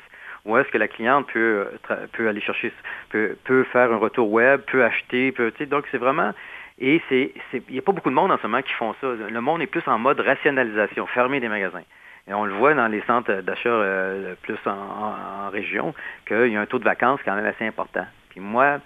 où 0.44 0.56
est-ce 0.56 0.68
que 0.68 0.78
la 0.78 0.88
cliente 0.88 1.26
peut, 1.32 1.68
peut 2.12 2.28
aller 2.28 2.40
chercher, 2.40 2.72
peut, 3.10 3.36
peut 3.44 3.64
faire 3.64 3.92
un 3.92 3.98
retour 3.98 4.30
web, 4.30 4.62
peut 4.62 4.84
acheter, 4.84 5.32
peut, 5.32 5.52
donc 5.66 5.84
c'est 5.90 5.98
vraiment, 5.98 6.32
et 6.80 7.02
c'est, 7.08 7.32
il 7.52 7.72
n'y 7.72 7.78
a 7.78 7.82
pas 7.82 7.92
beaucoup 7.92 8.08
de 8.08 8.14
monde 8.14 8.32
en 8.32 8.38
ce 8.38 8.46
moment 8.46 8.62
qui 8.62 8.72
font 8.72 8.94
ça. 9.00 9.08
Le 9.12 9.40
monde 9.40 9.60
est 9.60 9.66
plus 9.66 9.86
en 9.86 9.98
mode 9.98 10.20
rationalisation, 10.20 11.06
fermer 11.06 11.38
des 11.38 11.48
magasins. 11.48 11.82
Et 12.26 12.32
on 12.32 12.44
le 12.44 12.54
voit 12.54 12.74
dans 12.74 12.86
les 12.88 13.02
centres 13.02 13.42
d'achat 13.42 13.68
euh, 13.68 14.34
plus 14.42 14.58
en, 14.66 15.50
région, 15.50 15.94
qu'il 16.26 16.48
y 16.48 16.56
a 16.56 16.60
un 16.60 16.66
taux 16.66 16.78
de 16.78 16.84
vacances 16.84 17.20
quand 17.24 17.34
même 17.34 17.44
assez 17.44 17.66
important. 17.66 18.06
Puis 18.30 18.40
moi, 18.40 18.78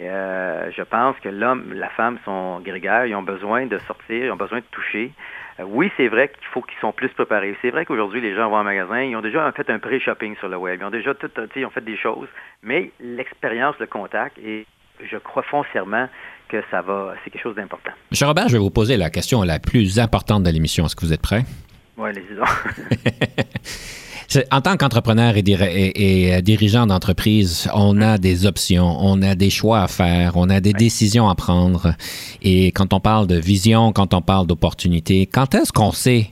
euh, 0.00 0.70
je 0.70 0.82
pense 0.82 1.18
que 1.20 1.28
l'homme, 1.28 1.72
la 1.72 1.88
femme 1.88 2.18
sont 2.24 2.60
grégaires, 2.60 3.06
ils 3.06 3.14
ont 3.14 3.22
besoin 3.22 3.66
de 3.66 3.78
sortir, 3.78 4.26
ils 4.26 4.30
ont 4.30 4.36
besoin 4.36 4.58
de 4.58 4.64
toucher. 4.70 5.10
Euh, 5.62 5.66
oui, 5.68 5.90
c'est 5.96 6.08
vrai 6.08 6.28
qu'il 6.28 6.46
faut 6.52 6.62
qu'ils 6.62 6.78
soient 6.78 6.92
plus 6.92 7.08
préparés. 7.10 7.56
C'est 7.62 7.70
vrai 7.70 7.84
qu'aujourd'hui, 7.84 8.20
les 8.20 8.34
gens 8.34 8.50
vont 8.50 8.56
en 8.56 8.64
magasin, 8.64 9.02
ils 9.02 9.16
ont 9.16 9.22
déjà 9.22 9.50
fait 9.52 9.68
un 9.70 9.78
pré-shopping 9.78 10.36
sur 10.38 10.48
le 10.48 10.56
web, 10.56 10.80
ils 10.80 10.84
ont 10.84 10.90
déjà 10.90 11.14
tout, 11.14 11.30
ils 11.56 11.64
ont 11.64 11.70
fait 11.70 11.84
des 11.84 11.96
choses, 11.96 12.28
mais 12.62 12.90
l'expérience, 13.00 13.76
le 13.78 13.86
contact, 13.86 14.38
et 14.38 14.66
je 15.02 15.16
crois 15.16 15.42
foncièrement 15.42 16.08
que 16.48 16.62
ça 16.70 16.82
va, 16.82 17.14
c'est 17.24 17.30
quelque 17.30 17.42
chose 17.42 17.56
d'important. 17.56 17.92
M. 18.10 18.28
Robert, 18.28 18.48
je 18.48 18.54
vais 18.54 18.58
vous 18.58 18.70
poser 18.70 18.96
la 18.96 19.10
question 19.10 19.42
la 19.42 19.58
plus 19.58 19.98
importante 19.98 20.42
de 20.42 20.50
l'émission. 20.50 20.84
Est-ce 20.86 20.96
que 20.96 21.06
vous 21.06 21.12
êtes 21.12 21.22
prêt? 21.22 21.44
Oui, 21.96 22.10
allez-y 22.10 22.36
En 24.50 24.60
tant 24.60 24.76
qu'entrepreneur 24.76 25.34
et, 25.36 26.34
euh, 26.34 26.40
dirigeant 26.40 26.86
d'entreprise, 26.86 27.68
on 27.74 28.00
a 28.00 28.18
des 28.18 28.46
options, 28.46 28.96
on 29.00 29.20
a 29.22 29.34
des 29.34 29.50
choix 29.50 29.82
à 29.82 29.88
faire, 29.88 30.36
on 30.36 30.48
a 30.48 30.60
des 30.60 30.72
décisions 30.72 31.28
à 31.28 31.34
prendre. 31.34 31.94
Et 32.42 32.66
quand 32.72 32.92
on 32.92 33.00
parle 33.00 33.26
de 33.26 33.36
vision, 33.36 33.92
quand 33.92 34.14
on 34.14 34.22
parle 34.22 34.46
d'opportunité, 34.46 35.26
quand 35.26 35.54
est-ce 35.54 35.72
qu'on 35.72 35.92
sait 35.92 36.30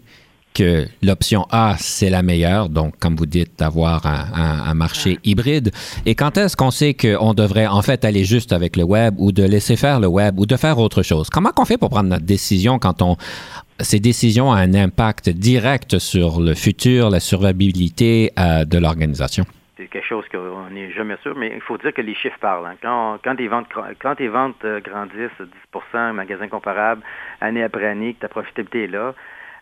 que 0.53 0.89
l'option 1.03 1.47
A, 1.51 1.77
c'est 1.79 2.11
la 2.11 2.23
meilleure, 2.23 2.69
donc 2.69 2.99
comme 2.99 3.15
vous 3.15 3.27
dites, 3.27 3.53
d'avoir 3.59 4.05
un, 4.05 4.75
marché 4.75 5.19
hybride. 5.25 5.71
Et 6.07 6.15
quand 6.15 6.37
est-ce 6.39 6.57
qu'on 6.57 6.71
sait 6.71 6.95
qu'on 6.95 7.35
devrait 7.35 7.67
en 7.67 7.83
fait 7.83 8.05
aller 8.05 8.25
juste 8.25 8.53
avec 8.53 8.77
le 8.77 8.83
web 8.83 9.15
ou 9.19 9.31
de 9.31 9.43
laisser 9.43 9.77
faire 9.77 10.01
le 10.01 10.09
web 10.09 10.41
ou 10.41 10.47
de 10.47 10.57
faire 10.57 10.79
autre 10.79 11.03
chose? 11.03 11.29
Comment 11.31 11.53
on 11.57 11.65
fait 11.65 11.79
pour 11.79 11.91
prendre 11.91 12.09
notre 12.09 12.25
décision 12.25 12.79
quand 12.79 13.03
on, 13.03 13.17
ces 13.83 14.01
décisions 14.01 14.49
ont 14.49 14.53
un 14.53 14.75
impact 14.75 15.29
direct 15.29 15.99
sur 15.99 16.41
le 16.41 16.55
futur, 16.55 17.11
la 17.11 17.21
survivabilité 17.21 18.31
euh, 18.39 18.65
de 18.65 18.79
l'organisation? 18.79 19.45
C'est 19.77 19.87
quelque 19.87 20.07
chose 20.07 20.25
qu'on 20.31 20.69
n'est 20.71 20.93
jamais 20.93 21.17
sûr, 21.23 21.35
mais 21.37 21.53
il 21.55 21.61
faut 21.61 21.79
dire 21.79 21.95
que 21.95 22.03
les 22.03 22.15
chiffres 22.15 22.39
parlent. 22.41 22.67
Hein. 22.67 22.77
Quand, 22.83 23.19
quand, 23.25 23.37
tes 23.37 23.49
ventes, 23.49 23.67
quand 24.01 24.15
tes 24.15 24.29
ventes 24.29 24.65
euh, 24.65 24.81
grandissent 24.81 25.41
10 25.41 26.13
magasin 26.15 26.49
comparable, 26.49 27.03
année 27.41 27.63
après 27.63 27.87
année, 27.87 28.15
que 28.15 28.21
ta 28.21 28.29
profitabilité 28.29 28.85
est 28.85 28.89
là, 28.89 29.15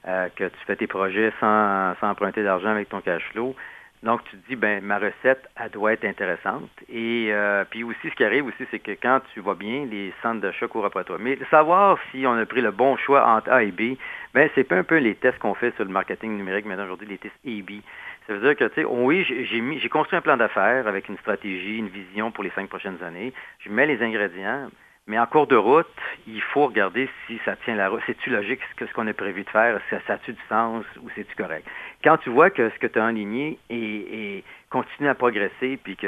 euh, 0.07 0.28
que 0.35 0.44
tu 0.44 0.59
fais 0.66 0.76
tes 0.76 0.87
projets 0.87 1.33
sans 1.40 1.94
emprunter 2.02 2.42
d'argent 2.42 2.70
avec 2.70 2.88
ton 2.88 3.00
cash 3.00 3.22
flow, 3.33 3.54
donc, 4.02 4.22
tu 4.24 4.37
te 4.37 4.48
dis, 4.48 4.54
ben 4.54 4.82
ma 4.84 4.98
recette, 4.98 5.48
elle 5.56 5.70
doit 5.70 5.92
être 5.92 6.04
intéressante. 6.04 6.70
Et 6.88 7.28
euh, 7.30 7.64
puis 7.68 7.82
aussi, 7.82 8.08
ce 8.08 8.14
qui 8.14 8.24
arrive 8.24 8.46
aussi, 8.46 8.64
c'est 8.70 8.78
que 8.78 8.92
quand 8.92 9.20
tu 9.34 9.40
vas 9.40 9.54
bien, 9.54 9.87
les 9.87 10.12
centres 10.22 10.40
d'achat 10.40 10.68
courent 10.68 10.87
après 10.87 11.02
toi. 11.02 11.16
Mais 11.18 11.37
savoir 11.50 11.98
si 12.11 12.24
on 12.26 12.34
a 12.34 12.46
pris 12.46 12.61
le 12.61 12.70
bon 12.70 12.96
choix 12.96 13.26
entre 13.26 13.50
A 13.50 13.64
et 13.64 13.72
B, 13.72 13.96
ben 14.34 14.48
c'est 14.54 14.64
pas 14.64 14.76
un 14.76 14.84
peu 14.84 14.98
les 14.98 15.16
tests 15.16 15.38
qu'on 15.40 15.54
fait 15.54 15.74
sur 15.74 15.84
le 15.84 15.90
marketing 15.90 16.37
numérique 16.37 16.66
maintenant 16.66 16.84
aujourd'hui, 16.84 17.08
les 17.08 17.18
tests 17.18 17.34
A-B. 17.44 17.82
Ça 18.28 18.34
veut 18.34 18.40
dire 18.40 18.56
que, 18.56 18.72
tu 18.72 18.82
sais, 18.82 18.84
oui, 18.84 19.24
j'ai 19.24 19.61
mis, 19.61 19.80
j'ai 19.80 19.88
construit 19.88 20.18
un 20.18 20.22
plan 20.22 20.37
d'affaires 20.37 20.87
avec 20.87 21.08
une 21.08 21.16
stratégie, 21.18 21.78
une 21.78 21.88
vision 21.88 22.30
pour 22.30 22.44
les 22.44 22.50
cinq 22.50 22.68
prochaines 22.68 23.02
années. 23.02 23.32
Je 23.61 23.70
mets 23.70 23.87
les 23.87 24.00
ingrédients. 24.02 24.68
Mais 25.09 25.18
en 25.18 25.25
cours 25.25 25.47
de 25.47 25.57
route, 25.57 25.87
il 26.27 26.42
faut 26.42 26.66
regarder 26.66 27.09
si 27.27 27.40
ça 27.47 27.57
tient 27.64 27.75
la 27.75 27.88
route. 27.88 28.03
C'est-tu 28.07 28.29
logique 28.29 28.61
ce 28.79 28.92
qu'on 28.92 29.07
a 29.07 29.14
prévu 29.14 29.42
de 29.42 29.49
faire? 29.49 29.81
Ça, 29.88 29.97
ça 30.07 30.12
a-tu 30.12 30.35
du 30.35 30.40
sens 30.51 30.85
ou 31.03 31.09
c'est-tu 31.16 31.35
correct? 31.35 31.66
Quand 32.05 32.18
tu 32.18 32.29
vois 32.29 32.51
que 32.51 32.68
ce 32.68 32.79
que 32.79 32.87
tu 32.87 32.99
as 32.99 33.05
enligné 33.05 33.59
et, 33.71 34.44
continue 34.71 35.09
à 35.09 35.14
progresser 35.14 35.79
puis 35.83 35.97
que 35.97 36.07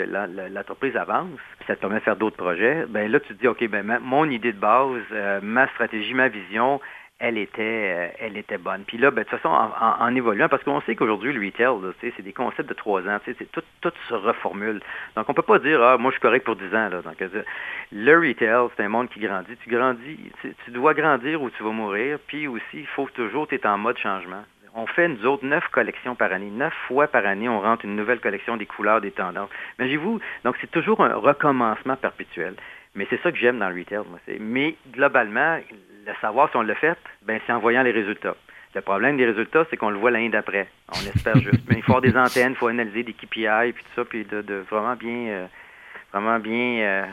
l'entreprise 0.53 0.95
avance, 0.95 1.41
puis 1.59 1.67
ça 1.67 1.77
te 1.77 1.81
permet 1.81 1.97
de 1.97 2.05
faire 2.05 2.17
d'autres 2.17 2.37
projets, 2.37 2.85
ben 2.91 3.11
là, 3.11 3.19
tu 3.21 3.29
te 3.29 3.41
dis, 3.41 3.49
OK, 3.49 3.67
ben 3.69 3.99
mon 4.03 4.29
idée 4.29 4.53
de 4.53 4.59
base, 4.59 5.01
euh, 5.13 5.41
ma 5.43 5.67
stratégie, 5.69 6.13
ma 6.13 6.29
vision, 6.29 6.79
elle 7.21 7.37
était, 7.37 7.61
euh, 7.61 8.09
elle 8.19 8.37
était 8.39 8.57
bonne. 8.57 8.83
Puis 8.87 8.97
là, 8.97 9.11
ben, 9.11 9.23
de 9.23 9.29
toute 9.29 9.39
façon, 9.39 9.55
en, 9.55 10.17
évoluant, 10.17 10.49
parce 10.49 10.65
qu'on 10.65 10.81
sait 10.81 10.97
qu'aujourd'hui, 10.97 11.35
le 11.35 11.45
retail, 11.45 11.75
c'est 12.01 12.23
des 12.23 12.33
concepts 12.33 12.69
de 12.69 12.75
trois 12.75 13.03
ans, 13.03 13.19
tout, 13.53 13.63
tout 13.83 13.93
se 14.09 14.15
reformule. 14.15 14.81
Donc, 15.15 15.29
on 15.29 15.35
peut 15.35 15.43
pas 15.43 15.59
dire, 15.59 15.83
ah, 15.83 15.99
moi, 15.99 16.11
je 16.11 16.15
suis 16.15 16.23
correct 16.23 16.45
pour 16.45 16.57
dix 16.57 16.75
ans. 16.75 16.89
Là. 16.89 17.03
Donc, 17.03 17.23
le 17.93 18.19
retail, 18.19 18.69
c'est 18.75 18.85
un 18.85 18.89
monde 18.89 19.11
qui 19.11 19.21
grandit. 19.21 19.55
Tu 19.63 19.69
grandis, 19.69 20.19
tu, 20.41 20.71
dois 20.71 20.95
grandir 20.95 21.43
ou 21.43 21.51
tu 21.51 21.63
vas 21.63 21.71
mourir. 21.71 22.19
Puis 22.27 22.49
aussi, 22.49 22.63
il 22.73 22.87
faut 22.87 23.09
toujours, 23.13 23.47
tu 23.47 23.55
es 23.55 23.67
en 23.67 23.77
mode 23.77 23.99
changement. 23.99 24.43
On 24.75 24.87
fait, 24.87 25.09
nous 25.09 25.27
autres, 25.27 25.45
neuf 25.45 25.67
collections 25.73 26.15
par 26.15 26.33
année. 26.33 26.51
Neuf 26.51 26.73
fois 26.89 27.07
par 27.07 27.27
année, 27.27 27.51
on 27.51 27.61
rentre 27.61 27.85
une 27.85 27.97
nouvelle 27.97 28.21
collection 28.21 28.57
des 28.57 28.67
couleurs, 28.67 29.03
des 29.03 29.11
tendances. 29.11 29.51
Imaginez-vous, 29.79 30.21
donc 30.45 30.57
c'est 30.61 30.71
toujours 30.71 31.05
un 31.05 31.15
recommencement 31.15 31.97
perpétuel. 31.97 32.55
Mais 32.95 33.07
c'est 33.11 33.21
ça 33.23 33.31
que 33.31 33.39
j'aime 33.39 33.59
dans 33.59 33.69
le 33.69 33.79
retail. 33.79 34.05
Moi. 34.09 34.19
Mais 34.39 34.77
globalement, 34.93 35.59
le 36.07 36.13
savoir 36.21 36.51
si 36.51 36.57
on 36.57 36.63
l'a 36.63 36.75
fait, 36.75 36.99
ben, 37.23 37.41
c'est 37.47 37.53
en 37.53 37.59
voyant 37.59 37.83
les 37.83 37.91
résultats. 37.91 38.37
Le 38.75 38.81
problème 38.81 39.17
des 39.17 39.27
résultats, 39.27 39.67
c'est 39.69 39.77
qu'on 39.77 39.91
le 39.91 39.99
voit 39.99 40.11
l'année 40.11 40.29
d'après. 40.29 40.69
On 40.89 41.07
espère 41.07 41.37
juste. 41.41 41.65
Mais 41.69 41.77
il 41.77 41.83
faut 41.83 41.97
avoir 41.97 42.03
des 42.03 42.17
antennes, 42.17 42.53
il 42.53 42.57
faut 42.57 42.69
analyser 42.69 43.03
des 43.03 43.13
KPI, 43.13 43.73
puis 43.73 43.85
tout 43.85 43.91
ça, 43.97 44.05
puis 44.05 44.25
de, 44.25 44.65
vraiment 44.71 44.95
bien, 44.95 45.27
euh, 45.29 45.47
Vraiment 46.13 46.39
bien. 46.41 47.07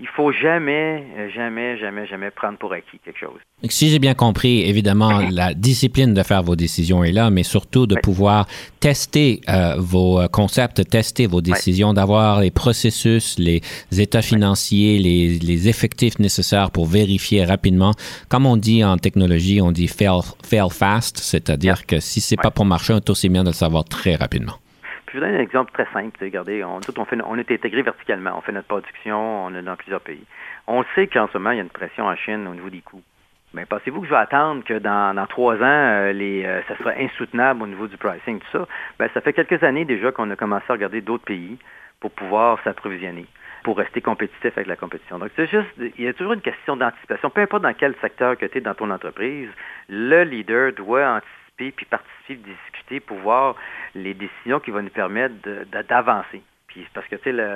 Il 0.00 0.08
faut 0.08 0.32
jamais, 0.32 1.04
jamais, 1.34 1.78
jamais, 1.78 2.06
jamais 2.06 2.30
prendre 2.30 2.58
pour 2.58 2.72
acquis 2.72 2.98
quelque 3.04 3.18
chose. 3.18 3.38
Si 3.68 3.90
j'ai 3.90 3.98
bien 3.98 4.14
compris, 4.14 4.62
évidemment, 4.68 5.20
la 5.30 5.54
discipline 5.54 6.14
de 6.14 6.22
faire 6.22 6.42
vos 6.42 6.56
décisions 6.56 7.04
est 7.04 7.12
là, 7.12 7.30
mais 7.30 7.44
surtout 7.44 7.86
de 7.86 7.94
pouvoir 7.94 8.46
tester 8.80 9.40
euh, 9.48 9.76
vos 9.78 10.20
euh, 10.20 10.26
concepts, 10.28 10.88
tester 10.88 11.26
vos 11.26 11.40
décisions, 11.40 11.94
d'avoir 11.94 12.40
les 12.40 12.50
processus, 12.50 13.38
les 13.38 13.60
états 13.96 14.22
financiers, 14.22 14.98
les, 14.98 15.38
les 15.38 15.68
effectifs 15.68 16.18
nécessaires 16.18 16.70
pour 16.70 16.86
vérifier 16.86 17.44
rapidement. 17.44 17.92
Comme 18.28 18.46
on 18.46 18.56
dit 18.56 18.84
en 18.84 18.98
technologie, 18.98 19.60
on 19.62 19.70
dit 19.72 19.88
fail, 19.88 20.20
fail 20.44 20.70
fast, 20.70 21.18
c'est-à-dire 21.18 21.86
que 21.86 22.00
si 22.00 22.20
c'est 22.20 22.36
pas 22.36 22.50
pour 22.50 22.64
marcher, 22.64 22.94
c'est 22.94 23.10
aussi 23.10 23.28
bien 23.28 23.44
de 23.44 23.50
le 23.50 23.54
savoir 23.54 23.84
très 23.84 24.16
rapidement. 24.16 24.54
Je 25.14 25.20
vous 25.20 25.24
donne 25.24 25.36
un 25.36 25.40
exemple 25.40 25.70
très 25.70 25.86
simple. 25.92 26.18
Regardez, 26.20 26.64
on, 26.64 26.80
on, 26.80 27.38
est 27.38 27.52
intégré 27.52 27.82
verticalement. 27.82 28.36
On 28.36 28.40
fait 28.40 28.50
notre 28.50 28.66
production, 28.66 29.46
on 29.46 29.54
est 29.54 29.62
dans 29.62 29.76
plusieurs 29.76 30.00
pays. 30.00 30.24
On 30.66 30.82
sait 30.96 31.06
qu'en 31.06 31.28
ce 31.28 31.38
moment, 31.38 31.52
il 31.52 31.58
y 31.58 31.60
a 31.60 31.62
une 31.62 31.70
pression 31.70 32.06
en 32.06 32.16
Chine 32.16 32.48
au 32.48 32.52
niveau 32.52 32.68
des 32.68 32.80
coûts. 32.80 33.02
Mais 33.52 33.64
pensez-vous 33.64 34.00
que 34.00 34.08
je 34.08 34.10
vais 34.10 34.18
attendre 34.18 34.64
que 34.64 34.76
dans, 34.76 35.14
trois 35.28 35.54
ans, 35.54 35.60
euh, 35.62 36.12
euh, 36.12 36.62
ça 36.66 36.76
sera 36.78 36.94
insoutenable 36.98 37.62
au 37.62 37.68
niveau 37.68 37.86
du 37.86 37.96
pricing, 37.96 38.40
tout 38.40 38.58
ça? 38.58 38.66
Ben, 38.98 39.08
ça 39.14 39.20
fait 39.20 39.32
quelques 39.32 39.62
années 39.62 39.84
déjà 39.84 40.10
qu'on 40.10 40.28
a 40.32 40.34
commencé 40.34 40.64
à 40.68 40.72
regarder 40.72 41.00
d'autres 41.00 41.26
pays 41.26 41.58
pour 42.00 42.10
pouvoir 42.10 42.58
s'approvisionner, 42.64 43.26
pour 43.62 43.78
rester 43.78 44.00
compétitif 44.00 44.50
avec 44.56 44.66
la 44.66 44.74
compétition. 44.74 45.20
Donc, 45.20 45.30
c'est 45.36 45.46
juste, 45.46 45.70
il 45.78 46.04
y 46.04 46.08
a 46.08 46.12
toujours 46.12 46.32
une 46.32 46.40
question 46.40 46.76
d'anticipation. 46.76 47.30
Peu 47.30 47.42
importe 47.42 47.62
dans 47.62 47.74
quel 47.74 47.94
secteur 48.00 48.36
que 48.36 48.46
tu 48.46 48.58
es 48.58 48.60
dans 48.60 48.74
ton 48.74 48.90
entreprise, 48.90 49.48
le 49.88 50.24
leader 50.24 50.72
doit 50.72 51.08
anticiper 51.08 51.70
puis 51.70 51.86
participer, 51.86 52.40
pour 53.06 53.18
voir 53.18 53.54
les 53.94 54.14
décisions 54.14 54.60
qui 54.60 54.70
vont 54.70 54.82
nous 54.82 54.88
permettre 54.90 55.34
d'avancer. 55.88 56.42
Puis 56.68 56.82
c'est 56.84 56.92
parce 56.92 57.06
que 57.06 57.16
tu 57.16 57.24
sais, 57.24 57.32
le, 57.32 57.46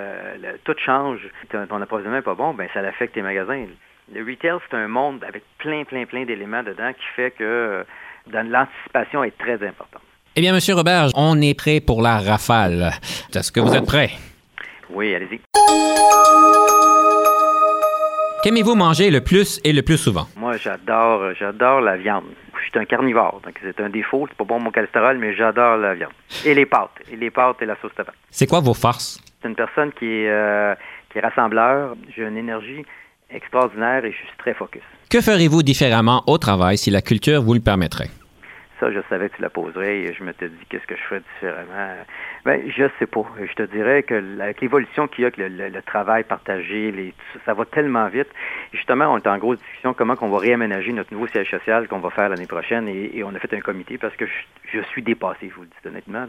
le- 0.40 0.58
tout 0.64 0.74
change. 0.84 1.20
Ton, 1.50 1.66
ton 1.66 1.82
approvisionnement 1.82 2.18
n'est 2.18 2.22
pas 2.22 2.34
bon, 2.34 2.54
ben 2.54 2.68
ça 2.72 2.80
affecte 2.80 3.14
tes 3.14 3.22
magasins. 3.22 3.66
Le 4.12 4.20
retail, 4.24 4.58
c'est 4.70 4.76
un 4.76 4.88
monde 4.88 5.22
avec 5.24 5.42
plein, 5.58 5.84
plein, 5.84 6.06
plein 6.06 6.24
d'éléments 6.24 6.62
dedans 6.62 6.92
qui 6.92 7.04
fait 7.16 7.30
que 7.32 7.84
l'anticipation 8.32 9.22
est 9.24 9.36
très 9.36 9.54
importante. 9.66 10.02
Eh 10.36 10.40
bien, 10.40 10.52
Monsieur 10.54 10.74
Robert, 10.74 11.08
on 11.14 11.40
est 11.40 11.54
prêt 11.58 11.80
pour 11.80 12.00
la 12.00 12.18
rafale. 12.18 12.92
Est-ce 13.34 13.50
que 13.52 13.60
vous 13.60 13.74
êtes 13.74 13.86
prêt? 13.86 14.10
Oui, 14.90 15.14
allez-y. 15.14 15.40
Qu'aimez-vous 18.42 18.76
manger 18.76 19.10
le 19.10 19.20
plus 19.20 19.60
et 19.64 19.72
le 19.72 19.82
plus 19.82 19.96
souvent? 19.98 20.28
Moi, 20.36 20.56
j'adore, 20.58 21.34
j'adore 21.38 21.80
la 21.80 21.96
viande. 21.96 22.24
Je 22.54 22.70
suis 22.70 22.78
un 22.78 22.84
carnivore, 22.84 23.40
donc 23.44 23.58
c'est 23.60 23.80
un 23.80 23.88
défaut. 23.88 24.26
C'est 24.28 24.36
pas 24.36 24.44
bon 24.44 24.60
mon 24.60 24.70
cholestérol, 24.70 25.18
mais 25.18 25.34
j'adore 25.34 25.76
la 25.78 25.94
viande. 25.94 26.12
Et 26.44 26.54
les 26.54 26.64
pâtes. 26.64 26.90
Et 27.10 27.16
les 27.16 27.30
pâtes 27.30 27.56
et 27.62 27.66
la 27.66 27.76
sauce 27.82 27.92
tomate. 27.96 28.14
C'est 28.30 28.46
quoi 28.46 28.60
vos 28.60 28.74
forces? 28.74 29.20
C'est 29.42 29.48
une 29.48 29.56
personne 29.56 29.90
qui 29.92 30.06
est, 30.06 30.30
euh, 30.30 30.74
qui 31.10 31.18
est 31.18 31.20
rassembleur. 31.20 31.96
J'ai 32.14 32.22
une 32.22 32.36
énergie 32.36 32.84
extraordinaire 33.30 34.04
et 34.04 34.12
je 34.12 34.16
suis 34.16 34.36
très 34.38 34.54
focus. 34.54 34.82
Que 35.10 35.20
ferez-vous 35.20 35.62
différemment 35.64 36.22
au 36.26 36.38
travail 36.38 36.78
si 36.78 36.90
la 36.90 37.02
culture 37.02 37.42
vous 37.42 37.54
le 37.54 37.60
permettrait? 37.60 38.10
Ça, 38.80 38.92
je 38.92 39.00
savais 39.08 39.28
que 39.28 39.36
tu 39.36 39.42
la 39.42 39.50
poserais 39.50 39.98
et 39.98 40.14
je 40.14 40.22
m'étais 40.22 40.48
dit 40.48 40.64
qu'est-ce 40.68 40.86
que 40.86 40.94
je 40.96 41.02
ferais 41.02 41.22
différemment? 41.34 41.96
Ben, 42.44 42.62
je 42.68 42.84
sais 42.98 43.06
pas. 43.06 43.24
Je 43.40 43.52
te 43.54 43.62
dirais 43.62 44.02
que 44.02 44.40
avec 44.40 44.60
l'évolution 44.60 45.08
qu'il 45.08 45.24
y 45.24 45.26
a, 45.26 45.30
que 45.30 45.42
le, 45.42 45.82
travail 45.82 46.24
partagé, 46.24 47.12
ça, 47.44 47.54
va 47.54 47.64
tellement 47.64 48.08
vite. 48.08 48.28
Justement, 48.72 49.12
on 49.12 49.18
est 49.18 49.26
en 49.26 49.38
grosse 49.38 49.58
discussion 49.58 49.94
comment 49.94 50.16
qu'on 50.16 50.28
va 50.28 50.38
réaménager 50.38 50.92
notre 50.92 51.12
nouveau 51.12 51.26
siège 51.26 51.50
social 51.50 51.88
qu'on 51.88 51.98
va 51.98 52.10
faire 52.10 52.28
l'année 52.28 52.46
prochaine 52.46 52.88
et, 52.88 53.22
on 53.24 53.34
a 53.34 53.38
fait 53.38 53.52
un 53.54 53.60
comité 53.60 53.98
parce 53.98 54.14
que 54.16 54.26
je, 54.72 54.80
suis 54.92 55.02
dépassé, 55.02 55.48
je 55.48 55.54
vous 55.54 55.62
le 55.62 55.68
dis 55.68 55.88
honnêtement. 55.88 56.26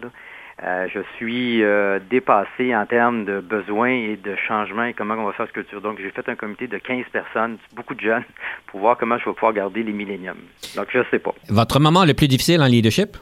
Euh, 0.61 0.87
je 0.93 0.99
suis 1.15 1.63
euh, 1.63 1.99
dépassé 2.09 2.75
en 2.75 2.85
termes 2.85 3.23
de 3.23 3.39
besoins 3.39 3.91
et 3.91 4.17
de 4.17 4.35
changements 4.35 4.83
et 4.83 4.93
comment 4.93 5.13
on 5.13 5.25
va 5.25 5.31
faire 5.31 5.45
cette 5.45 5.55
culture. 5.55 5.79
Donc, 5.79 5.99
j'ai 6.01 6.09
fait 6.09 6.27
un 6.27 6.35
comité 6.35 6.67
de 6.67 6.77
15 6.77 7.05
personnes, 7.13 7.57
beaucoup 7.73 7.95
de 7.95 8.01
jeunes, 8.01 8.25
pour 8.67 8.81
voir 8.81 8.97
comment 8.97 9.17
je 9.17 9.25
vais 9.25 9.33
pouvoir 9.33 9.53
garder 9.53 9.83
les 9.83 9.93
milléniums. 9.93 10.41
Donc, 10.75 10.87
je 10.91 10.99
sais 11.11 11.19
pas. 11.19 11.33
Votre 11.47 11.79
moment 11.79 12.03
le 12.03 12.13
plus 12.13 12.27
difficile 12.27 12.38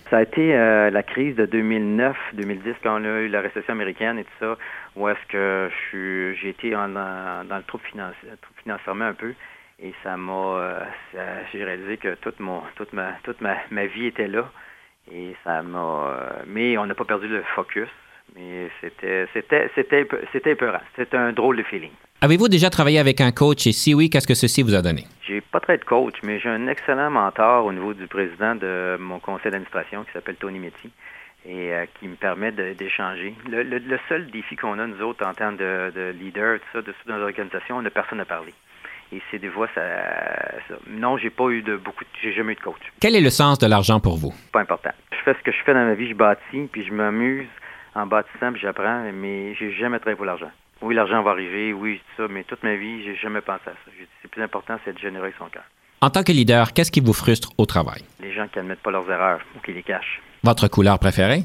Ça 0.09 0.17
a 0.17 0.21
été 0.21 0.55
euh, 0.55 0.89
la 0.89 1.03
crise 1.03 1.35
de 1.35 1.45
2009-2010 1.45 2.75
quand 2.83 3.01
on 3.01 3.05
a 3.05 3.19
eu 3.21 3.27
la 3.27 3.41
récession 3.41 3.73
américaine 3.73 4.19
et 4.19 4.23
tout 4.23 4.37
ça, 4.39 4.57
où 4.95 5.07
est-ce 5.09 5.25
que 5.29 5.69
j'ai 6.41 6.49
été 6.49 6.75
en- 6.75 6.89
dans 6.89 7.57
le 7.57 7.63
trouble 7.63 7.83
financier, 7.85 8.29
trouble 8.41 8.59
financièrement 8.63 9.05
un 9.05 9.13
peu, 9.13 9.33
et 9.81 9.93
ça 10.03 10.17
m'a, 10.17 10.33
euh, 10.33 10.79
j'ai 11.51 11.63
réalisé 11.63 11.97
que 11.97 12.15
toute 12.15 12.39
mon, 12.39 12.61
toute 12.75 12.93
ma, 12.93 13.13
toute 13.23 13.41
ma, 13.41 13.85
vie 13.85 14.07
était 14.07 14.27
là, 14.27 14.49
et 15.11 15.35
ça 15.43 15.61
m'a, 15.61 15.79
euh, 15.79 16.29
mais 16.47 16.77
on 16.77 16.85
n'a 16.85 16.95
pas 16.95 17.05
perdu 17.05 17.27
le 17.27 17.43
focus, 17.55 17.89
mais 18.35 18.69
c'était, 18.81 19.27
c'était, 19.33 19.69
c'était 20.31 21.17
un 21.17 21.31
drôle 21.31 21.57
de 21.57 21.63
feeling. 21.63 21.91
Avez-vous 22.19 22.47
déjà 22.47 22.69
travaillé 22.71 22.97
avec 22.97 23.21
un 23.21 23.31
coach 23.31 23.67
et 23.67 23.71
si 23.71 23.93
oui, 23.93 24.09
qu'est-ce 24.09 24.25
que 24.27 24.33
ceci 24.33 24.63
vous 24.63 24.73
a 24.73 24.81
donné? 24.81 25.03
J'ai 25.27 25.39
pas 25.41 25.59
très 25.59 25.77
de 25.77 25.83
coach, 25.83 26.15
mais 26.23 26.39
j'ai 26.39 26.49
un 26.49 26.67
excellent 26.67 27.11
mentor 27.11 27.65
au 27.65 27.71
niveau 27.71 27.93
du 27.93 28.07
président 28.07 28.55
de 28.55 28.97
mon 28.99 29.19
conseil 29.19 29.51
d'administration 29.51 30.03
qui 30.03 30.11
s'appelle 30.13 30.35
Tony 30.35 30.57
Metti 30.57 30.89
et 31.45 31.71
euh, 31.73 31.85
qui 31.99 32.07
me 32.07 32.15
permet 32.15 32.51
d'échanger. 32.51 33.35
Le, 33.47 33.61
le- 33.61 33.77
le 33.77 33.99
seul 34.09 34.31
défi 34.31 34.55
qu'on 34.55 34.79
a, 34.79 34.87
nous 34.87 34.99
autres, 35.03 35.23
en 35.27 35.33
tant 35.35 35.51
de, 35.51 35.91
de 35.95 36.15
leader, 36.19 36.57
tout 36.59 36.65
ça, 36.73 36.81
de, 36.81 36.93
dans 37.07 37.17
l'organisation, 37.17 37.77
on 37.77 37.81
n'a 37.83 37.91
personne 37.91 38.19
à 38.19 38.25
parler. 38.25 38.53
Et 39.13 39.21
c'est 39.29 39.37
des 39.39 39.49
fois, 39.49 39.67
ça, 39.75 39.81
ça- 40.67 40.75
Non, 40.89 41.17
j'ai 41.17 41.29
pas 41.29 41.49
eu 41.49 41.61
de 41.61 41.75
beaucoup... 41.77 42.03
J'ai 42.23 42.33
jamais 42.33 42.53
eu 42.53 42.55
de 42.55 42.61
coach. 42.61 42.81
Quel 42.99 43.15
est 43.15 43.21
le 43.21 43.29
sens 43.29 43.59
de 43.59 43.67
l'argent 43.67 43.99
pour 43.99 44.17
vous? 44.17 44.33
Pas 44.51 44.61
important. 44.61 44.89
Je 45.11 45.17
fais 45.23 45.35
ce 45.37 45.43
que 45.43 45.51
je 45.51 45.63
fais 45.63 45.73
dans 45.75 45.85
ma 45.85 45.93
vie, 45.93 46.09
je 46.09 46.15
bâtis, 46.15 46.67
puis 46.71 46.83
je 46.83 46.91
m'amuse 46.91 47.47
en 47.93 48.07
bâtissant, 48.07 48.51
puis 48.51 48.59
j'apprends, 48.61 49.03
mais 49.13 49.53
j'ai 49.53 49.71
jamais 49.73 49.99
travaillé 49.99 50.17
pour 50.17 50.25
l'argent. 50.25 50.51
Oui, 50.81 50.93
l'argent 50.95 51.23
va 51.23 51.31
arriver, 51.31 51.73
oui, 51.73 51.99
tout 52.15 52.23
ça, 52.23 52.27
mais 52.31 52.43
toute 52.43 52.63
ma 52.63 52.75
vie, 52.75 53.03
j'ai 53.03 53.15
jamais 53.15 53.41
pensé 53.41 53.63
à 53.67 53.71
ça. 53.71 53.91
C'est 54.21 54.27
plus 54.29 54.41
important, 54.43 54.77
c'est 54.85 54.93
de 54.93 54.99
générer 54.99 55.33
son 55.39 55.45
cœur. 55.45 55.63
En 56.01 56.09
tant 56.11 56.23
que 56.23 56.31
leader, 56.31 56.73
qu'est-ce 56.73 56.91
qui 56.91 56.99
vous 57.01 57.13
frustre 57.13 57.49
au 57.57 57.65
travail? 57.65 58.03
Les 58.21 58.31
gens 58.33 58.47
qui 58.47 58.59
admettent 58.59 58.81
pas 58.83 58.91
leurs 58.91 59.09
erreurs 59.09 59.39
ou 59.55 59.59
qui 59.59 59.73
les 59.73 59.81
cachent. 59.81 60.21
Votre 60.43 60.67
couleur 60.67 60.99
préférée? 60.99 61.43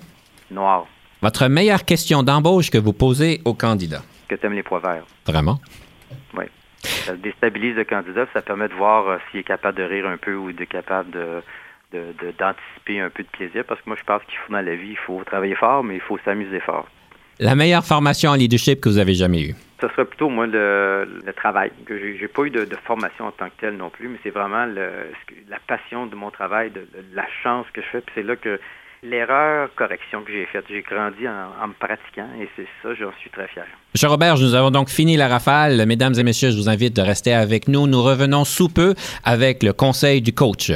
Noir. 0.51 0.87
Votre 1.23 1.47
meilleure 1.49 1.85
question 1.85 2.23
d'embauche 2.23 2.71
que 2.71 2.77
vous 2.79 2.93
posez 2.93 3.41
au 3.47 3.55
candidat? 3.55 4.03
Que 4.29 4.35
t'aimes 4.35 4.53
les 4.53 4.63
pois 4.63 4.81
verts. 4.81 5.05
Vraiment? 5.27 5.59
Oui. 6.37 6.45
Ça 6.83 7.17
déstabilise 7.17 7.77
le 7.77 7.85
candidat, 7.85 8.27
ça 8.35 8.43
permet 8.43 8.69
de 8.69 8.75
voir 8.75 9.09
euh, 9.09 9.19
s'il 9.31 9.41
est 9.41 9.45
capable 9.45 9.79
de 9.79 9.85
rire 9.85 10.07
un 10.07 10.17
peu 10.19 10.35
ou 10.35 10.53
de 10.53 10.65
capable 10.65 11.11
de- 11.13 11.43
d'anticiper 12.39 13.01
un 13.01 13.11
peu 13.11 13.23
de 13.23 13.29
plaisir 13.29 13.65
parce 13.69 13.79
que 13.83 13.89
moi 13.89 13.97
je 14.01 14.05
pense 14.05 14.23
qu'il 14.25 14.37
faut 14.39 14.53
dans 14.53 14.63
la 14.63 14.75
vie, 14.75 14.91
il 14.93 14.97
faut 14.97 15.23
travailler 15.25 15.55
fort, 15.55 15.85
mais 15.85 15.95
il 15.97 16.01
faut 16.01 16.19
s'amuser 16.25 16.59
fort. 16.61 16.89
La 17.43 17.57
meilleure 17.57 17.85
formation 17.85 18.31
en 18.31 18.37
leadership 18.37 18.81
que 18.81 18.89
vous 18.89 18.99
avez 18.99 19.15
jamais 19.15 19.43
eue? 19.43 19.55
Ce 19.81 19.89
serait 19.89 20.05
plutôt 20.05 20.29
moi 20.29 20.47
le, 20.47 21.09
le 21.27 21.33
travail. 21.33 21.73
J'ai, 21.89 22.17
j'ai 22.17 22.29
pas 22.29 22.45
eu 22.45 22.51
de, 22.51 22.65
de 22.65 22.77
formation 22.87 23.27
en 23.27 23.33
tant 23.33 23.47
que 23.47 23.61
telle 23.61 23.77
non 23.77 23.91
plus, 23.91 24.07
mais 24.07 24.19
c'est 24.23 24.31
vraiment 24.31 24.65
le, 24.65 24.89
la 25.51 25.59
passion 25.67 26.07
de 26.07 26.15
mon 26.15 26.31
travail, 26.31 26.71
de, 26.71 26.83
de 26.83 27.05
la 27.17 27.27
chance 27.43 27.67
que 27.75 27.83
je 27.83 27.87
fais. 27.91 28.01
Puis 28.01 28.13
c'est 28.15 28.23
là 28.23 28.37
que 28.37 28.61
l'erreur 29.03 29.71
correction 29.75 30.23
que 30.23 30.31
j'ai 30.31 30.47
faite, 30.47 30.67
j'ai 30.71 30.83
grandi 30.83 31.27
en, 31.27 31.65
en 31.65 31.67
me 31.67 31.73
pratiquant 31.73 32.29
et 32.41 32.49
c'est 32.55 32.69
ça, 32.81 32.95
j'en 32.95 33.11
suis 33.21 33.31
très 33.31 33.49
fier. 33.49 33.67
Monsieur 33.93 34.07
Robert, 34.07 34.39
nous 34.39 34.55
avons 34.55 34.71
donc 34.71 34.89
fini 34.89 35.17
la 35.17 35.27
rafale. 35.27 35.85
Mesdames 35.85 36.15
et 36.17 36.23
messieurs, 36.23 36.53
je 36.53 36.57
vous 36.57 36.69
invite 36.69 36.95
de 36.95 37.03
rester 37.03 37.35
avec 37.35 37.67
nous. 37.67 37.89
Nous 37.89 38.03
revenons 38.05 38.45
sous 38.45 38.69
peu 38.69 38.95
avec 39.25 39.65
le 39.65 39.73
conseil 39.73 40.23
du 40.23 40.33
coach. 40.33 40.71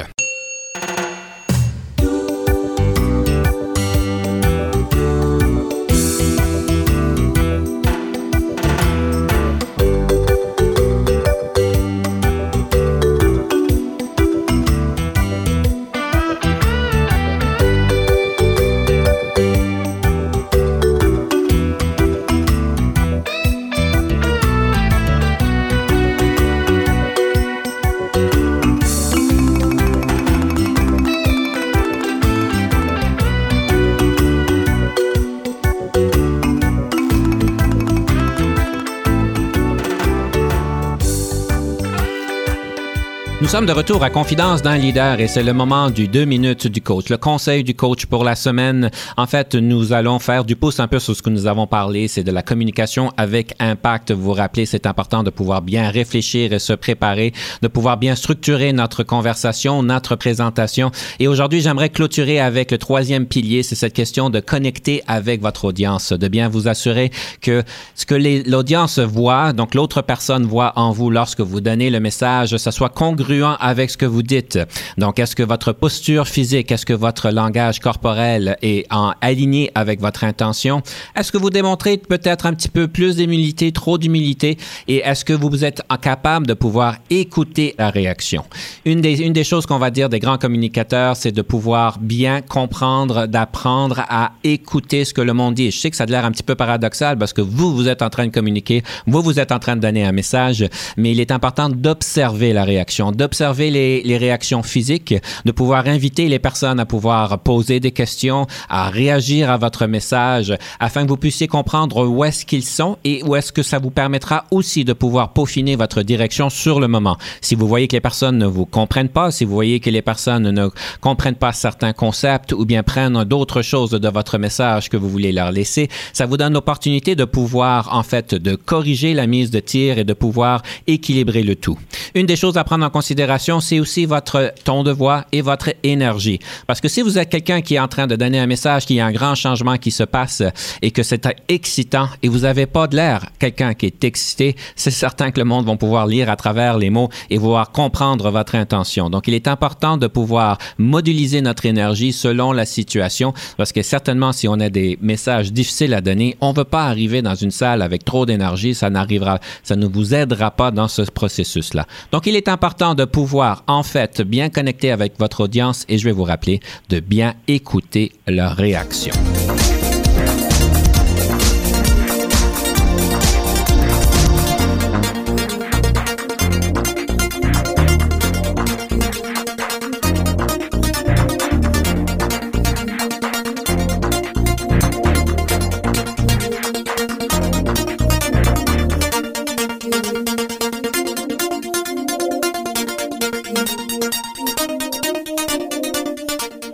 Sommes 43.57 43.65
de 43.65 43.73
retour 43.73 44.05
à 44.05 44.11
Confidence 44.11 44.61
d'un 44.61 44.77
leader 44.77 45.19
et 45.19 45.29
c'est 45.29 45.43
le 45.43 45.55
moment 45.55 45.89
du 45.89 46.09
deux 46.09 46.27
minutes 46.27 46.67
du 46.67 46.83
coach, 46.83 47.09
le 47.09 47.17
conseil 47.17 47.65
du 47.65 47.75
coach 47.75 48.05
pour 48.05 48.23
la 48.23 48.35
semaine. 48.35 48.91
En 49.17 49.27
fait, 49.27 49.55
nous 49.55 49.95
allons 49.95 50.19
faire 50.19 50.45
du 50.45 50.57
pouce 50.57 50.79
un 50.79 50.89
peu 50.89 50.99
sur 50.99 51.17
ce 51.17 51.23
que 51.23 51.31
nous 51.31 51.47
avons 51.47 51.67
parlé, 51.67 52.07
c'est 52.07 52.23
de 52.23 52.33
la 52.33 52.43
communication 52.43 53.13
avec 53.17 53.55
impact. 53.59 54.13
Vous 54.13 54.25
vous 54.25 54.33
rappelez, 54.35 54.67
c'est 54.67 54.85
important 54.85 55.23
de 55.23 55.31
pouvoir 55.31 55.63
bien 55.63 55.89
réfléchir 55.89 56.53
et 56.53 56.59
se 56.59 56.75
préparer, 56.75 57.33
de 57.63 57.69
pouvoir 57.69 57.97
bien 57.97 58.15
structurer 58.15 58.75
notre 58.75 59.05
conversation, 59.05 59.83
notre 59.83 60.17
présentation. 60.17 60.91
Et 61.19 61.27
aujourd'hui, 61.27 61.63
j'aimerais 61.63 61.89
clôturer 61.89 62.39
avec 62.39 62.71
le 62.71 62.77
troisième 62.77 63.25
pilier, 63.25 63.63
c'est 63.63 63.75
cette 63.75 63.95
question 63.95 64.29
de 64.29 64.41
connecter 64.41 65.03
avec 65.07 65.41
votre 65.41 65.65
audience, 65.65 66.13
de 66.13 66.29
bien 66.29 66.51
vous 66.51 66.69
assurer 66.69 67.11
que 67.41 67.63
ce 67.95 68.05
que 68.05 68.17
l'audience 68.51 68.99
voit, 68.99 69.55
donc 69.55 69.75
l'autre 69.75 70.03
personne 70.03 70.45
voit 70.45 70.75
en 70.77 70.91
vous 70.91 71.09
lorsque 71.09 71.41
vous 71.41 71.63
donnez 71.63 71.89
le 71.89 72.01
message, 72.01 72.59
ça 72.59 72.71
soit 72.71 72.91
congruent 72.91 73.46
avec 73.55 73.91
ce 73.91 73.97
que 73.97 74.07
vous 74.07 74.23
dites. 74.23 74.59
Donc, 74.99 75.19
est-ce 75.19 75.37
que 75.37 75.43
votre 75.43 75.73
posture 75.73 76.29
physique, 76.29 76.71
est-ce 76.73 76.87
que 76.87 76.93
votre 76.93 77.31
langage 77.31 77.81
corporel 77.81 78.57
est 78.63 78.87
en 78.93 79.13
aligné 79.21 79.71
avec 79.75 80.01
votre 80.01 80.25
intention? 80.25 80.83
Est-ce 81.17 81.33
que 81.33 81.39
vous 81.39 81.51
démontrez 81.51 81.97
peut-être 81.97 82.47
un 82.47 82.55
petit 82.55 82.69
peu 82.69 82.89
plus 82.89 83.17
d'humilité, 83.17 83.73
trop 83.73 83.99
d'humilité? 83.99 84.59
Et 84.89 84.99
est-ce 84.99 85.25
que 85.25 85.33
vous 85.33 85.65
êtes 85.65 85.83
capable 86.03 86.47
de 86.47 86.55
pouvoir 86.55 86.97
écouter 87.11 87.75
la 87.79 87.91
réaction? 87.91 88.45
Une 88.85 89.01
des, 89.01 89.23
une 89.23 89.33
des 89.33 89.45
choses 89.45 89.67
qu'on 89.67 89.79
va 89.79 89.91
dire 89.91 90.09
des 90.09 90.19
grands 90.19 90.39
communicateurs, 90.39 91.17
c'est 91.17 91.33
de 91.33 91.43
pouvoir 91.43 91.99
bien 91.99 92.43
comprendre, 92.43 93.27
d'apprendre 93.27 94.05
à 94.09 94.33
écouter 94.45 95.05
ce 95.05 95.15
que 95.15 95.21
le 95.21 95.33
monde 95.33 95.55
dit. 95.55 95.71
Je 95.71 95.79
sais 95.79 95.91
que 95.91 95.97
ça 95.97 96.05
a 96.05 96.07
l'air 96.07 96.25
un 96.25 96.33
petit 96.33 96.43
peu 96.43 96.55
paradoxal 96.55 97.17
parce 97.19 97.33
que 97.33 97.41
vous, 97.41 97.75
vous 97.75 97.89
êtes 97.89 98.03
en 98.03 98.11
train 98.11 98.27
de 98.27 98.33
communiquer, 98.33 98.83
vous, 99.07 99.23
vous 99.23 99.41
êtes 99.41 99.53
en 99.53 99.59
train 99.59 99.77
de 99.77 99.81
donner 99.81 100.05
un 100.05 100.13
message, 100.13 100.67
mais 100.97 101.13
il 101.13 101.21
est 101.21 101.31
important 101.31 101.69
d'observer 101.69 102.53
la 102.53 102.65
réaction, 102.65 103.13
d'observer 103.13 103.36
les, 103.41 104.03
les, 104.03 104.17
réactions 104.17 104.63
physiques, 104.63 105.15
de 105.45 105.53
pouvoir 105.53 105.87
inviter 105.87 106.29
les 106.29 106.39
personnes 106.39 106.81
à 106.81 106.87
pouvoir 106.87 107.39
poser 107.41 107.81
des 107.81 107.93
questions, 107.93 108.47
à 108.69 108.89
réagir 108.91 109.51
à 109.51 109.57
votre 109.57 109.87
message, 109.87 110.55
afin 110.81 111.05
que 111.05 111.09
vous 111.09 111.17
puissiez 111.17 111.47
comprendre 111.47 112.07
où 112.07 112.25
est-ce 112.25 112.45
qu'ils 112.47 112.65
sont 112.65 112.99
et 113.05 113.23
où 113.25 113.37
est-ce 113.37 113.53
que 113.53 113.63
ça 113.63 113.79
vous 113.79 113.91
permettra 113.91 114.45
aussi 114.51 114.85
de 114.85 114.93
pouvoir 114.93 115.33
peaufiner 115.33 115.77
votre 115.77 116.03
direction 116.03 116.51
sur 116.51 116.81
le 116.81 116.89
moment. 116.89 117.17
Si 117.41 117.55
vous 117.55 117.69
voyez 117.69 117.89
que 117.89 117.97
les 117.97 118.01
personnes 118.01 118.39
ne 118.39 118.47
vous 118.47 118.67
comprennent 118.67 119.09
pas, 119.09 119.31
si 119.31 119.45
vous 119.45 119.55
voyez 119.55 119.81
que 119.81 119.91
les 119.91 120.03
personnes 120.03 120.51
ne 120.51 120.69
comprennent 121.01 121.35
pas 121.35 121.53
certains 121.53 121.93
concepts 121.93 122.53
ou 122.53 122.65
bien 122.65 122.83
prennent 122.83 123.25
d'autres 123.25 123.63
choses 123.63 123.91
de 123.91 124.09
votre 124.09 124.39
message 124.39 124.89
que 124.89 124.97
vous 124.97 125.09
voulez 125.09 125.33
leur 125.33 125.53
laisser, 125.53 125.89
ça 126.13 126.27
vous 126.27 126.37
donne 126.37 126.53
l'opportunité 126.53 127.15
de 127.15 127.25
pouvoir 127.25 127.95
en 127.95 128.03
fait 128.03 128.35
de 128.35 128.55
corriger 128.55 129.15
la 129.15 129.27
mise 129.27 129.51
de 129.51 129.61
tir 129.61 129.99
et 129.99 130.05
de 130.05 130.13
pouvoir 130.13 130.63
équilibrer 130.87 131.43
le 131.43 131.57
tout. 131.57 131.79
Une 132.15 132.27
des 132.27 132.37
choses 132.37 132.57
à 132.57 132.65
prendre 132.65 132.85
en 132.85 132.91
considération 132.91 133.16
c'est 133.61 133.81
aussi 133.81 134.07
votre 134.07 134.53
ton 134.65 134.83
de 134.83 134.91
voix 134.91 135.25
et 135.33 135.41
votre 135.41 135.71
énergie. 135.83 136.39
Parce 136.67 136.81
que 136.81 136.89
si 136.89 137.03
vous 137.03 137.19
êtes 137.19 137.29
quelqu'un 137.29 137.61
qui 137.61 137.75
est 137.75 137.79
en 137.79 137.89
train 137.89 138.07
de 138.07 138.17
donner 138.17 138.39
un 138.39 138.47
message, 138.47 138.87
qu'il 138.87 138.97
y 138.97 139.01
a 139.01 139.07
un 139.07 139.13
grand 139.13 139.35
changement 139.35 139.77
qui 139.77 139.91
se 139.91 140.03
passe 140.03 140.43
et 140.83 140.91
que 140.91 141.03
c'est 141.03 141.27
excitant 141.49 142.09
et 142.23 142.29
vous 142.29 142.41
n'avez 142.41 142.67
pas 142.67 142.87
de 142.87 142.97
l'air 142.97 143.27
quelqu'un 143.39 143.75
qui 143.75 143.87
est 143.87 144.05
excité, 144.05 144.57
c'est 144.75 144.91
certain 144.91 145.31
que 145.31 145.41
le 145.41 145.45
monde 145.45 145.67
va 145.67 145.77
pouvoir 145.77 146.07
lire 146.07 146.31
à 146.31 146.37
travers 146.37 146.79
les 146.79 146.91
mots 146.91 147.09
et 147.31 147.37
pouvoir 147.37 147.71
comprendre 147.73 148.31
votre 148.31 148.55
intention. 148.55 149.11
Donc, 149.11 149.29
il 149.29 149.35
est 149.35 149.49
important 149.49 149.97
de 149.97 150.07
pouvoir 150.07 150.59
modéliser 150.79 151.41
notre 151.41 151.67
énergie 151.67 152.13
selon 152.13 152.53
la 152.53 152.67
situation 152.67 153.33
parce 153.57 153.73
que 153.73 153.83
certainement, 153.83 154.33
si 154.33 154.49
on 154.49 154.61
a 154.61 154.69
des 154.69 154.99
messages 155.01 155.53
difficiles 155.53 155.95
à 155.95 156.01
donner, 156.01 156.37
on 156.41 156.53
ne 156.53 156.57
veut 156.57 156.65
pas 156.65 156.85
arriver 156.85 157.23
dans 157.23 157.35
une 157.35 157.51
salle 157.51 157.83
avec 157.83 158.05
trop 158.05 158.27
d'énergie. 158.27 158.75
Ça 158.75 158.91
n'arrivera, 158.91 159.39
ça 159.63 159.77
ne 159.77 159.87
vous 159.87 160.15
aidera 160.15 160.51
pas 160.51 160.71
dans 160.71 160.89
ce 160.89 161.03
processus-là. 161.03 161.87
Donc, 162.13 162.27
il 162.27 162.37
est 162.37 162.49
important 162.49 162.95
de 162.95 163.05
pouvoir 163.07 163.65
en 163.67 163.83
fait 163.83 164.23
bien 164.23 164.51
connecter 164.51 164.91
avec 164.91 165.19
votre 165.19 165.45
audience 165.45 165.85
et 165.89 165.99
je 165.99 166.05
vais 166.05 166.13
vous 166.13 166.25
rappeler 166.25 166.61
de 166.89 167.01
bien 167.01 167.35
écouter 167.49 168.13
leurs 168.27 168.57
réactions. 168.57 169.15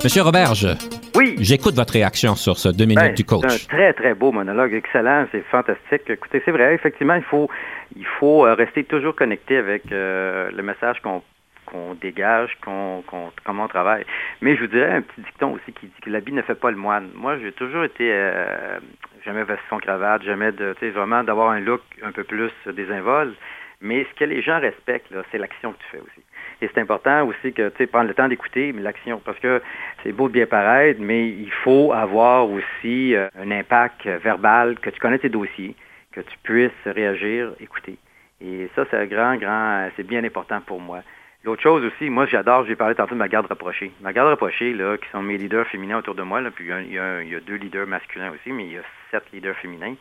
Monsieur 0.05 0.23
Roberge. 0.23 0.67
Oui. 1.15 1.37
J'écoute 1.39 1.75
votre 1.77 1.93
réaction 1.93 2.35
sur 2.35 2.57
ce 2.57 2.69
deux 2.69 2.87
minutes 2.87 3.05
ben, 3.05 3.15
du 3.15 3.25
coach. 3.25 3.45
C'est 3.47 3.73
un 3.73 3.77
très, 3.77 3.93
très 3.93 4.15
beau 4.15 4.33
monologue. 4.33 4.75
Excellent. 4.75 5.27
C'est 5.31 5.43
fantastique. 5.43 6.11
Écoutez, 6.11 6.43
c'est 6.45 6.51
vrai. 6.51 6.75
Effectivement, 6.75 7.15
il 7.15 7.23
faut, 7.23 7.49
il 7.95 8.07
faut 8.19 8.45
euh, 8.45 8.55
rester 8.55 8.83
toujours 8.83 9.15
connecté 9.15 9.57
avec 9.57 9.93
euh, 9.93 10.51
le 10.51 10.63
message 10.63 11.01
qu'on 11.03 11.23
qu'on 11.67 11.95
dégage, 11.95 12.59
qu'on, 12.63 13.03
comment 13.45 13.65
on 13.65 13.69
travaille. 13.69 14.05
Mais 14.43 14.57
je 14.57 14.63
vous 14.63 14.67
dirais 14.67 14.91
un 14.91 15.01
petit 15.03 15.23
dicton 15.23 15.53
aussi 15.53 15.73
qui 15.73 15.87
dit 15.87 16.01
que 16.03 16.11
l'habit 16.11 16.33
ne 16.33 16.43
fait 16.43 16.57
pas 16.57 16.71
le 16.71 16.77
moine. 16.77 17.09
Moi, 17.15 17.39
j'ai 17.39 17.53
toujours 17.53 17.85
été 17.85 18.11
euh, 18.13 18.79
jamais 19.25 19.45
veston 19.45 19.79
cravate, 19.79 20.23
jamais 20.25 20.53
de, 20.53 20.75
tu 20.79 20.87
sais, 20.87 20.91
vraiment 20.91 21.23
d'avoir 21.23 21.51
un 21.51 21.61
look 21.61 21.81
un 22.03 22.13
peu 22.13 22.25
plus 22.25 22.51
désinvolte. 22.67 23.35
Mais 23.81 24.05
ce 24.05 24.19
que 24.19 24.25
les 24.25 24.43
gens 24.43 24.61
respectent, 24.61 25.15
c'est 25.31 25.39
l'action 25.39 25.73
que 25.73 25.79
tu 25.79 25.87
fais 25.93 25.99
aussi. 25.99 26.23
Et 26.63 26.71
c'est 26.73 26.81
important 26.81 27.27
aussi 27.27 27.53
que 27.53 27.71
tu 27.71 27.89
prendre 27.89 28.07
le 28.07 28.15
temps 28.15 28.29
d'écouter 28.29 28.71
l'action, 28.71 29.21
parce 29.25 29.39
que 29.41 29.61
c'est 30.03 30.13
beau 30.13 30.29
de 30.29 30.35
bien 30.35 30.47
paraître, 30.47 31.01
mais 31.03 31.29
il 31.29 31.51
faut 31.51 31.93
avoir 31.93 32.49
aussi 32.49 33.17
euh, 33.17 33.29
un 33.37 33.51
impact 33.51 34.07
verbal, 34.07 34.79
que 34.79 34.89
tu 34.91 35.01
connais 35.01 35.19
tes 35.19 35.29
dossiers, 35.29 35.75
que 36.13 36.21
tu 36.21 36.39
puisses 36.45 36.71
réagir, 36.87 37.51
écouter. 37.59 37.99
Et 38.41 38.71
ça, 38.77 38.85
c'est 38.89 38.97
un 38.97 39.07
grand, 39.07 39.37
grand, 39.37 39.89
c'est 39.97 40.07
bien 40.07 40.23
important 40.23 40.61
pour 40.61 40.81
moi. 40.81 41.01
L'autre 41.43 41.63
chose 41.63 41.85
aussi, 41.85 42.09
moi 42.09 42.27
j'adore, 42.27 42.65
j'ai 42.65 42.77
parlé 42.77 42.95
tantôt 42.95 43.17
de 43.17 43.19
ma 43.19 43.27
garde 43.27 43.47
rapprochée. 43.47 43.91
Ma 44.01 44.13
garde 44.13 44.29
rapprochée, 44.29 44.73
là, 44.73 44.97
qui 44.97 45.09
sont 45.11 45.21
mes 45.21 45.39
leaders 45.39 45.67
féminins 45.67 45.99
autour 45.99 46.15
de 46.15 46.23
moi, 46.23 46.41
puis 46.55 46.67
il 46.67 46.93
y, 46.93 46.99
a, 46.99 47.23
il 47.23 47.29
y 47.29 47.35
a 47.35 47.41
deux 47.41 47.57
leaders 47.57 47.89
masculins 47.89 48.31
aussi, 48.31 48.53
mais 48.53 48.67
il 48.67 48.73
y 48.75 48.79
a 48.79 48.83
sept 49.11 49.25
leaders 49.33 49.57
féminins. 49.57 49.97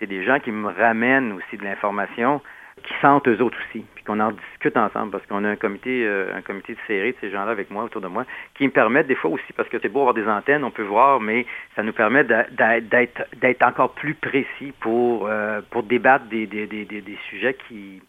C'est 0.00 0.08
des 0.08 0.24
gens 0.24 0.40
qui 0.40 0.50
me 0.50 0.66
ramènent 0.70 1.34
aussi 1.34 1.56
de 1.56 1.62
l'information 1.62 2.42
qui 2.82 2.94
sentent 3.00 3.28
eux 3.28 3.40
autres 3.42 3.58
aussi, 3.68 3.84
puis 3.94 4.04
qu'on 4.04 4.20
en 4.20 4.32
discute 4.32 4.76
ensemble, 4.76 5.12
parce 5.12 5.26
qu'on 5.26 5.44
a 5.44 5.48
un 5.48 5.56
comité, 5.56 6.04
euh, 6.06 6.34
un 6.34 6.42
comité 6.42 6.74
de 6.74 6.78
série 6.86 7.12
de 7.12 7.16
ces 7.20 7.30
gens-là 7.30 7.50
avec 7.50 7.70
moi, 7.70 7.84
autour 7.84 8.00
de 8.00 8.08
moi, 8.08 8.24
qui 8.54 8.64
me 8.64 8.70
permettent 8.70 9.06
des 9.06 9.14
fois 9.14 9.30
aussi, 9.30 9.52
parce 9.54 9.68
que 9.68 9.78
c'est 9.80 9.88
beau 9.88 10.00
avoir 10.00 10.14
des 10.14 10.26
antennes, 10.26 10.64
on 10.64 10.70
peut 10.70 10.82
voir, 10.82 11.20
mais 11.20 11.46
ça 11.76 11.82
nous 11.82 11.92
permet 11.92 12.24
d'être, 12.24 13.62
encore 13.62 13.92
plus 13.92 14.14
précis 14.14 14.72
pour, 14.80 15.26
euh, 15.28 15.60
pour 15.70 15.82
débattre 15.82 16.26
des, 16.26 16.46
des, 16.46 16.66
des, 16.66 16.84
des, 16.84 17.18
sujets 17.28 17.54
qui, 17.68 18.02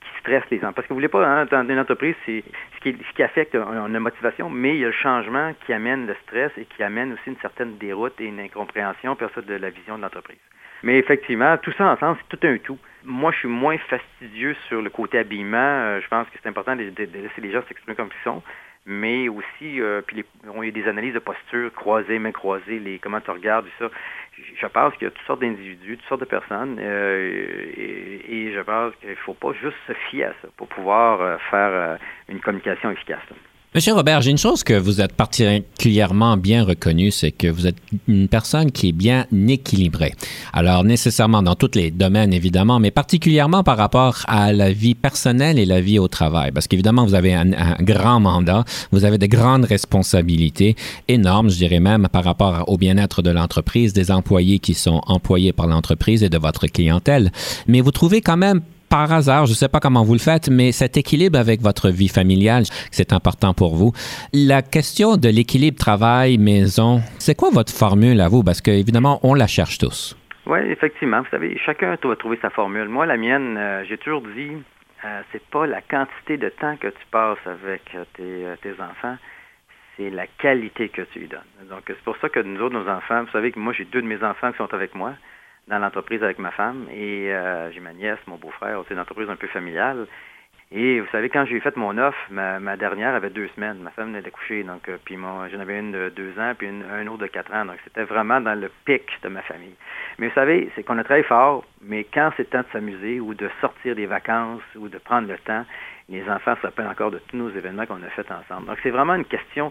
qui 0.00 0.20
stressent 0.20 0.50
les 0.50 0.60
gens. 0.60 0.72
Parce 0.72 0.86
que 0.86 0.92
vous 0.92 0.98
voulez 0.98 1.08
pas, 1.08 1.26
hein, 1.26 1.46
dans 1.50 1.68
une 1.68 1.78
entreprise, 1.78 2.14
c'est 2.26 2.42
ce 2.76 2.80
qui, 2.80 2.96
ce 3.08 3.14
qui 3.14 3.22
affecte, 3.22 3.54
on 3.54 3.94
a 3.94 4.00
motivation, 4.00 4.50
mais 4.50 4.76
il 4.76 4.80
y 4.80 4.84
a 4.84 4.88
le 4.88 4.92
changement 4.92 5.52
qui 5.64 5.72
amène 5.72 6.06
le 6.06 6.14
stress 6.24 6.50
et 6.56 6.64
qui 6.64 6.82
amène 6.82 7.12
aussi 7.12 7.28
une 7.28 7.38
certaine 7.38 7.76
déroute 7.78 8.20
et 8.20 8.24
une 8.24 8.40
incompréhension, 8.40 9.14
de 9.14 9.54
la 9.54 9.70
vision 9.70 9.96
de 9.96 10.02
l'entreprise. 10.02 10.38
Mais 10.84 10.98
effectivement, 10.98 11.56
tout 11.56 11.72
ça 11.78 11.86
ensemble, 11.86 12.18
c'est 12.20 12.36
tout 12.36 12.46
un 12.46 12.58
tout. 12.58 12.78
Moi, 13.04 13.32
je 13.32 13.38
suis 13.38 13.48
moins 13.48 13.78
fastidieux 13.78 14.54
sur 14.68 14.82
le 14.82 14.90
côté 14.90 15.16
habillement. 15.16 15.56
Euh, 15.56 16.00
je 16.02 16.08
pense 16.08 16.28
que 16.28 16.36
c'est 16.42 16.48
important 16.48 16.76
de, 16.76 16.82
laisser 16.82 17.40
les 17.40 17.52
gens 17.52 17.62
s'exprimer 17.66 17.96
comme 17.96 18.10
ils 18.14 18.22
sont. 18.22 18.42
Mais 18.84 19.30
aussi, 19.30 19.80
euh, 19.80 20.02
puis 20.06 20.26
on 20.46 20.60
a 20.60 20.70
des 20.70 20.86
analyses 20.86 21.14
de 21.14 21.20
posture, 21.20 21.72
croisées, 21.72 22.18
mains 22.18 22.32
croisées, 22.32 22.78
les, 22.78 22.98
comment 22.98 23.22
tu 23.22 23.30
regardes, 23.30 23.64
ça. 23.78 23.88
Je 24.36 24.66
pense 24.66 24.92
qu'il 24.94 25.04
y 25.04 25.06
a 25.06 25.10
toutes 25.10 25.26
sortes 25.26 25.40
d'individus, 25.40 25.96
toutes 25.96 26.08
sortes 26.08 26.20
de 26.20 26.26
personnes, 26.26 26.76
euh, 26.78 27.32
et, 27.78 28.52
je 28.52 28.60
pense 28.60 28.94
qu'il 28.96 29.08
ne 29.08 29.14
faut 29.14 29.32
pas 29.32 29.52
juste 29.54 29.76
se 29.86 29.94
fier 30.10 30.24
à 30.24 30.32
ça 30.42 30.48
pour 30.58 30.68
pouvoir 30.68 31.40
faire 31.50 31.98
une 32.28 32.40
communication 32.40 32.90
efficace. 32.90 33.22
Monsieur 33.76 33.94
Robert, 33.94 34.22
j'ai 34.22 34.30
une 34.30 34.38
chose 34.38 34.62
que 34.62 34.74
vous 34.74 35.00
êtes 35.00 35.14
particulièrement 35.14 36.36
bien 36.36 36.62
reconnu, 36.62 37.10
c'est 37.10 37.32
que 37.32 37.48
vous 37.48 37.66
êtes 37.66 37.74
une 38.06 38.28
personne 38.28 38.70
qui 38.70 38.90
est 38.90 38.92
bien 38.92 39.26
équilibrée. 39.48 40.14
Alors, 40.52 40.84
nécessairement 40.84 41.42
dans 41.42 41.56
tous 41.56 41.72
les 41.74 41.90
domaines, 41.90 42.32
évidemment, 42.32 42.78
mais 42.78 42.92
particulièrement 42.92 43.64
par 43.64 43.76
rapport 43.76 44.18
à 44.28 44.52
la 44.52 44.70
vie 44.70 44.94
personnelle 44.94 45.58
et 45.58 45.64
la 45.64 45.80
vie 45.80 45.98
au 45.98 46.06
travail. 46.06 46.52
Parce 46.52 46.68
qu'évidemment, 46.68 47.04
vous 47.04 47.16
avez 47.16 47.34
un, 47.34 47.46
grand 47.80 48.20
mandat, 48.20 48.64
vous 48.92 49.04
avez 49.04 49.18
de 49.18 49.26
grandes 49.26 49.64
responsabilités, 49.64 50.76
énormes, 51.08 51.50
je 51.50 51.56
dirais 51.56 51.80
même, 51.80 52.06
par 52.12 52.22
rapport 52.22 52.68
au 52.68 52.78
bien-être 52.78 53.22
de 53.22 53.30
l'entreprise, 53.30 53.92
des 53.92 54.12
employés 54.12 54.60
qui 54.60 54.74
sont 54.74 55.00
employés 55.08 55.52
par 55.52 55.66
l'entreprise 55.66 56.22
et 56.22 56.28
de 56.28 56.38
votre 56.38 56.68
clientèle. 56.68 57.32
Mais 57.66 57.80
vous 57.80 57.90
trouvez 57.90 58.20
quand 58.20 58.36
même 58.36 58.60
par 58.94 59.10
hasard, 59.10 59.46
je 59.46 59.50
ne 59.50 59.56
sais 59.56 59.68
pas 59.68 59.80
comment 59.80 60.04
vous 60.04 60.12
le 60.12 60.20
faites, 60.20 60.48
mais 60.48 60.70
cet 60.70 60.96
équilibre 60.96 61.36
avec 61.36 61.60
votre 61.60 61.88
vie 61.88 62.06
familiale, 62.06 62.62
c'est 62.92 63.12
important 63.12 63.52
pour 63.52 63.74
vous. 63.74 63.90
La 64.32 64.62
question 64.62 65.16
de 65.16 65.28
l'équilibre 65.28 65.76
travail-maison, 65.76 67.00
c'est 67.18 67.34
quoi 67.34 67.50
votre 67.52 67.72
formule 67.72 68.20
à 68.20 68.28
vous? 68.28 68.44
Parce 68.44 68.60
qu'évidemment, 68.60 69.18
on 69.24 69.34
la 69.34 69.48
cherche 69.48 69.78
tous. 69.78 70.16
Oui, 70.46 70.60
effectivement. 70.70 71.22
Vous 71.22 71.30
savez, 71.32 71.58
chacun 71.66 71.96
doit 72.00 72.14
trouver 72.14 72.38
sa 72.40 72.50
formule. 72.50 72.88
Moi, 72.88 73.04
la 73.06 73.16
mienne, 73.16 73.56
euh, 73.58 73.82
j'ai 73.88 73.98
toujours 73.98 74.22
dit, 74.22 74.52
euh, 75.04 75.22
c'est 75.32 75.44
pas 75.46 75.66
la 75.66 75.80
quantité 75.80 76.36
de 76.36 76.50
temps 76.50 76.76
que 76.76 76.86
tu 76.86 77.04
passes 77.10 77.44
avec 77.46 77.82
euh, 77.96 78.04
tes, 78.16 78.44
tes 78.62 78.80
enfants, 78.80 79.16
c'est 79.96 80.10
la 80.10 80.28
qualité 80.28 80.88
que 80.88 81.02
tu 81.12 81.18
lui 81.18 81.26
donnes. 81.26 81.68
Donc, 81.68 81.82
c'est 81.88 82.04
pour 82.04 82.16
ça 82.18 82.28
que 82.28 82.38
nous 82.38 82.60
autres, 82.62 82.78
nos 82.78 82.88
enfants, 82.88 83.24
vous 83.24 83.32
savez 83.32 83.50
que 83.50 83.58
moi, 83.58 83.72
j'ai 83.76 83.86
deux 83.86 84.02
de 84.02 84.06
mes 84.06 84.22
enfants 84.22 84.52
qui 84.52 84.58
sont 84.58 84.72
avec 84.72 84.94
moi 84.94 85.14
dans 85.68 85.78
l'entreprise 85.78 86.22
avec 86.22 86.38
ma 86.38 86.50
femme 86.50 86.86
et 86.92 87.32
euh, 87.32 87.70
j'ai 87.72 87.80
ma 87.80 87.92
nièce, 87.92 88.18
mon 88.26 88.36
beau-frère, 88.36 88.82
c'est 88.86 88.94
une 88.94 89.00
entreprise 89.00 89.30
un 89.30 89.36
peu 89.36 89.46
familiale. 89.48 90.06
Et 90.72 90.98
vous 90.98 91.06
savez, 91.12 91.28
quand 91.28 91.44
j'ai 91.44 91.60
fait 91.60 91.76
mon 91.76 91.96
offre, 91.98 92.18
ma, 92.30 92.76
dernière 92.76 93.14
avait 93.14 93.30
deux 93.30 93.48
semaines. 93.54 93.78
Ma 93.78 93.90
femme 93.90 94.08
venait 94.08 94.22
d'accoucher, 94.22 94.64
donc 94.64 94.88
euh, 94.88 94.96
puis 95.04 95.16
j'en 95.16 95.60
avais 95.60 95.78
une 95.78 95.92
de 95.92 96.08
deux 96.08 96.32
ans, 96.38 96.52
puis 96.58 96.68
une, 96.68 96.82
un 96.90 97.06
autre 97.06 97.22
de 97.22 97.26
quatre 97.28 97.52
ans. 97.54 97.64
Donc 97.64 97.76
c'était 97.84 98.02
vraiment 98.02 98.40
dans 98.40 98.58
le 98.58 98.70
pic 98.84 99.04
de 99.22 99.28
ma 99.28 99.42
famille. 99.42 99.74
Mais 100.18 100.28
vous 100.28 100.34
savez, 100.34 100.70
c'est 100.74 100.82
qu'on 100.82 100.98
a 100.98 101.04
travaillé 101.04 101.24
fort, 101.24 101.64
mais 101.80 102.04
quand 102.04 102.30
c'est 102.36 102.50
temps 102.50 102.62
de 102.62 102.66
s'amuser 102.72 103.20
ou 103.20 103.34
de 103.34 103.48
sortir 103.60 103.94
des 103.94 104.06
vacances 104.06 104.62
ou 104.74 104.88
de 104.88 104.98
prendre 104.98 105.28
le 105.28 105.38
temps, 105.38 105.64
les 106.08 106.28
enfants 106.28 106.56
se 106.56 106.62
rappellent 106.62 106.88
encore 106.88 107.10
de 107.10 107.20
tous 107.28 107.36
nos 107.36 107.50
événements 107.50 107.86
qu'on 107.86 108.02
a 108.02 108.10
fait 108.10 108.30
ensemble. 108.32 108.66
Donc 108.66 108.78
c'est 108.82 108.90
vraiment 108.90 109.14
une 109.14 109.24
question 109.24 109.70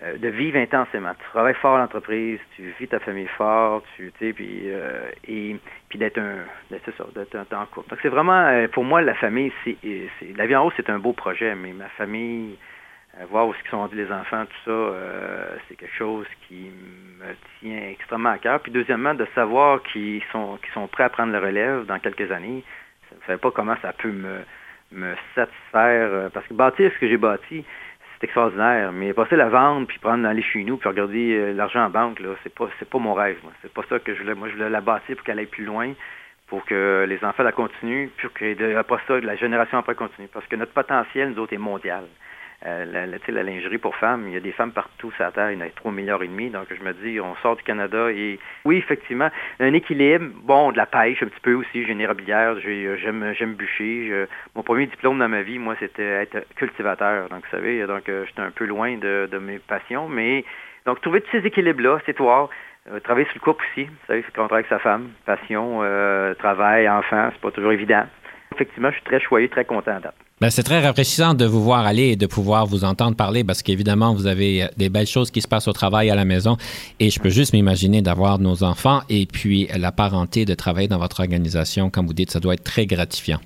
euh, 0.00 0.16
de 0.16 0.28
vivre 0.28 0.58
intensément. 0.58 1.12
Tu 1.14 1.24
travailles 1.32 1.54
fort 1.54 1.76
à 1.76 1.80
l'entreprise, 1.80 2.40
tu 2.56 2.74
vis 2.78 2.88
ta 2.88 2.98
famille 3.00 3.28
fort, 3.36 3.82
tu 3.96 4.10
sais, 4.18 4.32
puis 4.32 4.62
euh, 4.66 5.10
et 5.28 5.56
puis 5.88 5.98
d'être 5.98 6.18
un, 6.18 6.36
d'être 6.70 7.34
un 7.36 7.44
temps 7.44 7.66
couple. 7.66 7.90
Donc 7.90 7.98
c'est 8.00 8.08
vraiment, 8.08 8.46
euh, 8.46 8.68
pour 8.68 8.84
moi, 8.84 9.02
la 9.02 9.14
famille, 9.14 9.52
c'est, 9.64 9.76
c'est 9.82 10.36
la 10.36 10.46
vie 10.46 10.56
en 10.56 10.66
haut, 10.66 10.72
c'est 10.76 10.88
un 10.88 10.98
beau 10.98 11.12
projet, 11.12 11.54
mais 11.54 11.72
ma 11.72 11.88
famille, 11.90 12.56
euh, 13.20 13.26
voir 13.30 13.46
où 13.46 13.52
ce 13.52 13.70
sont 13.70 13.78
rendus 13.78 13.96
les 13.96 14.10
enfants, 14.10 14.46
tout 14.46 14.64
ça, 14.64 14.70
euh, 14.70 15.56
c'est 15.68 15.76
quelque 15.76 15.94
chose 15.94 16.26
qui 16.48 16.70
me 17.20 17.34
tient 17.60 17.90
extrêmement 17.90 18.30
à 18.30 18.38
cœur. 18.38 18.60
Puis 18.60 18.72
deuxièmement, 18.72 19.12
de 19.12 19.26
savoir 19.34 19.82
qu'ils 19.82 20.22
sont, 20.32 20.58
qu'ils 20.62 20.72
sont 20.72 20.86
prêts 20.88 21.04
à 21.04 21.10
prendre 21.10 21.32
le 21.32 21.38
relève 21.38 21.84
dans 21.84 21.98
quelques 21.98 22.32
années, 22.32 22.64
je 23.10 23.16
ne 23.16 23.20
savais 23.26 23.38
pas 23.38 23.50
comment 23.50 23.76
ça 23.82 23.92
peut 23.92 24.10
me, 24.10 24.38
me 24.92 25.14
satisfaire, 25.34 26.08
euh, 26.10 26.28
parce 26.30 26.46
que 26.46 26.54
bâtir 26.54 26.90
ce 26.94 26.98
que 26.98 27.08
j'ai 27.08 27.18
bâti, 27.18 27.66
c'est 28.22 28.26
extraordinaire, 28.26 28.92
mais 28.92 29.12
passer 29.12 29.34
la 29.34 29.48
vendre, 29.48 29.86
puis 29.88 29.98
prendre, 29.98 30.26
aller 30.28 30.42
chez 30.42 30.62
nous, 30.62 30.76
puis 30.76 30.88
regarder 30.88 31.34
euh, 31.34 31.52
l'argent 31.52 31.84
en 31.84 31.90
banque, 31.90 32.22
c'est 32.44 32.54
pas, 32.54 32.68
c'est 32.78 32.88
pas 32.88 32.98
mon 32.98 33.14
rêve, 33.14 33.38
moi. 33.42 33.52
C'est 33.62 33.72
pas 33.72 33.82
ça 33.88 33.98
que 33.98 34.14
je 34.14 34.20
voulais. 34.20 34.34
Moi, 34.34 34.48
la 34.56 34.80
bâtir 34.80 35.16
pour 35.16 35.24
qu'elle 35.24 35.40
aille 35.40 35.46
plus 35.46 35.64
loin, 35.64 35.92
pour 36.46 36.64
que 36.64 37.04
les 37.08 37.22
enfants 37.24 37.42
la 37.42 37.50
continuent, 37.50 38.10
puis 38.16 38.28
que 38.32 38.76
après 38.76 38.98
ça, 39.08 39.18
la 39.18 39.34
génération 39.34 39.78
après 39.78 39.96
continue. 39.96 40.28
Parce 40.32 40.46
que 40.46 40.54
notre 40.54 40.72
potentiel, 40.72 41.30
nous 41.30 41.42
autres, 41.42 41.52
est 41.52 41.58
mondial. 41.58 42.04
Euh, 42.64 42.84
la, 42.84 43.06
la, 43.06 43.18
la 43.26 43.42
lingerie 43.42 43.78
pour 43.78 43.96
femmes, 43.96 44.24
il 44.28 44.34
y 44.34 44.36
a 44.36 44.40
des 44.40 44.52
femmes 44.52 44.70
partout 44.70 45.10
sur 45.12 45.24
la 45.24 45.32
Terre, 45.32 45.50
il 45.50 45.58
y 45.58 45.62
en 45.62 45.66
a 45.66 45.70
3 45.70 45.90
milliards 45.90 46.22
et 46.22 46.28
demi, 46.28 46.48
donc 46.48 46.66
je 46.70 46.80
me 46.84 46.92
dis, 46.92 47.18
on 47.18 47.34
sort 47.42 47.56
du 47.56 47.64
Canada 47.64 48.08
et 48.12 48.38
oui, 48.64 48.76
effectivement, 48.76 49.30
un 49.58 49.72
équilibre, 49.72 50.26
bon, 50.44 50.70
de 50.70 50.76
la 50.76 50.86
pêche 50.86 51.20
un 51.24 51.26
petit 51.26 51.40
peu 51.40 51.54
aussi, 51.54 51.84
j'ai 51.84 51.90
une 51.90 52.00
érablière, 52.00 52.60
j'ai- 52.60 52.96
j'aime 52.98 53.32
j'aime 53.36 53.54
bûcher. 53.54 54.06
Je- 54.08 54.26
mon 54.54 54.62
premier 54.62 54.86
diplôme 54.86 55.18
dans 55.18 55.28
ma 55.28 55.42
vie, 55.42 55.58
moi, 55.58 55.74
c'était 55.80 56.04
être 56.22 56.46
cultivateur, 56.54 57.28
donc 57.30 57.42
vous 57.44 57.50
savez, 57.50 57.84
donc 57.84 58.08
euh, 58.08 58.24
j'étais 58.28 58.42
un 58.42 58.52
peu 58.52 58.64
loin 58.66 58.96
de, 58.96 59.28
de 59.28 59.38
mes 59.38 59.58
passions, 59.58 60.08
mais 60.08 60.44
donc 60.86 61.00
trouver 61.00 61.20
tous 61.20 61.32
ces 61.32 61.44
équilibres-là, 61.44 61.98
c'est 62.06 62.14
toi. 62.14 62.48
Euh, 62.92 63.00
travailler 63.00 63.26
sur 63.26 63.36
le 63.36 63.40
couple 63.40 63.64
aussi, 63.72 63.84
vous 63.86 64.06
savez, 64.06 64.22
c'est 64.24 64.32
qu'on 64.34 64.46
travaille 64.46 64.64
avec 64.64 64.68
sa 64.68 64.78
femme, 64.78 65.08
passion, 65.26 65.80
euh, 65.82 66.34
travail, 66.34 66.88
enfant, 66.88 67.28
c'est 67.32 67.40
pas 67.40 67.50
toujours 67.50 67.72
évident. 67.72 68.04
Effectivement, 68.54 68.90
je 68.90 68.96
suis 68.96 69.04
très 69.04 69.20
choyé, 69.20 69.48
très 69.48 69.64
content 69.64 69.98
date. 70.00 70.14
Ben, 70.40 70.50
c'est 70.50 70.62
très 70.64 70.80
rafraîchissant 70.80 71.34
de 71.34 71.44
vous 71.44 71.62
voir 71.62 71.86
aller 71.86 72.08
et 72.08 72.16
de 72.16 72.26
pouvoir 72.26 72.66
vous 72.66 72.84
entendre 72.84 73.16
parler 73.16 73.44
parce 73.44 73.62
qu'évidemment, 73.62 74.12
vous 74.12 74.26
avez 74.26 74.64
euh, 74.64 74.66
des 74.76 74.88
belles 74.88 75.06
choses 75.06 75.30
qui 75.30 75.40
se 75.40 75.48
passent 75.48 75.68
au 75.68 75.72
travail, 75.72 76.10
à 76.10 76.16
la 76.16 76.24
maison. 76.24 76.56
Et 76.98 77.10
je 77.10 77.20
peux 77.20 77.28
juste 77.28 77.52
m'imaginer 77.52 78.02
d'avoir 78.02 78.38
nos 78.38 78.64
enfants 78.64 79.02
et 79.08 79.26
puis 79.26 79.68
la 79.76 79.92
parenté, 79.92 80.44
de 80.44 80.54
travailler 80.54 80.88
dans 80.88 80.98
votre 80.98 81.20
organisation. 81.20 81.90
Comme 81.90 82.06
vous 82.06 82.14
dites, 82.14 82.30
ça 82.30 82.40
doit 82.40 82.54
être 82.54 82.64
très 82.64 82.86
gratifiant. 82.86 83.38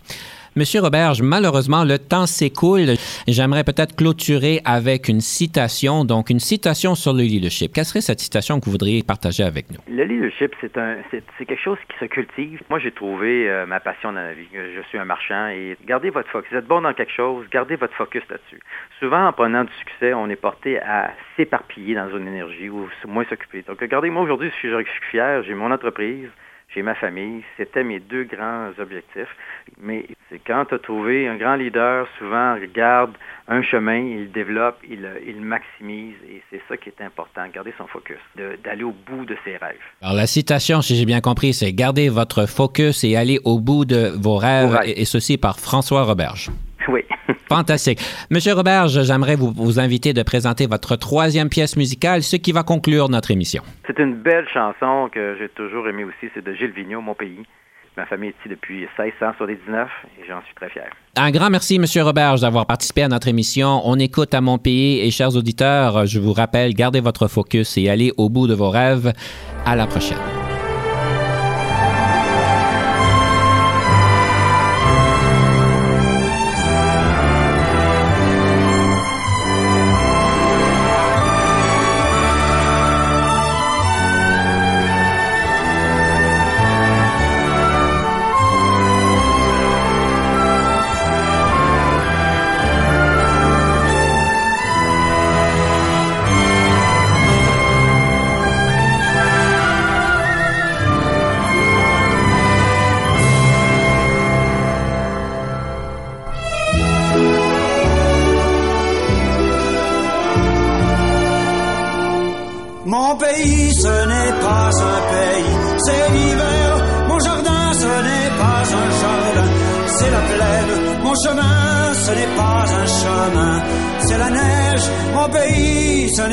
Monsieur 0.59 0.81
Roberge, 0.81 1.21
malheureusement, 1.21 1.85
le 1.85 1.99
temps 1.99 2.25
s'écoule. 2.25 2.97
J'aimerais 3.29 3.63
peut-être 3.63 3.95
clôturer 3.95 4.63
avec 4.65 5.07
une 5.07 5.21
citation, 5.21 6.07
donc 6.07 6.31
une 6.31 6.41
citation 6.41 6.95
sur 6.95 7.13
le 7.13 7.25
leadership. 7.25 7.75
Quelle 7.75 7.85
serait 7.85 8.01
cette 8.01 8.21
citation 8.21 8.59
que 8.59 8.65
vous 8.65 8.71
voudriez 8.71 9.03
partager 9.03 9.43
avec 9.43 9.67
nous? 9.71 9.77
Le 9.87 10.05
leadership, 10.05 10.57
c'est 10.63 11.45
quelque 11.45 11.63
chose 11.63 11.77
qui 11.91 11.99
se 12.01 12.07
cultive. 12.07 12.63
Moi, 12.71 12.79
j'ai 12.79 12.91
trouvé 12.91 13.51
euh, 13.51 13.67
ma 13.67 13.81
passion 13.81 14.15
dans 14.15 14.23
la 14.23 14.33
vie. 14.33 14.49
Je 14.55 14.81
suis 14.89 14.97
un 14.97 15.05
marchand 15.05 15.49
et 15.49 15.77
gardez 15.87 16.09
votre 16.09 16.31
focus. 16.31 16.51
Vous 16.51 16.57
êtes 16.57 16.67
bon 16.67 16.81
dans 16.81 16.95
quelque 16.95 17.13
chose, 17.13 17.45
gardez 17.53 17.77
votre 17.77 17.93
focus 17.93 18.23
là-dessus. 18.31 18.63
Souvent, 18.99 19.27
en 19.27 19.35
prenant 19.35 19.65
du 19.65 19.73
succès, 19.75 20.15
on 20.15 20.31
est 20.31 20.37
porté 20.37 20.81
à 20.81 21.11
s'éparpiller 21.37 21.97
dans 21.97 22.09
une 22.17 22.29
énergie 22.29 22.71
ou 22.71 22.89
moins 23.07 23.27
s'occuper. 23.29 23.63
Donc, 23.69 23.79
regardez, 23.83 24.09
moi, 24.09 24.23
aujourd'hui, 24.23 24.51
je 24.63 24.69
suis 24.69 25.11
fier. 25.11 25.43
J'ai 25.43 25.53
mon 25.53 25.71
entreprise. 25.71 26.31
J'ai 26.77 26.83
ma 26.83 26.95
famille. 26.95 27.43
C'était 27.57 27.83
mes 27.83 28.01
deux 28.01 28.25
grands 28.25 28.69
objectifs. 28.79 29.35
Mais 29.81 30.05
c'est 30.29 30.41
quand 30.47 30.67
tu 30.67 30.75
as 30.75 30.79
trouvé 30.79 31.27
un 31.27 31.37
grand 31.37 31.57
leader, 31.57 32.07
souvent 32.19 32.55
regarde 32.55 33.13
un 33.49 33.63
chemin, 33.63 33.97
il 33.99 34.31
développe, 34.31 34.77
il, 34.89 35.01
le- 35.01 35.23
il 35.27 35.41
maximise 35.41 36.17
et 36.29 36.43
c'est 36.51 36.61
ça 36.69 36.77
qui 36.77 36.91
est 36.91 37.01
important, 37.03 37.43
garder 37.55 37.73
son 37.79 37.87
focus, 37.87 38.19
d'aller 38.63 38.83
au 38.85 38.93
bout 39.09 39.25
de 39.25 39.37
ses 39.45 39.57
rêves. 39.57 39.77
Alors, 40.03 40.15
la 40.17 40.27
citation, 40.27 40.83
si 40.83 40.97
j'ai 40.97 41.07
bien 41.07 41.21
compris, 41.23 41.55
c'est 41.55 41.73
Gardez 41.73 42.09
votre 42.11 42.47
focus 42.47 43.05
et 43.05 43.17
allez 43.17 43.39
au 43.45 43.59
bout 43.59 43.85
de 43.87 44.13
vos 44.21 44.37
rêves, 44.37 44.79
et 44.85 45.05
ceci 45.07 45.39
par 45.39 45.59
François 45.59 46.03
Roberge. 46.03 46.51
Oui. 46.89 47.03
Fantastique. 47.49 48.01
Monsieur 48.31 48.55
Roberge, 48.55 49.03
j'aimerais 49.03 49.37
vous, 49.37 49.53
vous 49.55 49.79
inviter 49.81 50.13
de 50.13 50.23
présenter 50.23 50.67
votre 50.67 50.97
troisième 50.97 51.49
pièce 51.49 51.77
musicale, 51.77 52.23
ce 52.23 52.37
qui 52.37 52.53
va 52.53 52.63
conclure 52.63 53.09
notre 53.09 53.31
émission. 53.31 53.63
C'est 53.87 53.99
une 53.99 54.15
belle 54.15 54.47
chanson 54.53 55.09
que 55.13 55.37
j'ai 55.39 55.49
toujours 55.49 55.89
aimée 55.89 56.05
aussi, 56.05 56.31
c'est 56.35 56.45
de 56.45 56.53
Gilles 56.55 56.73
Vigneault, 56.73 57.01
Mon 57.01 57.15
pays. 57.15 57.45
Ma 57.97 58.05
famille 58.05 58.29
est 58.29 58.41
ici 58.41 58.51
depuis 58.51 58.81
1679 58.99 59.89
et 60.21 60.27
j'en 60.29 60.43
suis 60.43 60.55
très 60.55 60.69
fier. 60.69 60.91
Un 61.17 61.31
grand 61.31 61.49
merci, 61.49 61.79
Monsieur 61.79 62.03
Roberge, 62.03 62.43
d'avoir 62.43 62.67
participé 62.67 63.03
à 63.03 63.09
notre 63.09 63.27
émission. 63.27 63.81
On 63.85 63.99
écoute 63.99 64.35
à 64.35 64.43
mon 64.43 64.59
pays 64.59 65.01
et 65.01 65.11
chers 65.11 65.35
auditeurs, 65.35 66.05
je 66.05 66.21
vous 66.21 66.35
rappelle, 66.35 66.75
gardez 66.75 67.01
votre 67.01 67.27
focus 67.27 67.79
et 67.79 67.89
allez 67.89 68.13
au 68.19 68.29
bout 68.29 68.49
de 68.49 68.55
vos 68.55 68.69
rêves. 68.69 69.15
À 69.65 69.77
la 69.77 69.87
prochaine. 69.87 70.46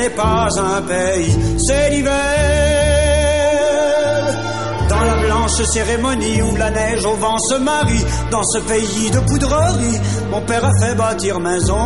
N'est 0.04 0.10
pas 0.10 0.50
un 0.60 0.82
pays, 0.82 1.34
c'est 1.66 1.90
l'hiver. 1.92 2.12
Dans 4.90 5.04
la 5.04 5.16
blanche 5.16 5.62
cérémonie 5.64 6.42
où 6.42 6.56
la 6.58 6.72
neige 6.72 7.06
au 7.06 7.16
vent 7.16 7.38
se 7.38 7.56
marie, 7.56 8.04
dans 8.30 8.44
ce 8.44 8.60
pays 8.60 9.12
de 9.12 9.20
poudrerie, 9.20 10.00
mon 10.30 10.42
père 10.42 10.66
a 10.66 10.72
fait 10.82 10.96
bâtir 10.96 11.40
maison. 11.40 11.78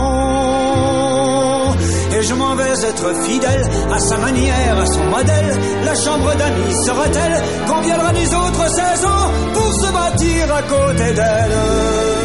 Et 2.17 2.23
je 2.23 2.33
m'en 2.33 2.55
vais 2.55 2.85
être 2.91 3.23
fidèle 3.23 3.69
à 3.93 3.99
sa 3.99 4.17
manière, 4.17 4.79
à 4.81 4.85
son 4.87 5.03
modèle. 5.05 5.55
La 5.85 5.93
chambre 5.93 6.33
d'amis 6.35 6.73
sera-t-elle 6.85 7.43
quand 7.67 7.81
viendra 7.81 8.11
les 8.13 8.33
autres 8.33 8.67
saisons 8.69 9.31
pour 9.53 9.73
se 9.73 9.91
bâtir 9.93 10.55
à 10.55 10.63
côté 10.63 11.13
d'elle? 11.13 12.16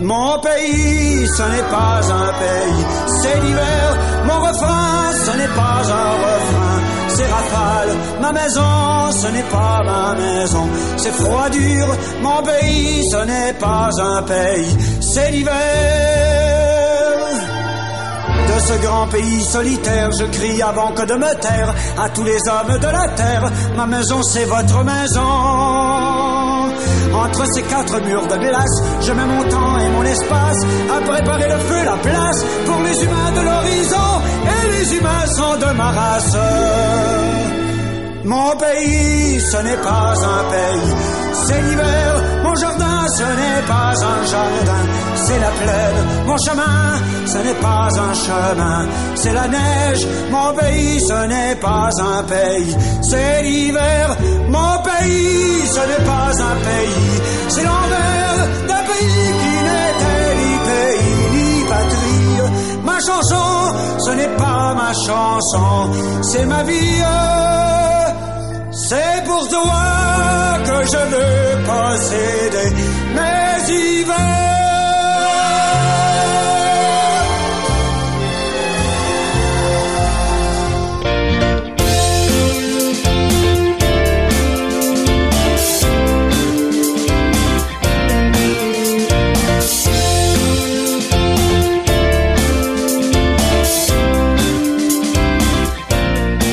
Mon 0.00 0.38
pays, 0.40 1.26
ce 1.26 1.42
n'est 1.42 1.68
pas 1.70 2.00
un 2.12 2.32
pays, 2.44 2.84
c'est 3.22 3.40
l'hiver. 3.40 3.98
Mon 4.26 4.40
refrain, 4.40 5.12
ce 5.24 5.30
n'est 5.38 5.54
pas 5.56 5.80
un 6.02 6.10
refrain, 6.26 6.80
c'est 7.08 7.26
rafale. 7.26 7.96
Ma 8.20 8.32
maison, 8.32 9.10
ce 9.12 9.26
n'est 9.28 9.42
pas 9.44 9.82
ma 9.84 10.14
maison, 10.14 10.68
c'est 10.98 11.12
froid 11.12 11.48
dur. 11.48 11.86
Mon 12.20 12.42
pays, 12.42 13.08
ce 13.10 13.24
n'est 13.24 13.54
pas 13.54 13.88
un 13.98 14.22
pays, 14.22 14.76
c'est 15.00 15.30
l'hiver. 15.30 15.54
De 18.48 18.60
ce 18.60 18.86
grand 18.86 19.06
pays 19.06 19.42
solitaire, 19.42 20.12
je 20.12 20.24
crie 20.24 20.60
avant 20.62 20.92
que 20.92 21.06
de 21.06 21.14
me 21.14 21.40
taire 21.40 21.74
à 21.98 22.08
tous 22.10 22.24
les 22.24 22.46
hommes 22.48 22.78
de 22.78 22.86
la 22.86 23.08
terre. 23.16 23.50
Ma 23.76 23.86
maison, 23.86 24.22
c'est 24.22 24.44
votre 24.44 24.84
maison. 24.84 25.75
En 27.26 27.28
Entre 27.28 27.44
ces 27.54 27.62
quatre 27.62 28.00
murs 28.02 28.26
de 28.28 28.36
glace, 28.36 28.82
je 29.00 29.12
mets 29.12 29.24
mon 29.24 29.42
temps 29.48 29.78
et 29.80 29.88
mon 29.90 30.04
espace 30.04 30.62
à 30.96 31.00
préparer 31.00 31.48
le 31.48 31.58
feu, 31.58 31.84
la 31.84 31.96
place 31.96 32.44
pour 32.64 32.80
les 32.82 33.02
humains 33.02 33.32
de 33.32 33.40
l'horizon. 33.40 34.10
Et 34.54 34.68
les 34.70 34.96
humains 34.96 35.26
sont 35.26 35.56
de 35.56 35.72
ma 35.76 35.90
race. 35.90 36.36
Mon 38.24 38.56
pays, 38.56 39.40
ce 39.40 39.56
n'est 39.56 39.82
pas 39.82 40.14
un 40.36 40.44
pays, 40.54 40.94
c'est 41.44 41.60
l'hiver. 41.62 42.10
Mon 42.44 42.54
jardin, 42.54 43.08
ce 43.08 43.22
n'est 43.22 43.62
pas 43.66 43.92
un 44.12 44.24
jardin, 44.32 44.84
c'est 45.14 45.40
la 45.46 45.52
plaine. 45.60 46.00
Mon 46.26 46.38
chemin, 46.38 46.80
ce 47.26 47.38
n'est 47.38 47.60
pas 47.60 47.88
un 48.08 48.14
chemin, 48.14 48.86
c'est 49.14 49.32
la 49.32 49.48
neige. 49.48 50.06
Mon 50.30 50.54
pays, 50.54 51.00
ce 51.00 51.26
n'est 51.26 51.56
pas 51.56 51.90
un 52.14 52.22
pays, 52.22 52.76
c'est 53.02 53.42
l'hiver. 53.42 54.16
Mon 54.48 54.74
pays, 54.82 55.66
ce 55.74 55.80
n'est 55.90 56.04
pas 56.12 56.30
un 56.50 56.56
pays, 56.68 57.20
c'est 57.48 57.64
l'envers 57.64 58.38
d'un 58.68 58.84
pays 58.92 59.28
qui 59.40 59.54
n'était 59.68 60.28
ni 60.42 60.52
pays 60.70 61.14
ni 61.34 61.64
patrie. 61.72 62.82
Ma 62.84 62.98
chanson, 63.00 63.48
ce 64.04 64.10
n'est 64.10 64.34
pas 64.36 64.74
ma 64.74 64.92
chanson, 64.92 65.90
c'est 66.22 66.46
ma 66.46 66.62
vie. 66.62 66.96
C'est 68.78 69.24
pour 69.24 69.48
toi 69.48 70.58
que 70.64 70.84
je 70.84 70.98
veux 71.12 71.64
posséder 71.64 72.70
mes 73.14 73.72
hivers. 73.72 74.36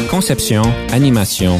Conception, 0.09 0.63
animation, 0.93 1.59